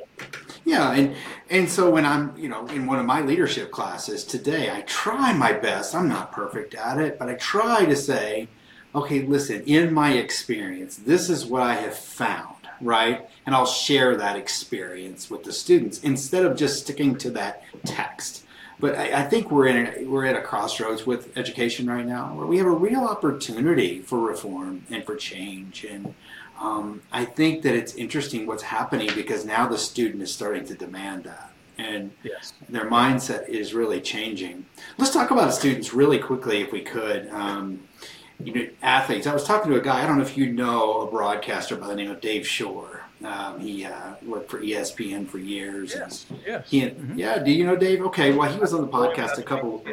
Yeah, 0.66 0.92
and 0.94 1.16
and 1.50 1.70
so 1.70 1.90
when 1.90 2.06
I'm, 2.06 2.36
you 2.38 2.50
know, 2.50 2.66
in 2.68 2.86
one 2.86 3.00
of 3.00 3.06
my 3.06 3.22
leadership 3.22 3.72
classes 3.72 4.24
today, 4.24 4.72
I 4.72 4.82
try 4.82 5.34
my 5.34 5.54
best. 5.54 5.94
I'm 5.94 6.08
not 6.08 6.32
perfect 6.32 6.76
at 6.76 6.98
it, 6.98 7.20
but 7.20 7.30
I 7.30 7.36
try 7.36 7.86
to 7.86 7.96
say, 7.96 8.48
okay, 8.96 9.22
listen, 9.22 9.64
in 9.64 9.94
my 9.94 10.14
experience, 10.14 10.98
this 10.98 11.30
is 11.30 11.46
what 11.46 11.62
I 11.62 11.76
have 11.76 11.98
found 11.98 12.58
right? 12.82 13.30
And 13.48 13.56
I'll 13.56 13.66
share 13.66 14.16
that 14.18 14.36
experience 14.36 15.32
with 15.32 15.44
the 15.44 15.52
students 15.52 16.04
instead 16.04 16.46
of 16.46 16.56
just 16.56 16.84
sticking 16.84 17.16
to 17.18 17.32
that 17.32 17.64
text. 17.86 18.46
But 18.80 18.96
I, 18.96 19.22
I 19.22 19.24
think 19.24 19.50
we're 19.50 19.68
in 19.68 20.12
we're 20.12 20.26
at 20.26 20.36
a 20.36 20.42
crossroads 20.42 21.08
with 21.08 21.36
education 21.36 21.90
right 21.90 22.06
now, 22.06 22.36
where 22.36 22.46
we 22.46 22.60
have 22.60 22.68
a 22.68 22.72
real 22.72 23.06
opportunity 23.06 24.02
for 24.02 24.20
reform 24.20 24.84
and 24.92 25.04
for 25.04 25.16
change. 25.16 25.84
And 25.86 26.14
um, 26.60 27.02
I 27.12 27.26
think 27.26 27.64
that 27.64 27.74
it's 27.74 27.96
interesting 27.96 28.46
what's 28.46 28.64
happening 28.64 29.10
because 29.16 29.46
now 29.46 29.68
the 29.68 29.80
student 29.80 30.22
is 30.22 30.32
starting 30.32 30.66
to 30.66 30.76
demand 30.76 31.24
that 31.24 31.52
and 31.78 32.12
yes. 32.24 32.54
their 32.70 32.90
mindset 32.90 33.48
is 33.48 33.74
really 33.74 34.02
changing. 34.02 34.66
Let's 34.98 35.14
talk 35.14 35.32
about 35.32 35.54
students 35.54 35.94
really 35.94 36.20
quickly, 36.20 36.62
if 36.62 36.72
we 36.72 36.82
could. 36.82 37.30
Um, 37.30 37.88
you 38.44 38.54
know, 38.54 38.68
athletes. 38.82 39.26
I 39.26 39.34
was 39.34 39.44
talking 39.44 39.72
to 39.72 39.78
a 39.78 39.82
guy. 39.82 40.04
I 40.04 40.08
don't 40.08 40.18
know 40.18 40.24
if 40.24 40.38
you 40.38 40.52
know 40.52 41.02
a 41.02 41.08
broadcaster 41.10 41.76
by 41.76 41.88
the 41.88 41.96
name 41.96 42.12
of 42.12 42.22
Dave 42.22 42.48
Shore. 42.48 43.07
Um, 43.24 43.60
he 43.60 43.86
uh, 43.86 44.14
worked 44.26 44.50
for 44.50 44.62
ESPN 44.62 45.28
for 45.28 45.40
years. 45.40 45.94
Yes. 45.96 46.26
yes. 46.46 46.70
He, 46.70 46.82
mm-hmm. 46.82 47.18
Yeah. 47.18 47.40
Do 47.40 47.52
you 47.52 47.66
know 47.66 47.76
Dave? 47.76 48.02
Okay. 48.02 48.34
Well, 48.34 48.52
he 48.52 48.60
was 48.60 48.74
on 48.74 48.82
the 48.82 48.88
podcast 48.88 49.38
a 49.38 49.44
couple. 49.44 49.84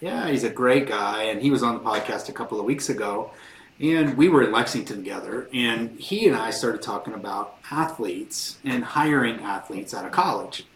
Yeah, 0.00 0.28
he's 0.28 0.42
a 0.42 0.50
great 0.50 0.88
guy, 0.88 1.24
and 1.24 1.40
he 1.40 1.50
was 1.50 1.62
on 1.62 1.74
the 1.74 1.80
podcast 1.80 2.28
a 2.28 2.32
couple 2.32 2.58
of 2.58 2.66
weeks 2.66 2.88
ago, 2.88 3.30
and 3.78 4.16
we 4.16 4.28
were 4.28 4.42
in 4.42 4.50
Lexington 4.50 4.96
together, 4.96 5.48
and 5.54 5.98
he 5.98 6.26
and 6.26 6.34
I 6.34 6.50
started 6.50 6.82
talking 6.82 7.14
about 7.14 7.58
athletes 7.70 8.58
and 8.64 8.82
hiring 8.82 9.36
athletes 9.40 9.94
out 9.94 10.04
of 10.04 10.10
college. 10.10 10.66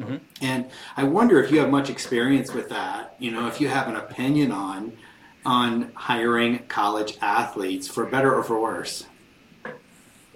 Mm-hmm. 0.00 0.16
And 0.40 0.70
I 0.96 1.04
wonder 1.04 1.42
if 1.42 1.52
you 1.52 1.58
have 1.60 1.68
much 1.68 1.90
experience 1.90 2.54
with 2.54 2.70
that. 2.70 3.16
You 3.18 3.32
know, 3.32 3.46
if 3.48 3.60
you 3.60 3.68
have 3.68 3.86
an 3.86 3.96
opinion 3.96 4.50
on 4.50 4.96
on 5.44 5.92
hiring 5.94 6.60
college 6.68 7.18
athletes 7.20 7.86
for 7.86 8.06
better 8.06 8.34
or 8.34 8.42
for 8.42 8.60
worse? 8.60 9.06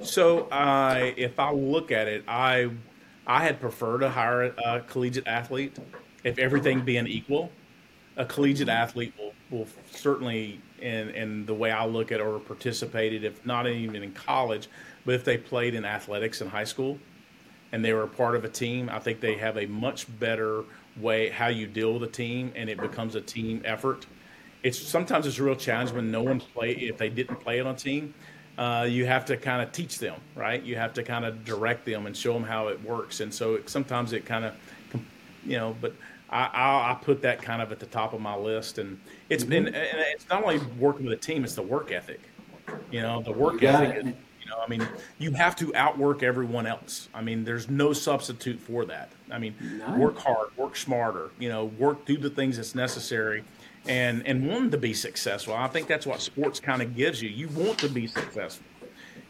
So, 0.03 0.49
I, 0.51 1.15
if 1.17 1.39
I 1.39 1.53
look 1.53 1.91
at 1.91 2.07
it, 2.09 2.25
I, 2.29 2.71
I 3.27 3.43
had 3.43 3.61
preferred 3.61 3.99
to 3.99 4.11
hire 4.11 4.43
a 4.45 4.81
collegiate 4.81 5.27
athlete 5.27 5.77
if 6.25 6.39
everything 6.39 6.83
being 6.83 7.07
equal. 7.07 7.51
A 8.17 8.25
collegiate 8.25 8.69
athlete 8.69 9.13
will, 9.19 9.33
will 9.51 9.67
certainly, 9.91 10.61
in, 10.81 11.47
the 11.47 11.55
way 11.55 11.71
I 11.71 11.85
look 11.87 12.13
at 12.13 12.21
or 12.21 12.39
participated, 12.39 13.25
if 13.25 13.45
not 13.45 13.67
even 13.67 14.03
in 14.03 14.13
college, 14.13 14.69
but 15.05 15.15
if 15.15 15.25
they 15.25 15.37
played 15.37 15.75
in 15.75 15.85
athletics 15.85 16.41
in 16.41 16.49
high 16.49 16.65
school 16.65 16.99
and 17.73 17.85
they 17.85 17.93
were 17.93 18.03
a 18.03 18.09
part 18.09 18.35
of 18.35 18.45
a 18.45 18.49
team, 18.49 18.89
I 18.89 18.99
think 18.99 19.21
they 19.21 19.37
have 19.37 19.57
a 19.57 19.67
much 19.67 20.07
better 20.19 20.65
way 20.97 21.29
how 21.29 21.49
you 21.49 21.67
deal 21.67 21.93
with 21.95 22.03
a 22.03 22.13
team 22.13 22.53
and 22.57 22.69
it 22.69 22.81
becomes 22.81 23.15
a 23.15 23.21
team 23.21 23.63
effort 23.65 24.07
it's 24.63 24.79
sometimes 24.79 25.27
it's 25.27 25.39
a 25.39 25.43
real 25.43 25.57
challenge 25.57 25.93
when 25.93 26.11
no 26.11 26.23
one 26.23 26.41
play 26.41 26.73
if 26.73 26.99
they 26.99 27.09
didn't 27.09 27.37
play 27.37 27.61
on 27.61 27.67
a 27.69 27.75
team. 27.75 28.15
Uh, 28.59 28.83
you 28.83 29.07
have 29.07 29.25
to 29.25 29.37
kind 29.37 29.63
of 29.63 29.71
teach 29.71 30.01
them, 30.01 30.21
right? 30.35 30.61
You 30.65 30.75
have 30.75 30.93
to 30.95 31.05
kind 31.05 31.25
of 31.25 31.45
direct 31.45 31.85
them 31.85 32.07
and 32.07 32.17
show 32.17 32.33
them 32.33 32.43
how 32.43 32.67
it 32.67 32.83
works. 32.83 33.21
And 33.21 33.33
so 33.33 33.55
it, 33.55 33.71
sometimes 33.71 34.13
it 34.13 34.27
kind 34.27 34.45
of, 34.45 34.55
you 35.47 35.57
know, 35.57 35.77
but 35.81 35.95
I, 36.29 36.47
I, 36.47 36.91
I, 36.91 36.95
put 37.01 37.23
that 37.23 37.41
kind 37.41 37.63
of 37.63 37.71
at 37.71 37.79
the 37.79 37.87
top 37.87 38.15
of 38.15 38.21
my 38.21 38.35
list. 38.35 38.79
And 38.79 38.99
it's 39.29 39.45
mm-hmm. 39.45 39.51
been, 39.51 39.67
and 39.69 40.01
it's 40.13 40.29
not 40.29 40.43
only 40.43 40.59
working 40.77 41.07
with 41.07 41.17
a 41.17 41.21
team, 41.21 41.45
it's 41.45 41.55
the 41.55 41.63
work 41.63 41.93
ethic. 41.93 42.21
You 42.91 43.01
know, 43.01 43.23
the 43.23 43.31
work 43.31 43.63
ethic. 43.63 43.97
Is, 43.97 44.07
you 44.07 44.51
know, 44.51 44.61
I 44.61 44.69
mean, 44.69 44.87
you 45.19 45.31
have 45.35 45.55
to 45.57 45.73
outwork 45.77 46.25
everyone 46.25 46.67
else. 46.67 47.09
I 47.15 47.23
mean, 47.23 47.45
there's 47.45 47.71
no 47.71 47.93
substitute 47.93 48.59
for 48.59 48.85
that. 48.87 49.11
I 49.31 49.39
mean, 49.39 49.55
work 49.97 50.19
hard, 50.19 50.49
work 50.57 50.75
smarter. 50.75 51.31
You 51.39 51.49
know, 51.49 51.67
work 51.67 52.05
do 52.07 52.17
the 52.17 52.31
things 52.31 52.57
that's 52.57 52.75
necessary 52.75 53.45
and 53.87 54.26
and 54.26 54.49
want 54.49 54.72
to 54.72 54.79
be 54.79 54.95
successful. 54.95 55.55
I 55.55 55.68
think 55.68 55.87
that's 55.87 56.07
what 56.07 56.20
sports 56.20 56.61
kind 56.61 56.83
of 56.83 56.97
gives 56.97 57.22
you. 57.22 57.29
You 57.29 57.49
want 57.49 57.79
to 57.79 57.89
be 57.89 58.07
successful, 58.07 58.66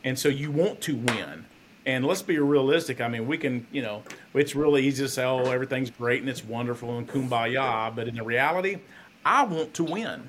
and 0.04 0.18
so 0.18 0.28
you 0.28 0.50
want 0.50 0.80
to 0.82 0.96
win. 0.96 1.44
And 1.86 2.04
let's 2.04 2.20
be 2.20 2.38
realistic. 2.38 3.00
I 3.00 3.08
mean, 3.08 3.26
we 3.26 3.38
can, 3.38 3.66
you 3.72 3.80
know, 3.80 4.02
it's 4.34 4.54
really 4.54 4.86
easy 4.86 5.04
to 5.04 5.08
say, 5.08 5.24
"Oh, 5.24 5.50
everything's 5.50 5.90
great 5.90 6.20
and 6.20 6.28
it's 6.28 6.44
wonderful 6.44 6.98
and 6.98 7.08
kumbaya," 7.08 7.94
but 7.94 8.08
in 8.08 8.16
the 8.16 8.22
reality, 8.22 8.78
I 9.24 9.44
want 9.44 9.74
to 9.74 9.84
win. 9.84 10.28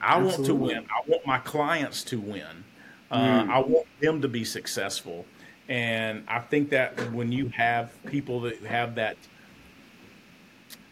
I 0.00 0.18
Absolutely. 0.18 0.26
want 0.26 0.46
to 0.46 0.54
win. 0.54 0.86
I 0.90 1.10
want 1.10 1.26
my 1.26 1.38
clients 1.38 2.04
to 2.04 2.20
win. 2.20 2.64
Uh, 3.10 3.42
mm. 3.42 3.50
I 3.50 3.58
want 3.60 3.86
them 4.00 4.22
to 4.22 4.28
be 4.28 4.44
successful. 4.44 5.24
And 5.68 6.24
I 6.28 6.40
think 6.40 6.70
that 6.70 7.12
when 7.12 7.32
you 7.32 7.48
have 7.48 7.92
people 8.06 8.40
that 8.42 8.62
have 8.62 8.94
that 8.94 9.16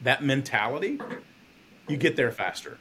that 0.03 0.23
mentality, 0.23 1.01
you 1.89 1.97
get 1.97 2.17
there 2.17 2.31
faster. 2.31 2.79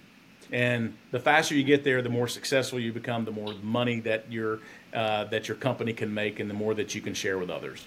And 0.52 0.96
the 1.12 1.20
faster 1.20 1.56
you 1.56 1.64
get 1.64 1.84
there, 1.84 2.02
the 2.02 2.10
more 2.10 2.28
successful 2.28 2.80
you 2.80 2.94
become, 2.94 3.26
the 3.26 3.32
more 3.32 3.54
money 3.64 4.00
that 4.02 4.32
your 4.32 4.60
uh, 4.94 5.26
that 5.26 5.48
your 5.48 5.58
company 5.58 5.92
can 5.94 6.14
make, 6.14 6.40
and 6.40 6.50
the 6.50 6.54
more 6.54 6.74
that 6.76 6.94
you 6.94 7.02
can 7.02 7.14
share 7.14 7.38
with 7.38 7.50
others. 7.50 7.86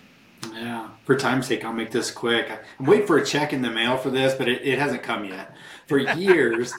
Yeah. 0.52 0.88
For 1.04 1.16
time's 1.16 1.46
sake, 1.46 1.64
I'll 1.64 1.72
make 1.72 1.90
this 1.90 2.10
quick. 2.10 2.50
I'm 2.78 2.86
waiting 2.86 3.06
for 3.06 3.18
a 3.18 3.24
check 3.24 3.52
in 3.52 3.62
the 3.62 3.70
mail 3.70 3.96
for 3.96 4.10
this, 4.10 4.34
but 4.34 4.48
it, 4.48 4.62
it 4.62 4.78
hasn't 4.78 5.02
come 5.02 5.24
yet. 5.24 5.54
For 5.86 5.98
years, 6.16 6.74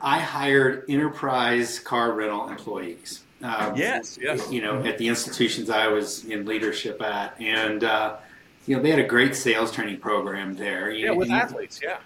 I 0.00 0.18
hired 0.18 0.84
enterprise 0.88 1.78
car 1.78 2.12
rental 2.12 2.48
employees. 2.48 3.22
Um, 3.42 3.76
yes, 3.76 4.18
yes. 4.20 4.50
You 4.52 4.62
know, 4.62 4.84
at 4.84 4.98
the 4.98 5.08
institutions 5.08 5.68
I 5.68 5.88
was 5.88 6.24
in 6.24 6.46
leadership 6.46 7.02
at, 7.02 7.40
and 7.40 7.82
uh, 7.82 8.16
you 8.66 8.76
know, 8.76 8.82
they 8.82 8.90
had 8.90 9.00
a 9.00 9.06
great 9.06 9.34
sales 9.34 9.72
training 9.72 9.98
program 9.98 10.54
there. 10.54 10.90
Yeah, 10.90 11.10
with 11.10 11.30
athletes. 11.30 11.80
Yeah. 11.82 11.98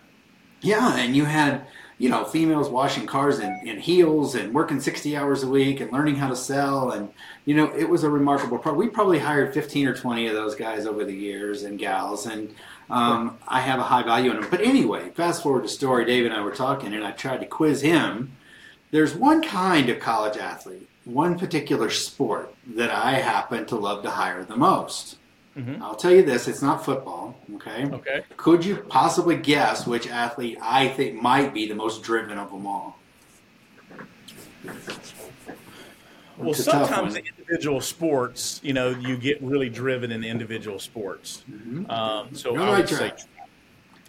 Yeah, 0.66 0.96
and 0.96 1.16
you 1.16 1.24
had 1.24 1.66
you 1.98 2.10
know, 2.10 2.24
females 2.24 2.68
washing 2.68 3.06
cars 3.06 3.38
in, 3.38 3.50
in 3.66 3.80
heels 3.80 4.34
and 4.34 4.52
working 4.52 4.80
60 4.80 5.16
hours 5.16 5.42
a 5.42 5.48
week 5.48 5.80
and 5.80 5.90
learning 5.92 6.16
how 6.16 6.28
to 6.28 6.36
sell. 6.36 6.90
And, 6.90 7.10
you 7.46 7.54
know, 7.54 7.72
it 7.74 7.88
was 7.88 8.04
a 8.04 8.10
remarkable 8.10 8.58
part. 8.58 8.76
We 8.76 8.88
probably 8.88 9.18
hired 9.18 9.54
15 9.54 9.88
or 9.88 9.94
20 9.94 10.26
of 10.26 10.34
those 10.34 10.54
guys 10.54 10.86
over 10.86 11.04
the 11.04 11.14
years 11.14 11.62
and 11.62 11.78
gals. 11.78 12.26
And 12.26 12.54
um, 12.90 13.38
I 13.48 13.60
have 13.60 13.78
a 13.78 13.84
high 13.84 14.02
value 14.02 14.30
in 14.30 14.40
them. 14.40 14.50
But 14.50 14.60
anyway, 14.60 15.10
fast 15.10 15.42
forward 15.42 15.62
to 15.62 15.68
story, 15.68 16.04
Dave 16.04 16.26
and 16.26 16.34
I 16.34 16.42
were 16.42 16.54
talking, 16.54 16.92
and 16.92 17.04
I 17.04 17.12
tried 17.12 17.40
to 17.40 17.46
quiz 17.46 17.80
him. 17.80 18.36
There's 18.90 19.14
one 19.14 19.42
kind 19.42 19.88
of 19.88 19.98
college 19.98 20.36
athlete, 20.36 20.88
one 21.06 21.38
particular 21.38 21.88
sport 21.88 22.54
that 22.74 22.90
I 22.90 23.12
happen 23.12 23.64
to 23.66 23.76
love 23.76 24.02
to 24.02 24.10
hire 24.10 24.44
the 24.44 24.56
most. 24.56 25.16
Mm-hmm. 25.56 25.82
I'll 25.82 25.96
tell 25.96 26.12
you 26.12 26.22
this: 26.22 26.48
it's 26.48 26.62
not 26.62 26.84
football. 26.84 27.38
Okay. 27.54 27.86
Okay. 27.86 28.24
Could 28.36 28.64
you 28.64 28.76
possibly 28.76 29.36
guess 29.36 29.86
which 29.86 30.06
athlete 30.06 30.58
I 30.60 30.88
think 30.88 31.20
might 31.20 31.54
be 31.54 31.66
the 31.66 31.74
most 31.74 32.02
driven 32.02 32.38
of 32.38 32.50
them 32.50 32.66
all? 32.66 32.98
Well, 36.38 36.52
sometimes 36.52 37.16
in 37.16 37.24
individual 37.26 37.80
sports, 37.80 38.60
you 38.62 38.74
know, 38.74 38.90
you 38.90 39.16
get 39.16 39.42
really 39.42 39.70
driven 39.70 40.12
in 40.12 40.22
individual 40.22 40.78
sports. 40.78 41.42
Mm-hmm. 41.50 41.90
Um, 41.90 42.34
so 42.34 42.54
I 42.56 42.78
would 42.78 42.86
track. 42.86 43.18
say. 43.20 43.26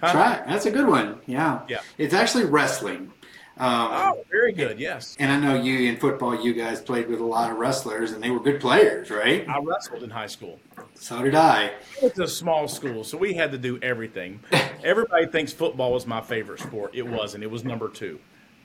Huh? 0.01 0.11
track. 0.11 0.47
That's 0.47 0.65
a 0.65 0.71
good 0.71 0.87
one. 0.87 1.19
Yeah. 1.25 1.61
Yeah. 1.69 1.79
It's 1.97 2.13
actually 2.13 2.45
wrestling. 2.45 3.13
Um, 3.59 3.89
oh, 3.91 4.25
very 4.29 4.51
good. 4.51 4.79
Yes. 4.79 5.15
And 5.19 5.31
I 5.31 5.39
know 5.39 5.59
you 5.59 5.89
in 5.89 5.97
football, 5.97 6.39
you 6.39 6.53
guys 6.53 6.79
played 6.79 7.07
with 7.07 7.19
a 7.19 7.25
lot 7.25 7.49
of 7.51 7.57
wrestlers, 7.57 8.11
and 8.11 8.21
they 8.21 8.29
were 8.29 8.39
good 8.39 8.61
players, 8.61 9.09
right? 9.09 9.47
I 9.49 9.59
wrestled 9.59 10.03
in 10.03 10.11
high 10.11 10.27
school. 10.27 10.59
So 10.99 11.21
did 11.23 11.35
I. 11.35 11.71
It's 12.01 12.19
a 12.19 12.27
small 12.27 12.67
school, 12.67 13.03
so 13.03 13.17
we 13.17 13.33
had 13.33 13.51
to 13.51 13.57
do 13.57 13.79
everything. 13.81 14.39
Everybody 14.83 15.25
thinks 15.27 15.53
football 15.53 15.93
was 15.93 16.05
my 16.05 16.21
favorite 16.21 16.59
sport. 16.59 16.91
It 16.95 17.03
wasn't. 17.07 17.43
It 17.43 17.51
was 17.51 17.63
number 17.63 17.87
two. 17.89 18.19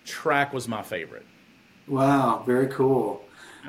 Track 0.05 0.53
was 0.53 0.67
my 0.67 0.83
favorite. 0.83 1.27
Wow, 1.87 2.43
very 2.47 2.69
cool. 2.69 3.25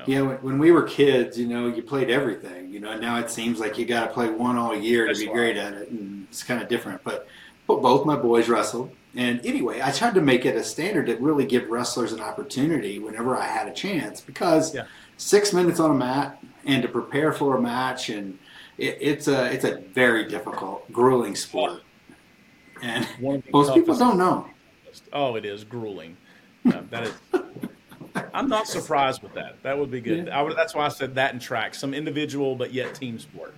Yeah, 0.08 0.22
when, 0.22 0.38
when 0.38 0.60
we 0.60 0.72
were 0.72 0.84
kids, 0.84 1.38
you 1.38 1.46
know, 1.48 1.68
you 1.68 1.84
played 1.84 2.10
everything. 2.10 2.70
You 2.72 2.80
know, 2.80 2.98
now 2.98 3.20
it 3.20 3.30
seems 3.30 3.60
like 3.60 3.78
you 3.78 3.86
got 3.86 4.08
to 4.08 4.14
play 4.14 4.30
one 4.30 4.58
all 4.58 4.76
year 4.76 5.06
That's 5.06 5.20
to 5.20 5.26
be 5.26 5.30
right. 5.30 5.36
great 5.38 5.58
at 5.58 5.74
it, 5.74 5.90
and 5.90 6.26
it's 6.30 6.42
kind 6.42 6.62
of 6.62 6.68
different. 6.68 7.04
But, 7.04 7.28
but 7.68 7.82
both 7.82 8.06
my 8.06 8.16
boys 8.16 8.50
wrestled, 8.50 8.92
and 9.16 9.46
anyway, 9.46 9.82
I 9.84 9.92
tried 9.92 10.16
to 10.16 10.22
make 10.22 10.46
it 10.46 10.56
a 10.56 10.64
standard 10.64 11.06
to 11.08 11.16
really 11.18 11.46
give 11.46 11.70
wrestlers 11.70 12.12
an 12.12 12.22
opportunity 12.22 12.98
whenever 12.98 13.38
I 13.38 13.46
had 13.46 13.68
a 13.68 13.74
chance 13.74 14.20
because 14.20 14.74
Yeah. 14.74 14.86
six 15.18 15.54
minutes 15.54 15.80
on 15.80 15.92
a 15.92 15.94
mat 15.94 16.44
and 16.66 16.82
to 16.82 16.88
prepare 16.90 17.32
for 17.32 17.56
a 17.58 17.62
match, 17.62 18.10
and 18.10 18.40
it, 18.78 18.98
it's 19.02 19.28
a 19.28 19.52
it's 19.52 19.66
a 19.66 19.78
very 19.78 20.26
difficult, 20.28 20.92
grueling 20.92 21.36
sport, 21.36 21.82
and 22.82 23.08
most 23.52 23.74
people 23.74 23.96
don't 23.96 24.18
know. 24.18 24.48
Oh, 25.12 25.36
it 25.36 25.46
is 25.46 25.64
grueling. 25.64 26.18
Uh, 26.66 26.82
that 26.90 27.04
is. 27.04 27.14
I'm 28.34 28.48
not 28.48 28.68
surprised 28.68 29.24
with 29.24 29.34
that. 29.34 29.62
That 29.64 29.78
would 29.78 29.90
be 29.90 30.00
good. 30.02 30.28
Yeah. 30.28 30.38
I 30.40 30.42
would, 30.44 30.56
that's 30.56 30.76
why 30.76 30.86
I 30.86 30.90
said 30.90 31.16
that 31.16 31.34
in 31.34 31.40
track. 31.40 31.74
Some 31.74 31.94
individual, 31.96 32.56
but 32.56 32.72
yet 32.74 32.94
team 32.94 33.18
sport. 33.18 33.54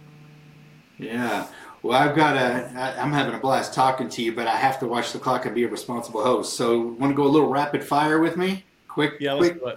Yeah. 0.97 1.47
Well, 1.84 1.97
I've 1.97 2.16
got 2.16 2.36
a. 2.38 2.72
I- 2.76 3.01
I'm 3.01 3.11
having 3.11 3.36
a 3.36 3.38
blast 3.39 3.74
talking 3.74 4.07
to 4.09 4.22
you, 4.24 4.32
but 4.34 4.47
I 4.47 4.55
have 4.55 4.80
to 4.80 4.88
watch 4.88 5.11
the 5.11 5.20
clock 5.20 5.45
and 5.45 5.53
be 5.53 5.63
a 5.63 5.68
responsible 5.68 6.24
host. 6.24 6.53
So, 6.55 6.80
want 6.82 7.11
to 7.11 7.16
go 7.16 7.24
a 7.24 7.28
little 7.30 7.49
rapid 7.49 7.84
fire 7.84 8.20
with 8.20 8.38
me? 8.38 8.63
Quick, 8.88 9.16
Yeah, 9.20 9.34
let's 9.34 9.59
quick, 9.59 9.61
do 9.61 9.68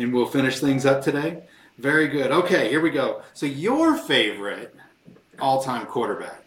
it. 0.00 0.02
and 0.02 0.14
we'll 0.14 0.26
finish 0.26 0.60
things 0.60 0.86
up 0.86 1.02
today. 1.02 1.42
Very 1.78 2.08
good. 2.08 2.30
Okay, 2.30 2.68
here 2.70 2.80
we 2.80 2.90
go. 2.90 3.22
So, 3.34 3.44
your 3.46 3.96
favorite 3.96 4.74
all-time 5.38 5.86
quarterback? 5.86 6.42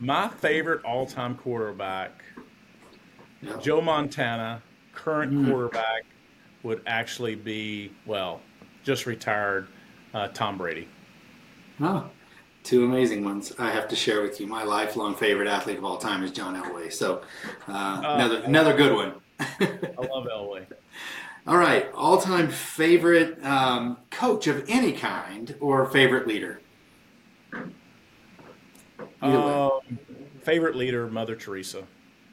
My 0.00 0.28
favorite 0.28 0.84
all-time 0.84 1.36
quarterback, 1.36 2.22
Yeah. 3.40 3.56
Joe 3.58 3.80
Montana, 3.80 4.62
current 4.94 5.32
Mm. 5.32 5.48
quarterback, 5.48 6.04
would 6.62 6.82
actually 6.86 7.34
be 7.36 7.92
well, 8.04 8.40
just 8.82 9.06
retired, 9.06 9.68
uh, 10.12 10.28
Tom 10.28 10.58
Brady. 10.58 10.88
Oh, 11.80 12.10
two 12.64 12.84
amazing 12.84 13.24
ones. 13.24 13.52
I 13.58 13.70
have 13.70 13.86
to 13.88 13.96
share 13.96 14.22
with 14.22 14.40
you. 14.40 14.46
My 14.48 14.64
lifelong 14.64 15.14
favorite 15.14 15.46
athlete 15.48 15.78
of 15.78 15.84
all 15.84 15.98
time 15.98 16.24
is 16.24 16.32
John 16.32 16.56
Elway. 16.60 16.92
So, 16.92 17.22
uh, 17.68 18.02
Oh. 18.04 18.14
another 18.16 18.42
another 18.44 18.76
good 18.76 18.92
one. 18.94 19.14
I 19.38 20.06
love 20.10 20.26
Elway. 20.26 20.66
All 21.46 21.56
right, 21.56 21.88
all-time 21.94 22.48
favorite 22.48 23.44
um, 23.44 23.98
coach 24.10 24.48
of 24.48 24.64
any 24.68 24.92
kind 24.92 25.54
or 25.60 25.86
favorite 25.86 26.26
leader? 26.26 26.60
Um, 29.22 29.70
favorite 30.42 30.74
leader, 30.74 31.06
Mother 31.06 31.36
Teresa. 31.36 31.84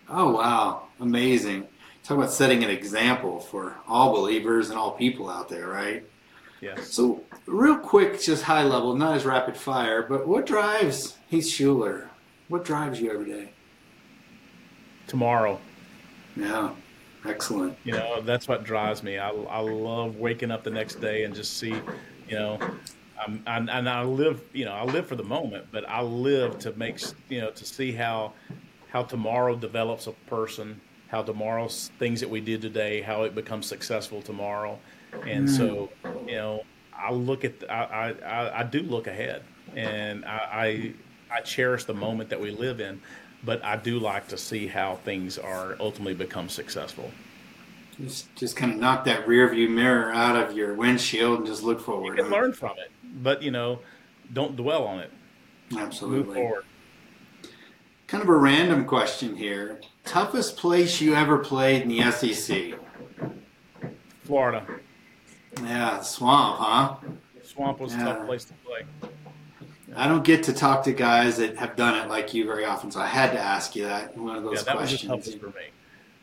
Oh 0.10 0.32
wow, 0.32 0.88
amazing! 1.00 1.68
Talk 2.04 2.18
about 2.18 2.32
setting 2.32 2.64
an 2.64 2.72
example 2.72 3.40
for 3.40 3.76
all 3.88 4.14
believers 4.14 4.70
and 4.70 4.80
all 4.80 4.92
people 4.92 5.30
out 5.30 5.48
there, 5.48 5.68
right? 5.68 6.04
Yes. 6.60 6.92
So, 6.92 7.24
real 7.46 7.78
quick, 7.78 8.20
just 8.20 8.44
high 8.44 8.64
level, 8.64 8.96
not 8.96 9.16
as 9.16 9.26
rapid 9.26 9.56
fire, 9.56 10.02
but 10.02 10.28
what 10.28 10.48
drives 10.48 11.18
Heath 11.28 11.46
Shuler? 11.46 12.08
What 12.48 12.66
drives 12.66 13.00
you 13.00 13.12
every 13.12 13.26
day? 13.26 13.52
Tomorrow. 15.08 15.60
Yeah, 16.36 16.72
excellent. 17.26 17.78
You 17.84 17.94
know, 17.94 18.22
that's 18.22 18.48
what 18.48 18.64
drives 18.64 19.04
me. 19.04 19.18
I, 19.18 19.30
I 19.30 19.60
love 19.60 20.18
waking 20.18 20.52
up 20.52 20.64
the 20.64 20.70
next 20.72 20.96
day 20.96 21.24
and 21.24 21.34
just 21.34 21.58
see, 21.58 21.76
you 22.28 22.36
know, 22.36 22.60
I'm, 23.26 23.44
I'm, 23.46 23.70
and 23.70 23.90
I 23.90 24.04
live, 24.04 24.42
you 24.54 24.66
know, 24.66 24.74
I 24.74 24.84
live 24.84 25.08
for 25.08 25.16
the 25.16 25.24
moment, 25.24 25.68
but 25.72 25.88
I 25.88 26.02
live 26.02 26.60
to 26.60 26.74
make, 26.74 27.02
you 27.30 27.42
know, 27.42 27.52
to 27.52 27.66
see 27.66 27.92
how, 27.92 28.34
how 28.90 29.04
tomorrow 29.04 29.56
develops 29.56 30.08
a 30.08 30.12
person, 30.28 30.82
how 31.08 31.22
tomorrow's 31.24 31.92
things 32.00 32.20
that 32.20 32.30
we 32.30 32.42
did 32.42 32.62
today, 32.62 33.02
how 33.02 33.24
it 33.24 33.36
becomes 33.36 33.66
successful 33.66 34.22
tomorrow. 34.22 34.80
And 35.28 35.50
so, 35.50 35.90
mm. 36.04 36.28
you 36.28 36.36
know, 36.36 36.64
I 36.96 37.12
look 37.12 37.46
at, 37.46 37.60
the, 37.60 37.72
I, 37.72 38.10
I- 38.10 38.12
I, 38.12 38.60
I 38.60 38.64
do 38.64 38.82
look 38.82 39.08
ahead 39.08 39.44
and 39.76 40.26
I, 40.26 40.94
I, 41.32 41.38
I 41.38 41.42
cherish 41.42 41.86
the 41.86 41.94
moment 41.94 42.30
that 42.30 42.40
we 42.40 42.52
live 42.52 42.80
in, 42.80 43.02
but 43.44 43.64
I 43.64 43.76
do 43.76 44.00
like 44.00 44.28
to 44.30 44.38
see 44.38 44.68
how 44.68 44.96
things 44.96 45.38
are 45.38 45.76
ultimately 45.80 46.14
become 46.14 46.50
successful. 46.50 47.12
Just, 48.00 48.34
just 48.36 48.56
kind 48.56 48.72
of 48.72 48.80
knock 48.80 49.06
that 49.06 49.28
rear 49.28 49.48
view 49.50 49.70
mirror 49.70 50.12
out 50.12 50.36
of 50.36 50.58
your 50.58 50.74
windshield 50.74 51.40
and 51.40 51.48
just 51.48 51.62
look 51.62 51.80
forward. 51.80 52.18
You 52.18 52.24
can 52.24 52.32
huh? 52.32 52.38
learn 52.38 52.54
from 52.54 52.78
it, 52.80 52.92
but 53.22 53.44
you 53.44 53.52
know, 53.52 53.80
don't 54.32 54.56
dwell 54.56 54.86
on 54.86 55.00
it. 55.00 55.12
Absolutely. 55.78 56.26
Move 56.26 56.36
forward. 56.36 56.66
Kind 58.08 58.24
of 58.24 58.30
a 58.30 58.36
random 58.36 58.86
question 58.86 59.36
here. 59.36 59.80
Toughest 60.06 60.58
place 60.58 61.00
you 61.02 61.16
ever 61.16 61.38
played 61.38 61.84
in 61.84 61.90
the 61.90 62.12
SEC? 62.12 62.74
Florida. 64.24 64.66
Yeah, 65.62 66.02
swamp, 66.02 66.60
huh? 66.60 66.96
Swamp 67.44 67.80
was 67.80 67.94
a 67.94 67.98
tough 67.98 68.26
place 68.26 68.46
to 68.46 68.54
play. 68.66 69.10
I 69.96 70.08
don't 70.08 70.24
get 70.24 70.44
to 70.44 70.54
talk 70.54 70.84
to 70.86 70.94
guys 70.94 71.38
that 71.38 71.58
have 71.58 71.76
done 71.76 71.96
it 72.04 72.10
like 72.10 72.34
you 72.34 72.46
very 72.46 72.66
often, 72.66 72.92
so 72.92 73.00
I 73.00 73.08
had 73.08 73.32
to 73.32 73.40
ask 73.40 73.76
you 73.76 73.84
that. 73.86 74.18
One 74.18 74.36
of 74.36 74.44
those 74.44 74.58
Yeah, 74.58 74.74
that 74.74 74.82
was 74.82 74.92
the 75.02 75.08
questions. 75.08 75.36
for 75.36 75.48
me. 75.48 75.54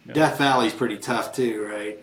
Yeah. 0.06 0.12
Death 0.14 0.38
Valley's 0.38 0.72
pretty 0.72 0.96
tough 0.98 1.32
too, 1.34 1.64
right? 1.70 1.98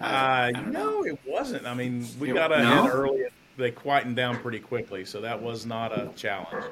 Uh, 0.00 0.04
I 0.04 0.52
don't 0.52 0.72
know. 0.72 1.00
no, 1.00 1.04
it 1.04 1.18
wasn't. 1.26 1.66
I 1.66 1.74
mean, 1.74 2.06
we 2.18 2.30
It- 2.30 2.34
got 2.34 2.52
ahead 2.52 2.64
no? 2.84 2.88
early. 2.90 3.24
They 3.56 3.70
quietened 3.70 4.16
down 4.16 4.38
pretty 4.38 4.58
quickly, 4.60 5.04
so 5.04 5.20
that 5.20 5.40
was 5.40 5.66
not 5.66 5.92
a 5.92 6.10
challenge. 6.16 6.64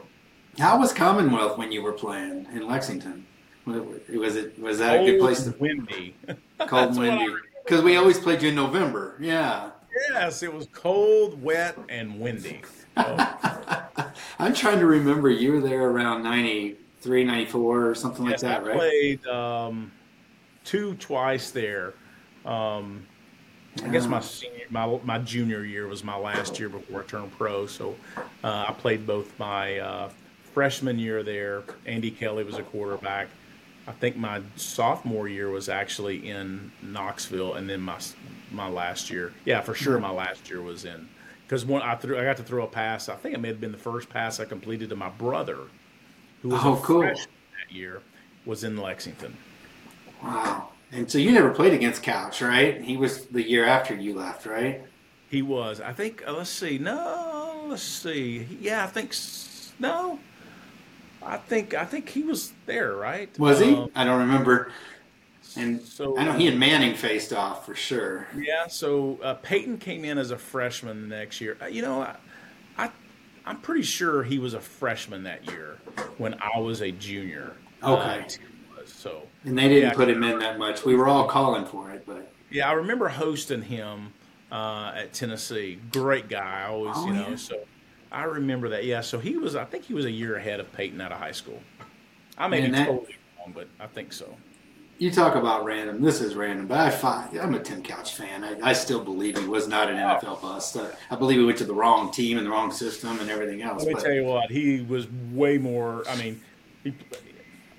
How 0.58 0.78
was 0.78 0.92
Commonwealth 0.92 1.58
when 1.58 1.70
you 1.70 1.82
were 1.82 1.92
playing 1.92 2.46
in 2.52 2.66
Lexington? 2.66 3.26
Was 3.66 4.36
it 4.36 4.58
was 4.58 4.78
that 4.78 5.00
a 5.00 5.04
good 5.04 5.20
place 5.20 5.44
to 5.44 5.50
Cold, 5.52 5.60
windy. 5.60 6.16
cold 6.66 6.90
and 6.90 6.98
windy? 6.98 7.34
Because 7.64 7.82
we 7.82 7.96
always 7.96 8.18
played 8.18 8.42
you 8.42 8.48
in 8.48 8.54
November. 8.56 9.16
Yeah. 9.20 9.70
yes, 10.12 10.42
it 10.42 10.52
was 10.52 10.66
cold, 10.72 11.40
wet, 11.40 11.76
and 11.88 12.18
windy. 12.18 12.62
I'm 12.96 14.54
trying 14.54 14.78
to 14.78 14.86
remember 14.86 15.30
you 15.30 15.52
were 15.52 15.60
there 15.60 15.88
around 15.90 16.22
93, 16.22 17.24
94 17.24 17.86
or 17.86 17.94
something 17.94 18.24
like 18.24 18.38
that, 18.40 18.62
I 18.62 18.66
right? 18.66 18.74
I 18.74 18.78
played 18.78 19.26
um, 19.26 19.92
two 20.64 20.94
twice 20.94 21.50
there. 21.50 21.94
Um, 22.44 23.06
I 23.84 23.88
guess 23.88 24.06
my 24.06 24.20
senior, 24.20 24.66
my 24.70 24.98
my 25.04 25.18
junior 25.18 25.64
year 25.64 25.86
was 25.86 26.02
my 26.02 26.16
last 26.16 26.58
year 26.58 26.68
before 26.68 27.02
I 27.02 27.06
turned 27.06 27.32
pro. 27.32 27.66
So 27.66 27.94
uh, 28.42 28.66
I 28.68 28.72
played 28.72 29.06
both 29.06 29.38
my 29.38 29.78
uh, 29.78 30.10
freshman 30.52 30.98
year 30.98 31.22
there. 31.22 31.62
Andy 31.86 32.10
Kelly 32.10 32.44
was 32.44 32.56
a 32.58 32.62
quarterback. 32.62 33.28
I 33.86 33.92
think 33.92 34.16
my 34.16 34.42
sophomore 34.56 35.28
year 35.28 35.50
was 35.50 35.68
actually 35.68 36.28
in 36.28 36.72
Knoxville, 36.82 37.54
and 37.54 37.68
then 37.68 37.80
my 37.80 37.98
my 38.50 38.68
last 38.68 39.10
year, 39.10 39.32
yeah, 39.44 39.60
for 39.60 39.74
sure, 39.74 39.98
my 40.00 40.10
last 40.10 40.50
year 40.50 40.60
was 40.60 40.84
in 40.84 41.08
because 41.50 41.66
when 41.66 41.82
I 41.82 41.96
threw, 41.96 42.16
I 42.16 42.22
got 42.22 42.36
to 42.36 42.44
throw 42.44 42.62
a 42.62 42.68
pass. 42.68 43.08
I 43.08 43.16
think 43.16 43.34
it 43.34 43.38
may 43.40 43.48
have 43.48 43.60
been 43.60 43.72
the 43.72 43.78
first 43.78 44.08
pass 44.08 44.38
I 44.38 44.44
completed 44.44 44.88
to 44.90 44.94
my 44.96 45.08
brother, 45.08 45.58
who 46.42 46.50
was 46.50 46.60
Oh, 46.62 46.74
a 46.74 46.80
cool. 46.80 47.00
freshman 47.00 47.26
that 47.58 47.74
year, 47.74 48.02
was 48.46 48.62
in 48.62 48.76
Lexington. 48.76 49.36
Wow. 50.22 50.68
And 50.92 51.10
so 51.10 51.18
you 51.18 51.32
never 51.32 51.50
played 51.50 51.72
against 51.72 52.04
Couch, 52.04 52.40
right? 52.40 52.80
He 52.80 52.96
was 52.96 53.26
the 53.26 53.42
year 53.42 53.64
after 53.64 53.96
you 53.96 54.14
left, 54.14 54.46
right? 54.46 54.82
He 55.28 55.42
was. 55.42 55.80
I 55.80 55.92
think. 55.92 56.22
Uh, 56.24 56.34
let's 56.34 56.50
see. 56.50 56.78
No. 56.78 57.64
Let's 57.66 57.82
see. 57.82 58.46
Yeah, 58.60 58.84
I 58.84 58.86
think. 58.86 59.12
No. 59.80 60.20
I 61.20 61.36
think. 61.36 61.74
I 61.74 61.84
think 61.84 62.10
he 62.10 62.22
was 62.22 62.52
there, 62.66 62.94
right? 62.94 63.36
Was 63.40 63.58
he? 63.58 63.74
Um, 63.74 63.90
I 63.96 64.04
don't 64.04 64.20
remember. 64.20 64.70
And 65.56 65.80
so 65.82 66.16
I 66.16 66.24
know 66.24 66.32
he 66.32 66.46
and 66.48 66.58
Manning 66.58 66.94
faced 66.94 67.32
off 67.32 67.66
for 67.66 67.74
sure. 67.74 68.28
Yeah. 68.36 68.66
So 68.68 69.18
uh, 69.22 69.34
Peyton 69.34 69.78
came 69.78 70.04
in 70.04 70.16
as 70.18 70.30
a 70.30 70.38
freshman 70.38 71.02
the 71.08 71.16
next 71.16 71.40
year. 71.40 71.56
Uh, 71.60 71.66
you 71.66 71.82
know, 71.82 72.02
I, 72.02 72.16
I, 72.78 72.90
I'm 73.44 73.60
pretty 73.60 73.82
sure 73.82 74.22
he 74.22 74.38
was 74.38 74.54
a 74.54 74.60
freshman 74.60 75.24
that 75.24 75.50
year 75.50 75.78
when 76.18 76.34
I 76.40 76.58
was 76.60 76.80
a 76.82 76.92
junior. 76.92 77.54
Okay. 77.82 78.26
Uh, 78.26 78.80
so 78.86 79.22
And 79.44 79.58
they 79.58 79.68
didn't 79.68 79.90
Yeah. 79.90 79.94
put 79.94 80.08
him 80.08 80.22
in 80.22 80.38
that 80.38 80.58
much. 80.58 80.84
We 80.84 80.94
were 80.94 81.08
all 81.08 81.26
calling 81.26 81.64
for 81.66 81.90
it, 81.90 82.04
but 82.06 82.32
Yeah, 82.50 82.68
I 82.68 82.72
remember 82.72 83.08
hosting 83.08 83.62
him 83.62 84.12
uh, 84.52 84.92
at 84.94 85.12
Tennessee. 85.12 85.78
Great 85.92 86.28
guy, 86.28 86.62
I 86.64 86.68
always, 86.68 86.94
Oh, 86.96 87.06
you 87.06 87.12
know. 87.14 87.28
yeah. 87.30 87.36
So 87.36 87.60
I 88.12 88.24
remember 88.24 88.68
that. 88.70 88.84
Yeah, 88.84 89.00
so 89.00 89.18
he 89.18 89.36
was. 89.36 89.54
I 89.56 89.64
think 89.64 89.84
he 89.84 89.94
was 89.94 90.04
a 90.04 90.10
year 90.10 90.36
ahead 90.36 90.58
of 90.60 90.72
Peyton 90.72 91.00
out 91.00 91.12
of 91.12 91.18
high 91.18 91.30
school. 91.32 91.60
I 92.36 92.48
may 92.48 92.60
Man, 92.60 92.70
be 92.72 92.76
that- 92.78 92.86
totally 92.86 93.16
wrong, 93.38 93.52
but 93.54 93.68
I 93.78 93.86
think 93.86 94.12
so. 94.12 94.36
You 95.00 95.10
talk 95.10 95.34
about 95.34 95.64
random. 95.64 96.02
This 96.02 96.20
is 96.20 96.34
random, 96.34 96.66
but 96.66 96.78
I 96.78 96.90
find, 96.90 97.34
I'm 97.38 97.54
a 97.54 97.58
Tim 97.58 97.82
Couch 97.82 98.14
fan. 98.14 98.44
I, 98.44 98.58
I 98.62 98.72
still 98.74 99.02
believe 99.02 99.38
he 99.38 99.48
was 99.48 99.66
not 99.66 99.88
an. 99.88 99.96
NFL 99.96 100.42
bust. 100.42 100.76
Uh, 100.76 100.88
I 101.10 101.16
believe 101.16 101.38
he 101.38 101.44
went 101.44 101.56
to 101.58 101.64
the 101.64 101.72
wrong 101.72 102.10
team 102.10 102.36
and 102.36 102.46
the 102.46 102.50
wrong 102.50 102.70
system 102.70 103.18
and 103.18 103.30
everything 103.30 103.62
else. 103.62 103.82
Let 103.82 103.88
me 103.88 103.94
but 103.94 104.02
tell 104.02 104.12
you 104.12 104.24
what, 104.24 104.50
he 104.50 104.82
was 104.82 105.06
way 105.32 105.56
more. 105.56 106.04
I 106.06 106.16
mean, 106.16 106.42
he, 106.84 106.92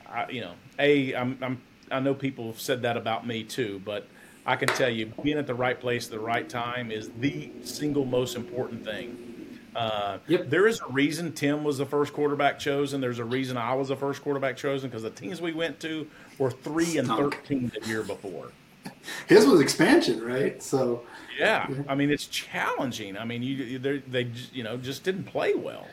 I, 0.10 0.30
you 0.30 0.42
know, 0.42 0.54
a 0.80 1.14
I'm, 1.14 1.38
I'm 1.44 1.62
I 1.92 2.00
know 2.00 2.16
people 2.16 2.48
have 2.48 2.60
said 2.60 2.82
that 2.82 2.98
about 2.98 3.28
me 3.28 3.44
too, 3.44 3.80
but 3.86 4.08
I 4.44 4.56
can 4.56 4.70
tell 4.70 4.90
you, 4.90 5.14
being 5.22 5.38
at 5.38 5.46
the 5.46 5.54
right 5.54 5.80
place 5.80 6.06
at 6.06 6.12
the 6.12 6.20
right 6.20 6.50
time 6.50 6.90
is 6.90 7.12
the 7.20 7.52
single 7.64 8.06
most 8.06 8.36
important 8.36 8.84
thing. 8.84 9.31
Uh, 9.76 10.18
yep. 10.28 10.50
There 10.50 10.68
is 10.68 10.82
a 10.82 10.92
reason 10.92 11.32
Tim 11.32 11.64
was 11.64 11.78
the 11.78 11.86
first 11.86 12.14
quarterback 12.14 12.60
chosen. 12.60 13.00
There's 13.00 13.20
a 13.20 13.26
reason 13.26 13.58
I 13.58 13.74
was 13.74 13.88
the 13.88 13.96
first 13.96 14.22
quarterback 14.22 14.58
chosen 14.58 14.90
because 14.90 15.04
the 15.04 15.10
teams 15.10 15.42
we 15.42 15.54
went 15.54 15.80
to 15.82 16.08
were 16.38 16.52
three 16.52 16.98
and 16.98 17.08
thirteen 17.08 17.72
the 17.80 17.88
year 17.88 18.04
before. 18.04 18.52
His 19.28 19.46
was 19.46 19.62
expansion, 19.62 20.24
right? 20.24 20.62
So 20.62 21.04
yeah, 21.40 21.68
I 21.88 21.96
mean 21.96 22.10
it's 22.10 22.28
challenging. 22.28 23.18
I 23.18 23.26
mean 23.26 23.44
you 23.44 23.80
they 23.80 24.30
you 24.52 24.64
know 24.64 24.78
just 24.78 25.04
didn't 25.04 25.26
play 25.26 25.54
well. 25.56 25.88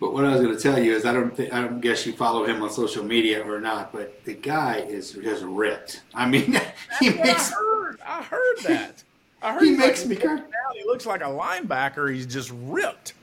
But 0.00 0.12
what 0.12 0.24
I 0.24 0.30
was 0.30 0.40
going 0.40 0.56
to 0.56 0.62
tell 0.62 0.78
you 0.80 0.94
is 0.94 1.04
I 1.04 1.12
don't 1.12 1.36
think, 1.36 1.52
I 1.52 1.60
don't 1.60 1.80
guess 1.80 2.06
you 2.06 2.12
follow 2.12 2.44
him 2.44 2.62
on 2.62 2.70
social 2.70 3.02
media 3.02 3.44
or 3.44 3.60
not, 3.60 3.92
but 3.92 4.24
the 4.24 4.34
guy 4.34 4.76
is 4.76 5.12
just 5.12 5.42
ripped. 5.42 6.02
I 6.14 6.24
mean, 6.28 6.60
he 7.00 7.10
makes. 7.10 7.50
I 7.50 7.54
heard. 7.56 8.00
I 8.06 8.22
heard 8.22 8.58
that. 8.64 9.02
I 9.42 9.52
heard 9.52 9.62
he 9.62 9.70
makes 9.70 10.00
like, 10.00 10.10
me 10.10 10.16
cry. 10.16 10.42
He 10.74 10.84
looks 10.84 11.06
like 11.06 11.20
a 11.20 11.24
linebacker. 11.24 12.12
He's 12.12 12.26
just 12.26 12.50
ripped. 12.54 13.14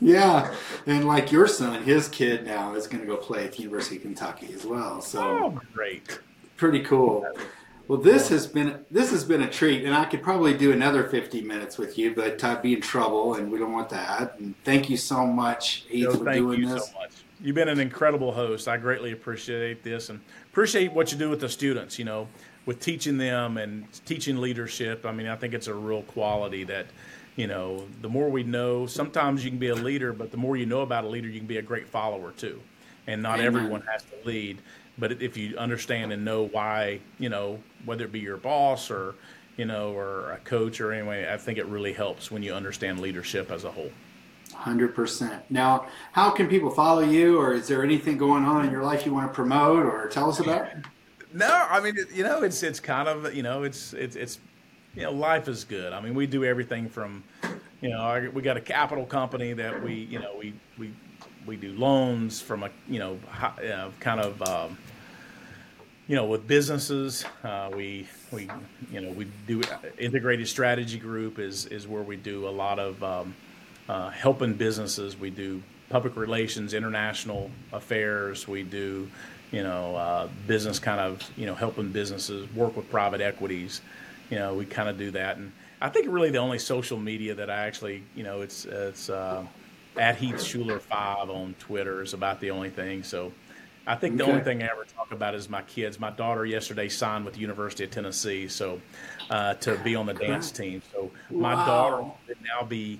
Yeah, 0.00 0.54
and 0.86 1.06
like 1.06 1.32
your 1.32 1.46
son, 1.46 1.82
his 1.82 2.08
kid 2.08 2.44
now 2.44 2.74
is 2.74 2.86
going 2.86 3.00
to 3.00 3.06
go 3.06 3.16
play 3.16 3.44
at 3.44 3.52
the 3.52 3.62
University 3.62 3.96
of 3.96 4.02
Kentucky 4.02 4.52
as 4.54 4.64
well. 4.64 5.00
So 5.00 5.20
oh, 5.20 5.60
great, 5.72 6.20
pretty 6.56 6.80
cool. 6.80 7.26
Well, 7.86 7.98
this 7.98 8.28
has 8.28 8.46
been 8.46 8.84
this 8.90 9.10
has 9.10 9.24
been 9.24 9.42
a 9.42 9.50
treat, 9.50 9.84
and 9.84 9.94
I 9.94 10.06
could 10.06 10.22
probably 10.22 10.56
do 10.56 10.72
another 10.72 11.04
fifty 11.04 11.42
minutes 11.42 11.76
with 11.76 11.98
you, 11.98 12.14
but 12.14 12.42
I'd 12.42 12.62
be 12.62 12.74
in 12.74 12.80
trouble, 12.80 13.34
and 13.34 13.50
we 13.50 13.58
don't 13.58 13.72
want 13.72 13.90
that. 13.90 14.38
And 14.38 14.54
thank 14.64 14.88
you 14.88 14.96
so 14.96 15.26
much, 15.26 15.84
Heath, 15.88 16.04
no, 16.04 16.16
for 16.16 16.32
doing 16.32 16.68
this. 16.68 16.86
So 16.86 16.92
You've 17.40 17.54
been 17.54 17.68
an 17.68 17.80
incredible 17.80 18.32
host. 18.32 18.68
I 18.68 18.78
greatly 18.78 19.12
appreciate 19.12 19.82
this, 19.82 20.08
and 20.08 20.20
appreciate 20.50 20.92
what 20.92 21.12
you 21.12 21.18
do 21.18 21.28
with 21.28 21.40
the 21.40 21.48
students. 21.48 21.98
You 21.98 22.06
know, 22.06 22.28
with 22.66 22.80
teaching 22.80 23.18
them 23.18 23.58
and 23.58 23.86
teaching 24.04 24.38
leadership. 24.38 25.04
I 25.04 25.12
mean, 25.12 25.26
I 25.26 25.36
think 25.36 25.54
it's 25.54 25.66
a 25.66 25.74
real 25.74 26.02
quality 26.02 26.64
that 26.64 26.86
you 27.36 27.46
know, 27.48 27.84
the 28.00 28.08
more 28.08 28.28
we 28.28 28.44
know, 28.44 28.86
sometimes 28.86 29.44
you 29.44 29.50
can 29.50 29.58
be 29.58 29.68
a 29.68 29.74
leader, 29.74 30.12
but 30.12 30.30
the 30.30 30.36
more 30.36 30.56
you 30.56 30.66
know 30.66 30.82
about 30.82 31.04
a 31.04 31.08
leader, 31.08 31.28
you 31.28 31.40
can 31.40 31.48
be 31.48 31.56
a 31.56 31.62
great 31.62 31.88
follower 31.88 32.32
too. 32.32 32.60
And 33.06 33.22
not 33.22 33.40
Amen. 33.40 33.46
everyone 33.46 33.82
has 33.82 34.02
to 34.04 34.26
lead. 34.26 34.58
But 34.96 35.20
if 35.20 35.36
you 35.36 35.56
understand 35.56 36.12
and 36.12 36.24
know 36.24 36.46
why, 36.46 37.00
you 37.18 37.28
know, 37.28 37.58
whether 37.84 38.04
it 38.04 38.12
be 38.12 38.20
your 38.20 38.36
boss 38.36 38.90
or, 38.90 39.16
you 39.56 39.64
know, 39.64 39.92
or 39.92 40.30
a 40.32 40.38
coach 40.38 40.80
or 40.80 40.92
anyway, 40.92 41.28
I 41.30 41.36
think 41.36 41.58
it 41.58 41.66
really 41.66 41.92
helps 41.92 42.30
when 42.30 42.42
you 42.42 42.54
understand 42.54 43.00
leadership 43.00 43.50
as 43.50 43.64
a 43.64 43.70
whole. 43.70 43.90
100%. 44.52 45.42
Now, 45.50 45.86
how 46.12 46.30
can 46.30 46.46
people 46.46 46.70
follow 46.70 47.00
you, 47.00 47.40
or 47.40 47.54
is 47.54 47.66
there 47.66 47.82
anything 47.82 48.16
going 48.16 48.44
on 48.44 48.64
in 48.64 48.70
your 48.70 48.84
life 48.84 49.04
you 49.04 49.12
want 49.12 49.26
to 49.26 49.34
promote 49.34 49.84
or 49.84 50.08
tell 50.08 50.30
us 50.30 50.38
about? 50.38 50.68
No, 51.34 51.66
I 51.68 51.80
mean, 51.80 51.96
you 52.14 52.22
know, 52.22 52.44
it's 52.44 52.62
it's 52.62 52.78
kind 52.78 53.08
of, 53.08 53.34
you 53.34 53.42
know, 53.42 53.64
it's 53.64 53.92
it's 53.92 54.14
it's 54.14 54.38
you 54.94 55.02
know, 55.02 55.10
life 55.10 55.48
is 55.48 55.64
good. 55.64 55.92
I 55.92 56.00
mean, 56.00 56.14
we 56.14 56.28
do 56.28 56.44
everything 56.44 56.88
from, 56.88 57.24
you 57.80 57.90
know, 57.90 58.30
we 58.32 58.40
got 58.40 58.56
a 58.56 58.60
capital 58.60 59.04
company 59.04 59.52
that 59.52 59.82
we, 59.82 59.94
you 59.94 60.20
know, 60.20 60.36
we 60.38 60.54
we 60.78 60.94
we 61.44 61.56
do 61.56 61.72
loans 61.72 62.40
from 62.40 62.62
a, 62.62 62.70
you 62.88 63.00
know, 63.00 63.18
uh, 63.42 63.90
kind 63.98 64.20
of, 64.20 64.40
um, 64.42 64.78
you 66.06 66.14
know, 66.14 66.24
with 66.24 66.46
businesses. 66.46 67.24
Uh, 67.42 67.68
we 67.74 68.06
we 68.30 68.48
you 68.92 69.00
know 69.00 69.10
we 69.10 69.26
do 69.48 69.60
integrated 69.98 70.46
strategy 70.46 71.00
group 71.00 71.40
is 71.40 71.66
is 71.66 71.88
where 71.88 72.04
we 72.04 72.16
do 72.16 72.46
a 72.48 72.50
lot 72.50 72.78
of 72.78 73.02
um, 73.02 73.34
uh, 73.88 74.08
helping 74.10 74.54
businesses. 74.54 75.18
We 75.18 75.30
do 75.30 75.60
public 75.90 76.14
relations, 76.14 76.74
international 76.74 77.50
affairs. 77.72 78.46
We 78.46 78.62
do 78.62 79.10
you 79.54 79.62
know 79.62 79.96
uh, 79.96 80.28
business 80.46 80.78
kind 80.78 81.00
of 81.00 81.22
you 81.36 81.46
know 81.46 81.54
helping 81.54 81.92
businesses 81.92 82.52
work 82.54 82.76
with 82.76 82.90
private 82.90 83.20
equities 83.20 83.80
you 84.30 84.38
know, 84.38 84.54
we 84.54 84.64
kind 84.64 84.88
of 84.88 84.98
do 84.98 85.10
that. 85.12 85.36
And 85.36 85.52
I 85.80 85.88
think 85.88 86.06
really 86.08 86.30
the 86.30 86.38
only 86.38 86.58
social 86.58 86.98
media 86.98 87.34
that 87.34 87.50
I 87.50 87.66
actually, 87.66 88.02
you 88.14 88.22
know, 88.22 88.40
it's 88.40 88.64
it's 88.64 89.10
uh, 89.10 89.44
at 89.96 90.16
Heath 90.16 90.36
Shuler 90.36 90.80
five 90.80 91.30
on 91.30 91.54
Twitter 91.58 92.02
is 92.02 92.14
about 92.14 92.40
the 92.40 92.50
only 92.50 92.70
thing. 92.70 93.02
So 93.02 93.32
I 93.86 93.96
think 93.96 94.16
the 94.16 94.24
only 94.24 94.42
thing 94.42 94.62
I 94.62 94.66
ever 94.66 94.84
talk 94.84 95.12
about 95.12 95.34
is 95.34 95.48
my 95.48 95.62
kids. 95.62 96.00
My 96.00 96.10
daughter 96.10 96.46
yesterday 96.46 96.88
signed 96.88 97.24
with 97.24 97.34
the 97.34 97.40
University 97.40 97.84
of 97.84 97.90
Tennessee, 97.90 98.48
so 98.48 98.80
uh, 99.30 99.54
to 99.54 99.76
be 99.78 99.94
on 99.94 100.06
the 100.06 100.14
dance 100.14 100.50
team. 100.50 100.82
So 100.92 101.10
my 101.30 101.54
wow. 101.54 101.66
daughter 101.66 102.02
would 102.28 102.38
now 102.42 102.66
be 102.66 102.98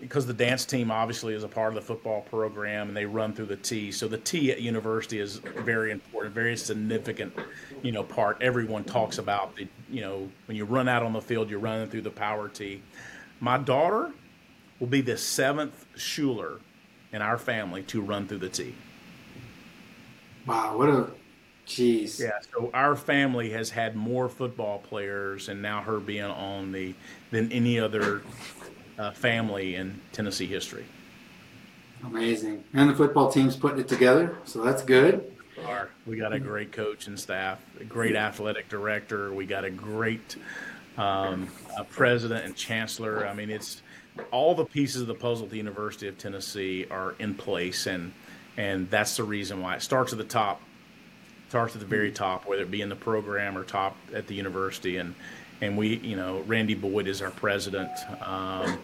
because 0.00 0.26
the 0.26 0.32
dance 0.32 0.64
team 0.64 0.90
obviously 0.90 1.34
is 1.34 1.42
a 1.42 1.48
part 1.48 1.68
of 1.68 1.74
the 1.74 1.82
football 1.82 2.22
program 2.22 2.88
and 2.88 2.96
they 2.96 3.06
run 3.06 3.32
through 3.32 3.46
the 3.46 3.56
T. 3.56 3.90
So 3.90 4.08
the 4.08 4.18
T 4.18 4.52
at 4.52 4.60
university 4.60 5.18
is 5.18 5.36
very 5.38 5.90
important, 5.90 6.34
very 6.34 6.56
significant, 6.56 7.34
you 7.82 7.92
know, 7.92 8.04
part. 8.04 8.38
Everyone 8.40 8.84
talks 8.84 9.18
about 9.18 9.56
the, 9.56 9.66
you 9.90 10.00
know, 10.00 10.28
when 10.46 10.56
you 10.56 10.64
run 10.64 10.88
out 10.88 11.02
on 11.02 11.12
the 11.12 11.20
field, 11.20 11.50
you're 11.50 11.58
running 11.58 11.88
through 11.88 12.02
the 12.02 12.10
power 12.10 12.48
T. 12.48 12.82
My 13.40 13.58
daughter 13.58 14.12
will 14.78 14.86
be 14.86 15.00
the 15.00 15.16
seventh 15.16 15.86
Shuler 15.96 16.60
in 17.12 17.22
our 17.22 17.38
family 17.38 17.82
to 17.84 18.00
run 18.00 18.28
through 18.28 18.38
the 18.38 18.48
T. 18.48 18.74
Wow, 20.46 20.78
what 20.78 20.88
a 20.88 21.10
jeez. 21.66 22.18
Yeah, 22.18 22.30
so 22.52 22.70
our 22.72 22.96
family 22.96 23.50
has 23.50 23.70
had 23.70 23.96
more 23.96 24.28
football 24.28 24.78
players 24.78 25.48
and 25.48 25.60
now 25.60 25.82
her 25.82 26.00
being 26.00 26.24
on 26.24 26.72
the 26.72 26.94
than 27.30 27.52
any 27.52 27.78
other 27.78 28.22
uh, 28.98 29.12
family 29.12 29.76
in 29.76 30.00
Tennessee 30.12 30.46
history. 30.46 30.84
Amazing. 32.04 32.64
And 32.74 32.90
the 32.90 32.94
football 32.94 33.30
team's 33.30 33.56
putting 33.56 33.80
it 33.80 33.88
together, 33.88 34.36
so 34.44 34.62
that's 34.62 34.82
good. 34.82 35.32
We 36.06 36.16
got 36.16 36.32
a 36.32 36.38
great 36.38 36.72
coach 36.72 37.08
and 37.08 37.18
staff, 37.18 37.60
a 37.80 37.84
great 37.84 38.14
athletic 38.14 38.68
director. 38.68 39.32
We 39.32 39.46
got 39.46 39.64
a 39.64 39.70
great 39.70 40.36
um, 40.96 41.48
a 41.76 41.84
president 41.84 42.44
and 42.44 42.56
chancellor. 42.56 43.26
I 43.26 43.32
mean, 43.34 43.50
it's 43.50 43.82
all 44.30 44.54
the 44.54 44.64
pieces 44.64 45.00
of 45.02 45.06
the 45.06 45.14
puzzle 45.14 45.46
at 45.46 45.50
the 45.50 45.56
University 45.56 46.08
of 46.08 46.18
Tennessee 46.18 46.86
are 46.90 47.14
in 47.18 47.34
place, 47.34 47.86
and 47.86 48.12
and 48.56 48.90
that's 48.90 49.16
the 49.16 49.24
reason 49.24 49.60
why 49.60 49.76
it 49.76 49.82
starts 49.82 50.12
at 50.12 50.18
the 50.18 50.24
top, 50.24 50.60
starts 51.48 51.74
at 51.74 51.80
the 51.80 51.86
very 51.86 52.10
top, 52.10 52.46
whether 52.46 52.62
it 52.62 52.70
be 52.70 52.80
in 52.80 52.88
the 52.88 52.96
program 52.96 53.56
or 53.56 53.64
top 53.64 53.96
at 54.12 54.26
the 54.26 54.34
university, 54.34 54.96
and 54.96 55.14
and 55.60 55.76
we, 55.76 55.96
you 55.98 56.16
know, 56.16 56.42
Randy 56.46 56.74
Boyd 56.74 57.06
is 57.06 57.22
our 57.22 57.30
president, 57.30 57.90
um, 58.22 58.78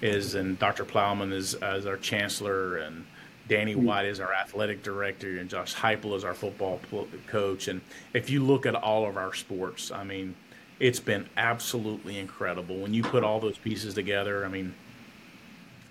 is 0.00 0.34
and 0.34 0.58
Dr. 0.58 0.84
Plowman 0.84 1.32
is 1.32 1.54
as 1.54 1.86
our 1.86 1.96
chancellor, 1.96 2.78
and 2.78 3.06
Danny 3.48 3.72
hmm. 3.72 3.84
White 3.84 4.06
is 4.06 4.20
our 4.20 4.32
athletic 4.32 4.82
director, 4.82 5.38
and 5.38 5.48
Josh 5.48 5.74
Heupel 5.74 6.16
is 6.16 6.24
our 6.24 6.34
football 6.34 6.80
coach. 7.26 7.68
And 7.68 7.80
if 8.14 8.30
you 8.30 8.44
look 8.44 8.66
at 8.66 8.74
all 8.74 9.08
of 9.08 9.16
our 9.16 9.34
sports, 9.34 9.90
I 9.90 10.04
mean, 10.04 10.34
it's 10.80 11.00
been 11.00 11.28
absolutely 11.36 12.18
incredible 12.18 12.76
when 12.78 12.92
you 12.92 13.02
put 13.02 13.24
all 13.24 13.40
those 13.40 13.58
pieces 13.58 13.94
together. 13.94 14.44
I 14.44 14.48
mean, 14.48 14.74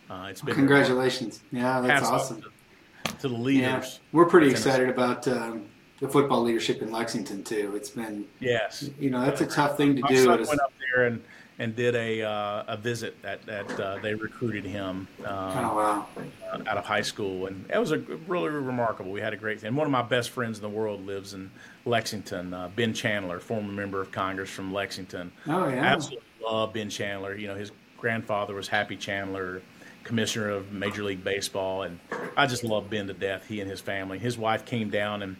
uh, 0.09 0.27
it's 0.29 0.41
been 0.41 0.55
congratulations. 0.55 1.41
Yeah, 1.51 1.81
that's 1.81 2.07
awesome. 2.07 2.41
To, 2.41 3.17
to, 3.17 3.27
the 3.29 3.35
leaders, 3.35 3.63
yeah. 3.63 3.99
we're 4.11 4.25
pretty 4.25 4.49
excited 4.49 4.89
about. 4.89 5.27
Um, 5.27 5.65
the 6.01 6.09
football 6.09 6.41
leadership 6.41 6.81
in 6.81 6.91
Lexington 6.91 7.43
too. 7.43 7.73
It's 7.75 7.91
been 7.91 8.25
yes, 8.39 8.89
you 8.99 9.09
know 9.09 9.21
that's 9.21 9.39
a 9.39 9.45
tough 9.45 9.77
thing 9.77 9.95
to 9.95 10.01
My 10.01 10.09
do. 10.09 10.25
Son 10.25 10.39
went 10.45 10.59
up 10.59 10.73
there 10.93 11.05
and 11.05 11.23
and 11.59 11.75
did 11.75 11.95
a 11.95 12.23
uh, 12.23 12.63
a 12.67 12.75
visit 12.75 13.21
that 13.21 13.45
that 13.45 13.79
uh, 13.79 13.99
they 14.01 14.15
recruited 14.15 14.65
him 14.65 15.07
um, 15.19 15.27
oh, 15.27 15.75
wow. 15.75 16.07
Uh, 16.51 16.57
out 16.67 16.77
of 16.77 16.85
high 16.85 17.03
school, 17.03 17.45
and 17.45 17.69
it 17.71 17.77
was 17.77 17.91
a 17.91 17.99
really 18.27 18.49
remarkable. 18.49 19.11
We 19.11 19.21
had 19.21 19.33
a 19.33 19.37
great 19.37 19.61
thing. 19.61 19.75
One 19.75 19.85
of 19.85 19.91
my 19.91 20.01
best 20.01 20.31
friends 20.31 20.57
in 20.57 20.63
the 20.63 20.69
world 20.69 21.05
lives 21.05 21.35
in 21.35 21.51
Lexington. 21.85 22.53
Uh, 22.53 22.69
ben 22.75 22.93
Chandler, 22.93 23.39
former 23.39 23.71
member 23.71 24.01
of 24.01 24.11
Congress 24.11 24.49
from 24.49 24.73
Lexington. 24.73 25.31
Oh 25.47 25.69
yeah, 25.69 25.83
absolutely 25.83 26.25
love 26.43 26.73
Ben 26.73 26.89
Chandler. 26.89 27.35
You 27.35 27.47
know 27.47 27.55
his 27.55 27.71
grandfather 27.97 28.55
was 28.55 28.67
Happy 28.67 28.97
Chandler 28.97 29.61
commissioner 30.03 30.49
of 30.49 30.71
Major 30.71 31.03
League 31.03 31.23
Baseball, 31.23 31.83
and 31.83 31.99
I 32.35 32.47
just 32.47 32.63
love 32.63 32.89
Ben 32.89 33.05
to 33.07 33.13
death. 33.13 33.47
He 33.47 33.61
and 33.61 33.69
his 33.69 33.81
family. 33.81 34.17
His 34.17 34.37
wife 34.37 34.65
came 34.65 34.89
down 34.89 35.21
and 35.21 35.35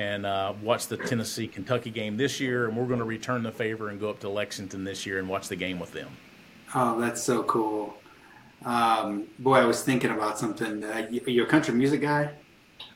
and 0.00 0.24
uh, 0.24 0.54
watch 0.62 0.86
the 0.86 0.96
Tennessee 0.96 1.46
Kentucky 1.46 1.90
game 1.90 2.16
this 2.16 2.40
year, 2.40 2.66
and 2.66 2.74
we're 2.74 2.86
going 2.86 3.00
to 3.00 3.04
return 3.04 3.42
the 3.42 3.52
favor 3.52 3.90
and 3.90 4.00
go 4.00 4.08
up 4.08 4.18
to 4.20 4.30
Lexington 4.30 4.82
this 4.82 5.04
year 5.04 5.18
and 5.18 5.28
watch 5.28 5.48
the 5.48 5.56
game 5.56 5.78
with 5.78 5.92
them. 5.92 6.08
Oh, 6.74 6.98
that's 6.98 7.22
so 7.22 7.42
cool. 7.42 7.94
Um, 8.64 9.26
boy, 9.38 9.56
I 9.56 9.66
was 9.66 9.82
thinking 9.82 10.10
about 10.10 10.38
something. 10.38 10.82
Uh, 10.82 11.06
you, 11.10 11.42
are 11.42 11.46
a 11.46 11.50
country 11.50 11.74
music 11.74 12.00
guy? 12.00 12.30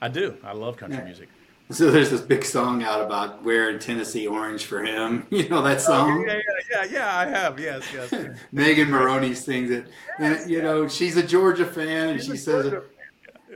I 0.00 0.09
do. 0.09 0.38
I 0.42 0.55
love 0.55 0.78
country 0.78 0.96
yeah. 0.96 1.05
music. 1.05 1.28
So 1.70 1.90
there's 1.90 2.09
this 2.09 2.22
big 2.22 2.42
song 2.42 2.82
out 2.82 3.02
about 3.02 3.42
wearing 3.42 3.78
Tennessee 3.78 4.26
orange 4.26 4.64
for 4.64 4.82
him. 4.82 5.26
You 5.30 5.46
know 5.50 5.61
that 5.61 5.82
song? 5.82 6.11
Oh, 6.11 6.32
yeah, 6.32 6.36
yeah, 6.36 6.84
yeah, 6.84 6.84
yeah, 6.90 7.18
I 7.18 7.26
have. 7.26 7.61
Yes, 7.61 7.82
yes. 7.92 8.38
Megan 8.52 8.90
Moroney 8.90 9.34
sings 9.34 9.70
it. 9.70 9.88
Yes, 10.18 10.42
and, 10.42 10.50
you 10.50 10.62
know, 10.62 10.88
she's 10.88 11.18
a 11.18 11.22
Georgia 11.22 11.66
fan, 11.66 12.11
and 12.11 12.22
she 12.22 12.36
says, 12.38 12.70
Georgia 12.70 12.82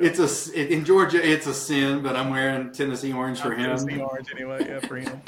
it's 0.01 0.19
a 0.53 0.73
in 0.73 0.85
Georgia. 0.85 1.27
It's 1.27 1.47
a 1.47 1.55
sin, 1.55 2.03
but 2.03 2.17
I'm 2.17 2.31
wearing 2.31 2.73
Tennessee 2.73 3.13
orange 3.13 3.41
for 3.41 3.53
him. 3.53 3.77
Tennessee 3.77 4.01
orange 4.01 4.29
anyway. 4.33 4.67
Yeah, 4.69 4.81
for 4.81 4.97
him. 4.97 5.21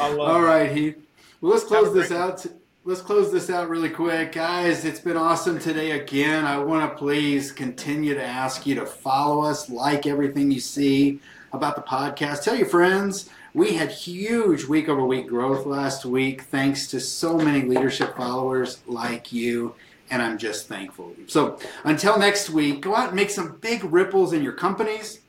All 0.20 0.42
right, 0.42 0.70
Heath. 0.70 0.96
Well, 1.40 1.52
let's 1.52 1.64
close 1.64 1.94
this 1.94 2.10
out. 2.10 2.44
Let's 2.84 3.02
close 3.02 3.30
this 3.30 3.50
out 3.50 3.68
really 3.68 3.90
quick, 3.90 4.32
guys. 4.32 4.84
It's 4.84 5.00
been 5.00 5.16
awesome 5.16 5.58
today 5.58 5.92
again. 5.92 6.44
I 6.44 6.58
want 6.58 6.90
to 6.90 6.96
please 6.96 7.52
continue 7.52 8.14
to 8.14 8.24
ask 8.24 8.66
you 8.66 8.74
to 8.76 8.86
follow 8.86 9.42
us, 9.42 9.68
like 9.68 10.06
everything 10.06 10.50
you 10.50 10.60
see, 10.60 11.20
about 11.52 11.76
the 11.76 11.82
podcast. 11.82 12.42
Tell 12.42 12.56
your 12.56 12.68
friends. 12.68 13.28
We 13.54 13.74
had 13.74 13.90
huge 13.90 14.64
week 14.64 14.88
over 14.88 15.04
week 15.04 15.26
growth 15.26 15.66
last 15.66 16.04
week 16.04 16.42
thanks 16.42 16.86
to 16.88 17.00
so 17.00 17.36
many 17.36 17.66
leadership 17.66 18.16
followers 18.16 18.80
like 18.86 19.32
you. 19.32 19.74
And 20.10 20.22
I'm 20.22 20.38
just 20.38 20.68
thankful. 20.68 21.14
So 21.26 21.58
until 21.84 22.18
next 22.18 22.50
week, 22.50 22.80
go 22.80 22.94
out 22.94 23.08
and 23.08 23.16
make 23.16 23.30
some 23.30 23.58
big 23.58 23.84
ripples 23.84 24.32
in 24.32 24.42
your 24.42 24.54
companies 24.54 25.20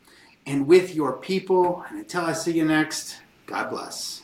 and 0.45 0.67
with 0.67 0.95
your 0.95 1.13
people. 1.17 1.83
And 1.89 1.99
until 1.99 2.21
I 2.21 2.33
see 2.33 2.53
you 2.53 2.65
next, 2.65 3.17
God 3.45 3.69
bless. 3.69 4.18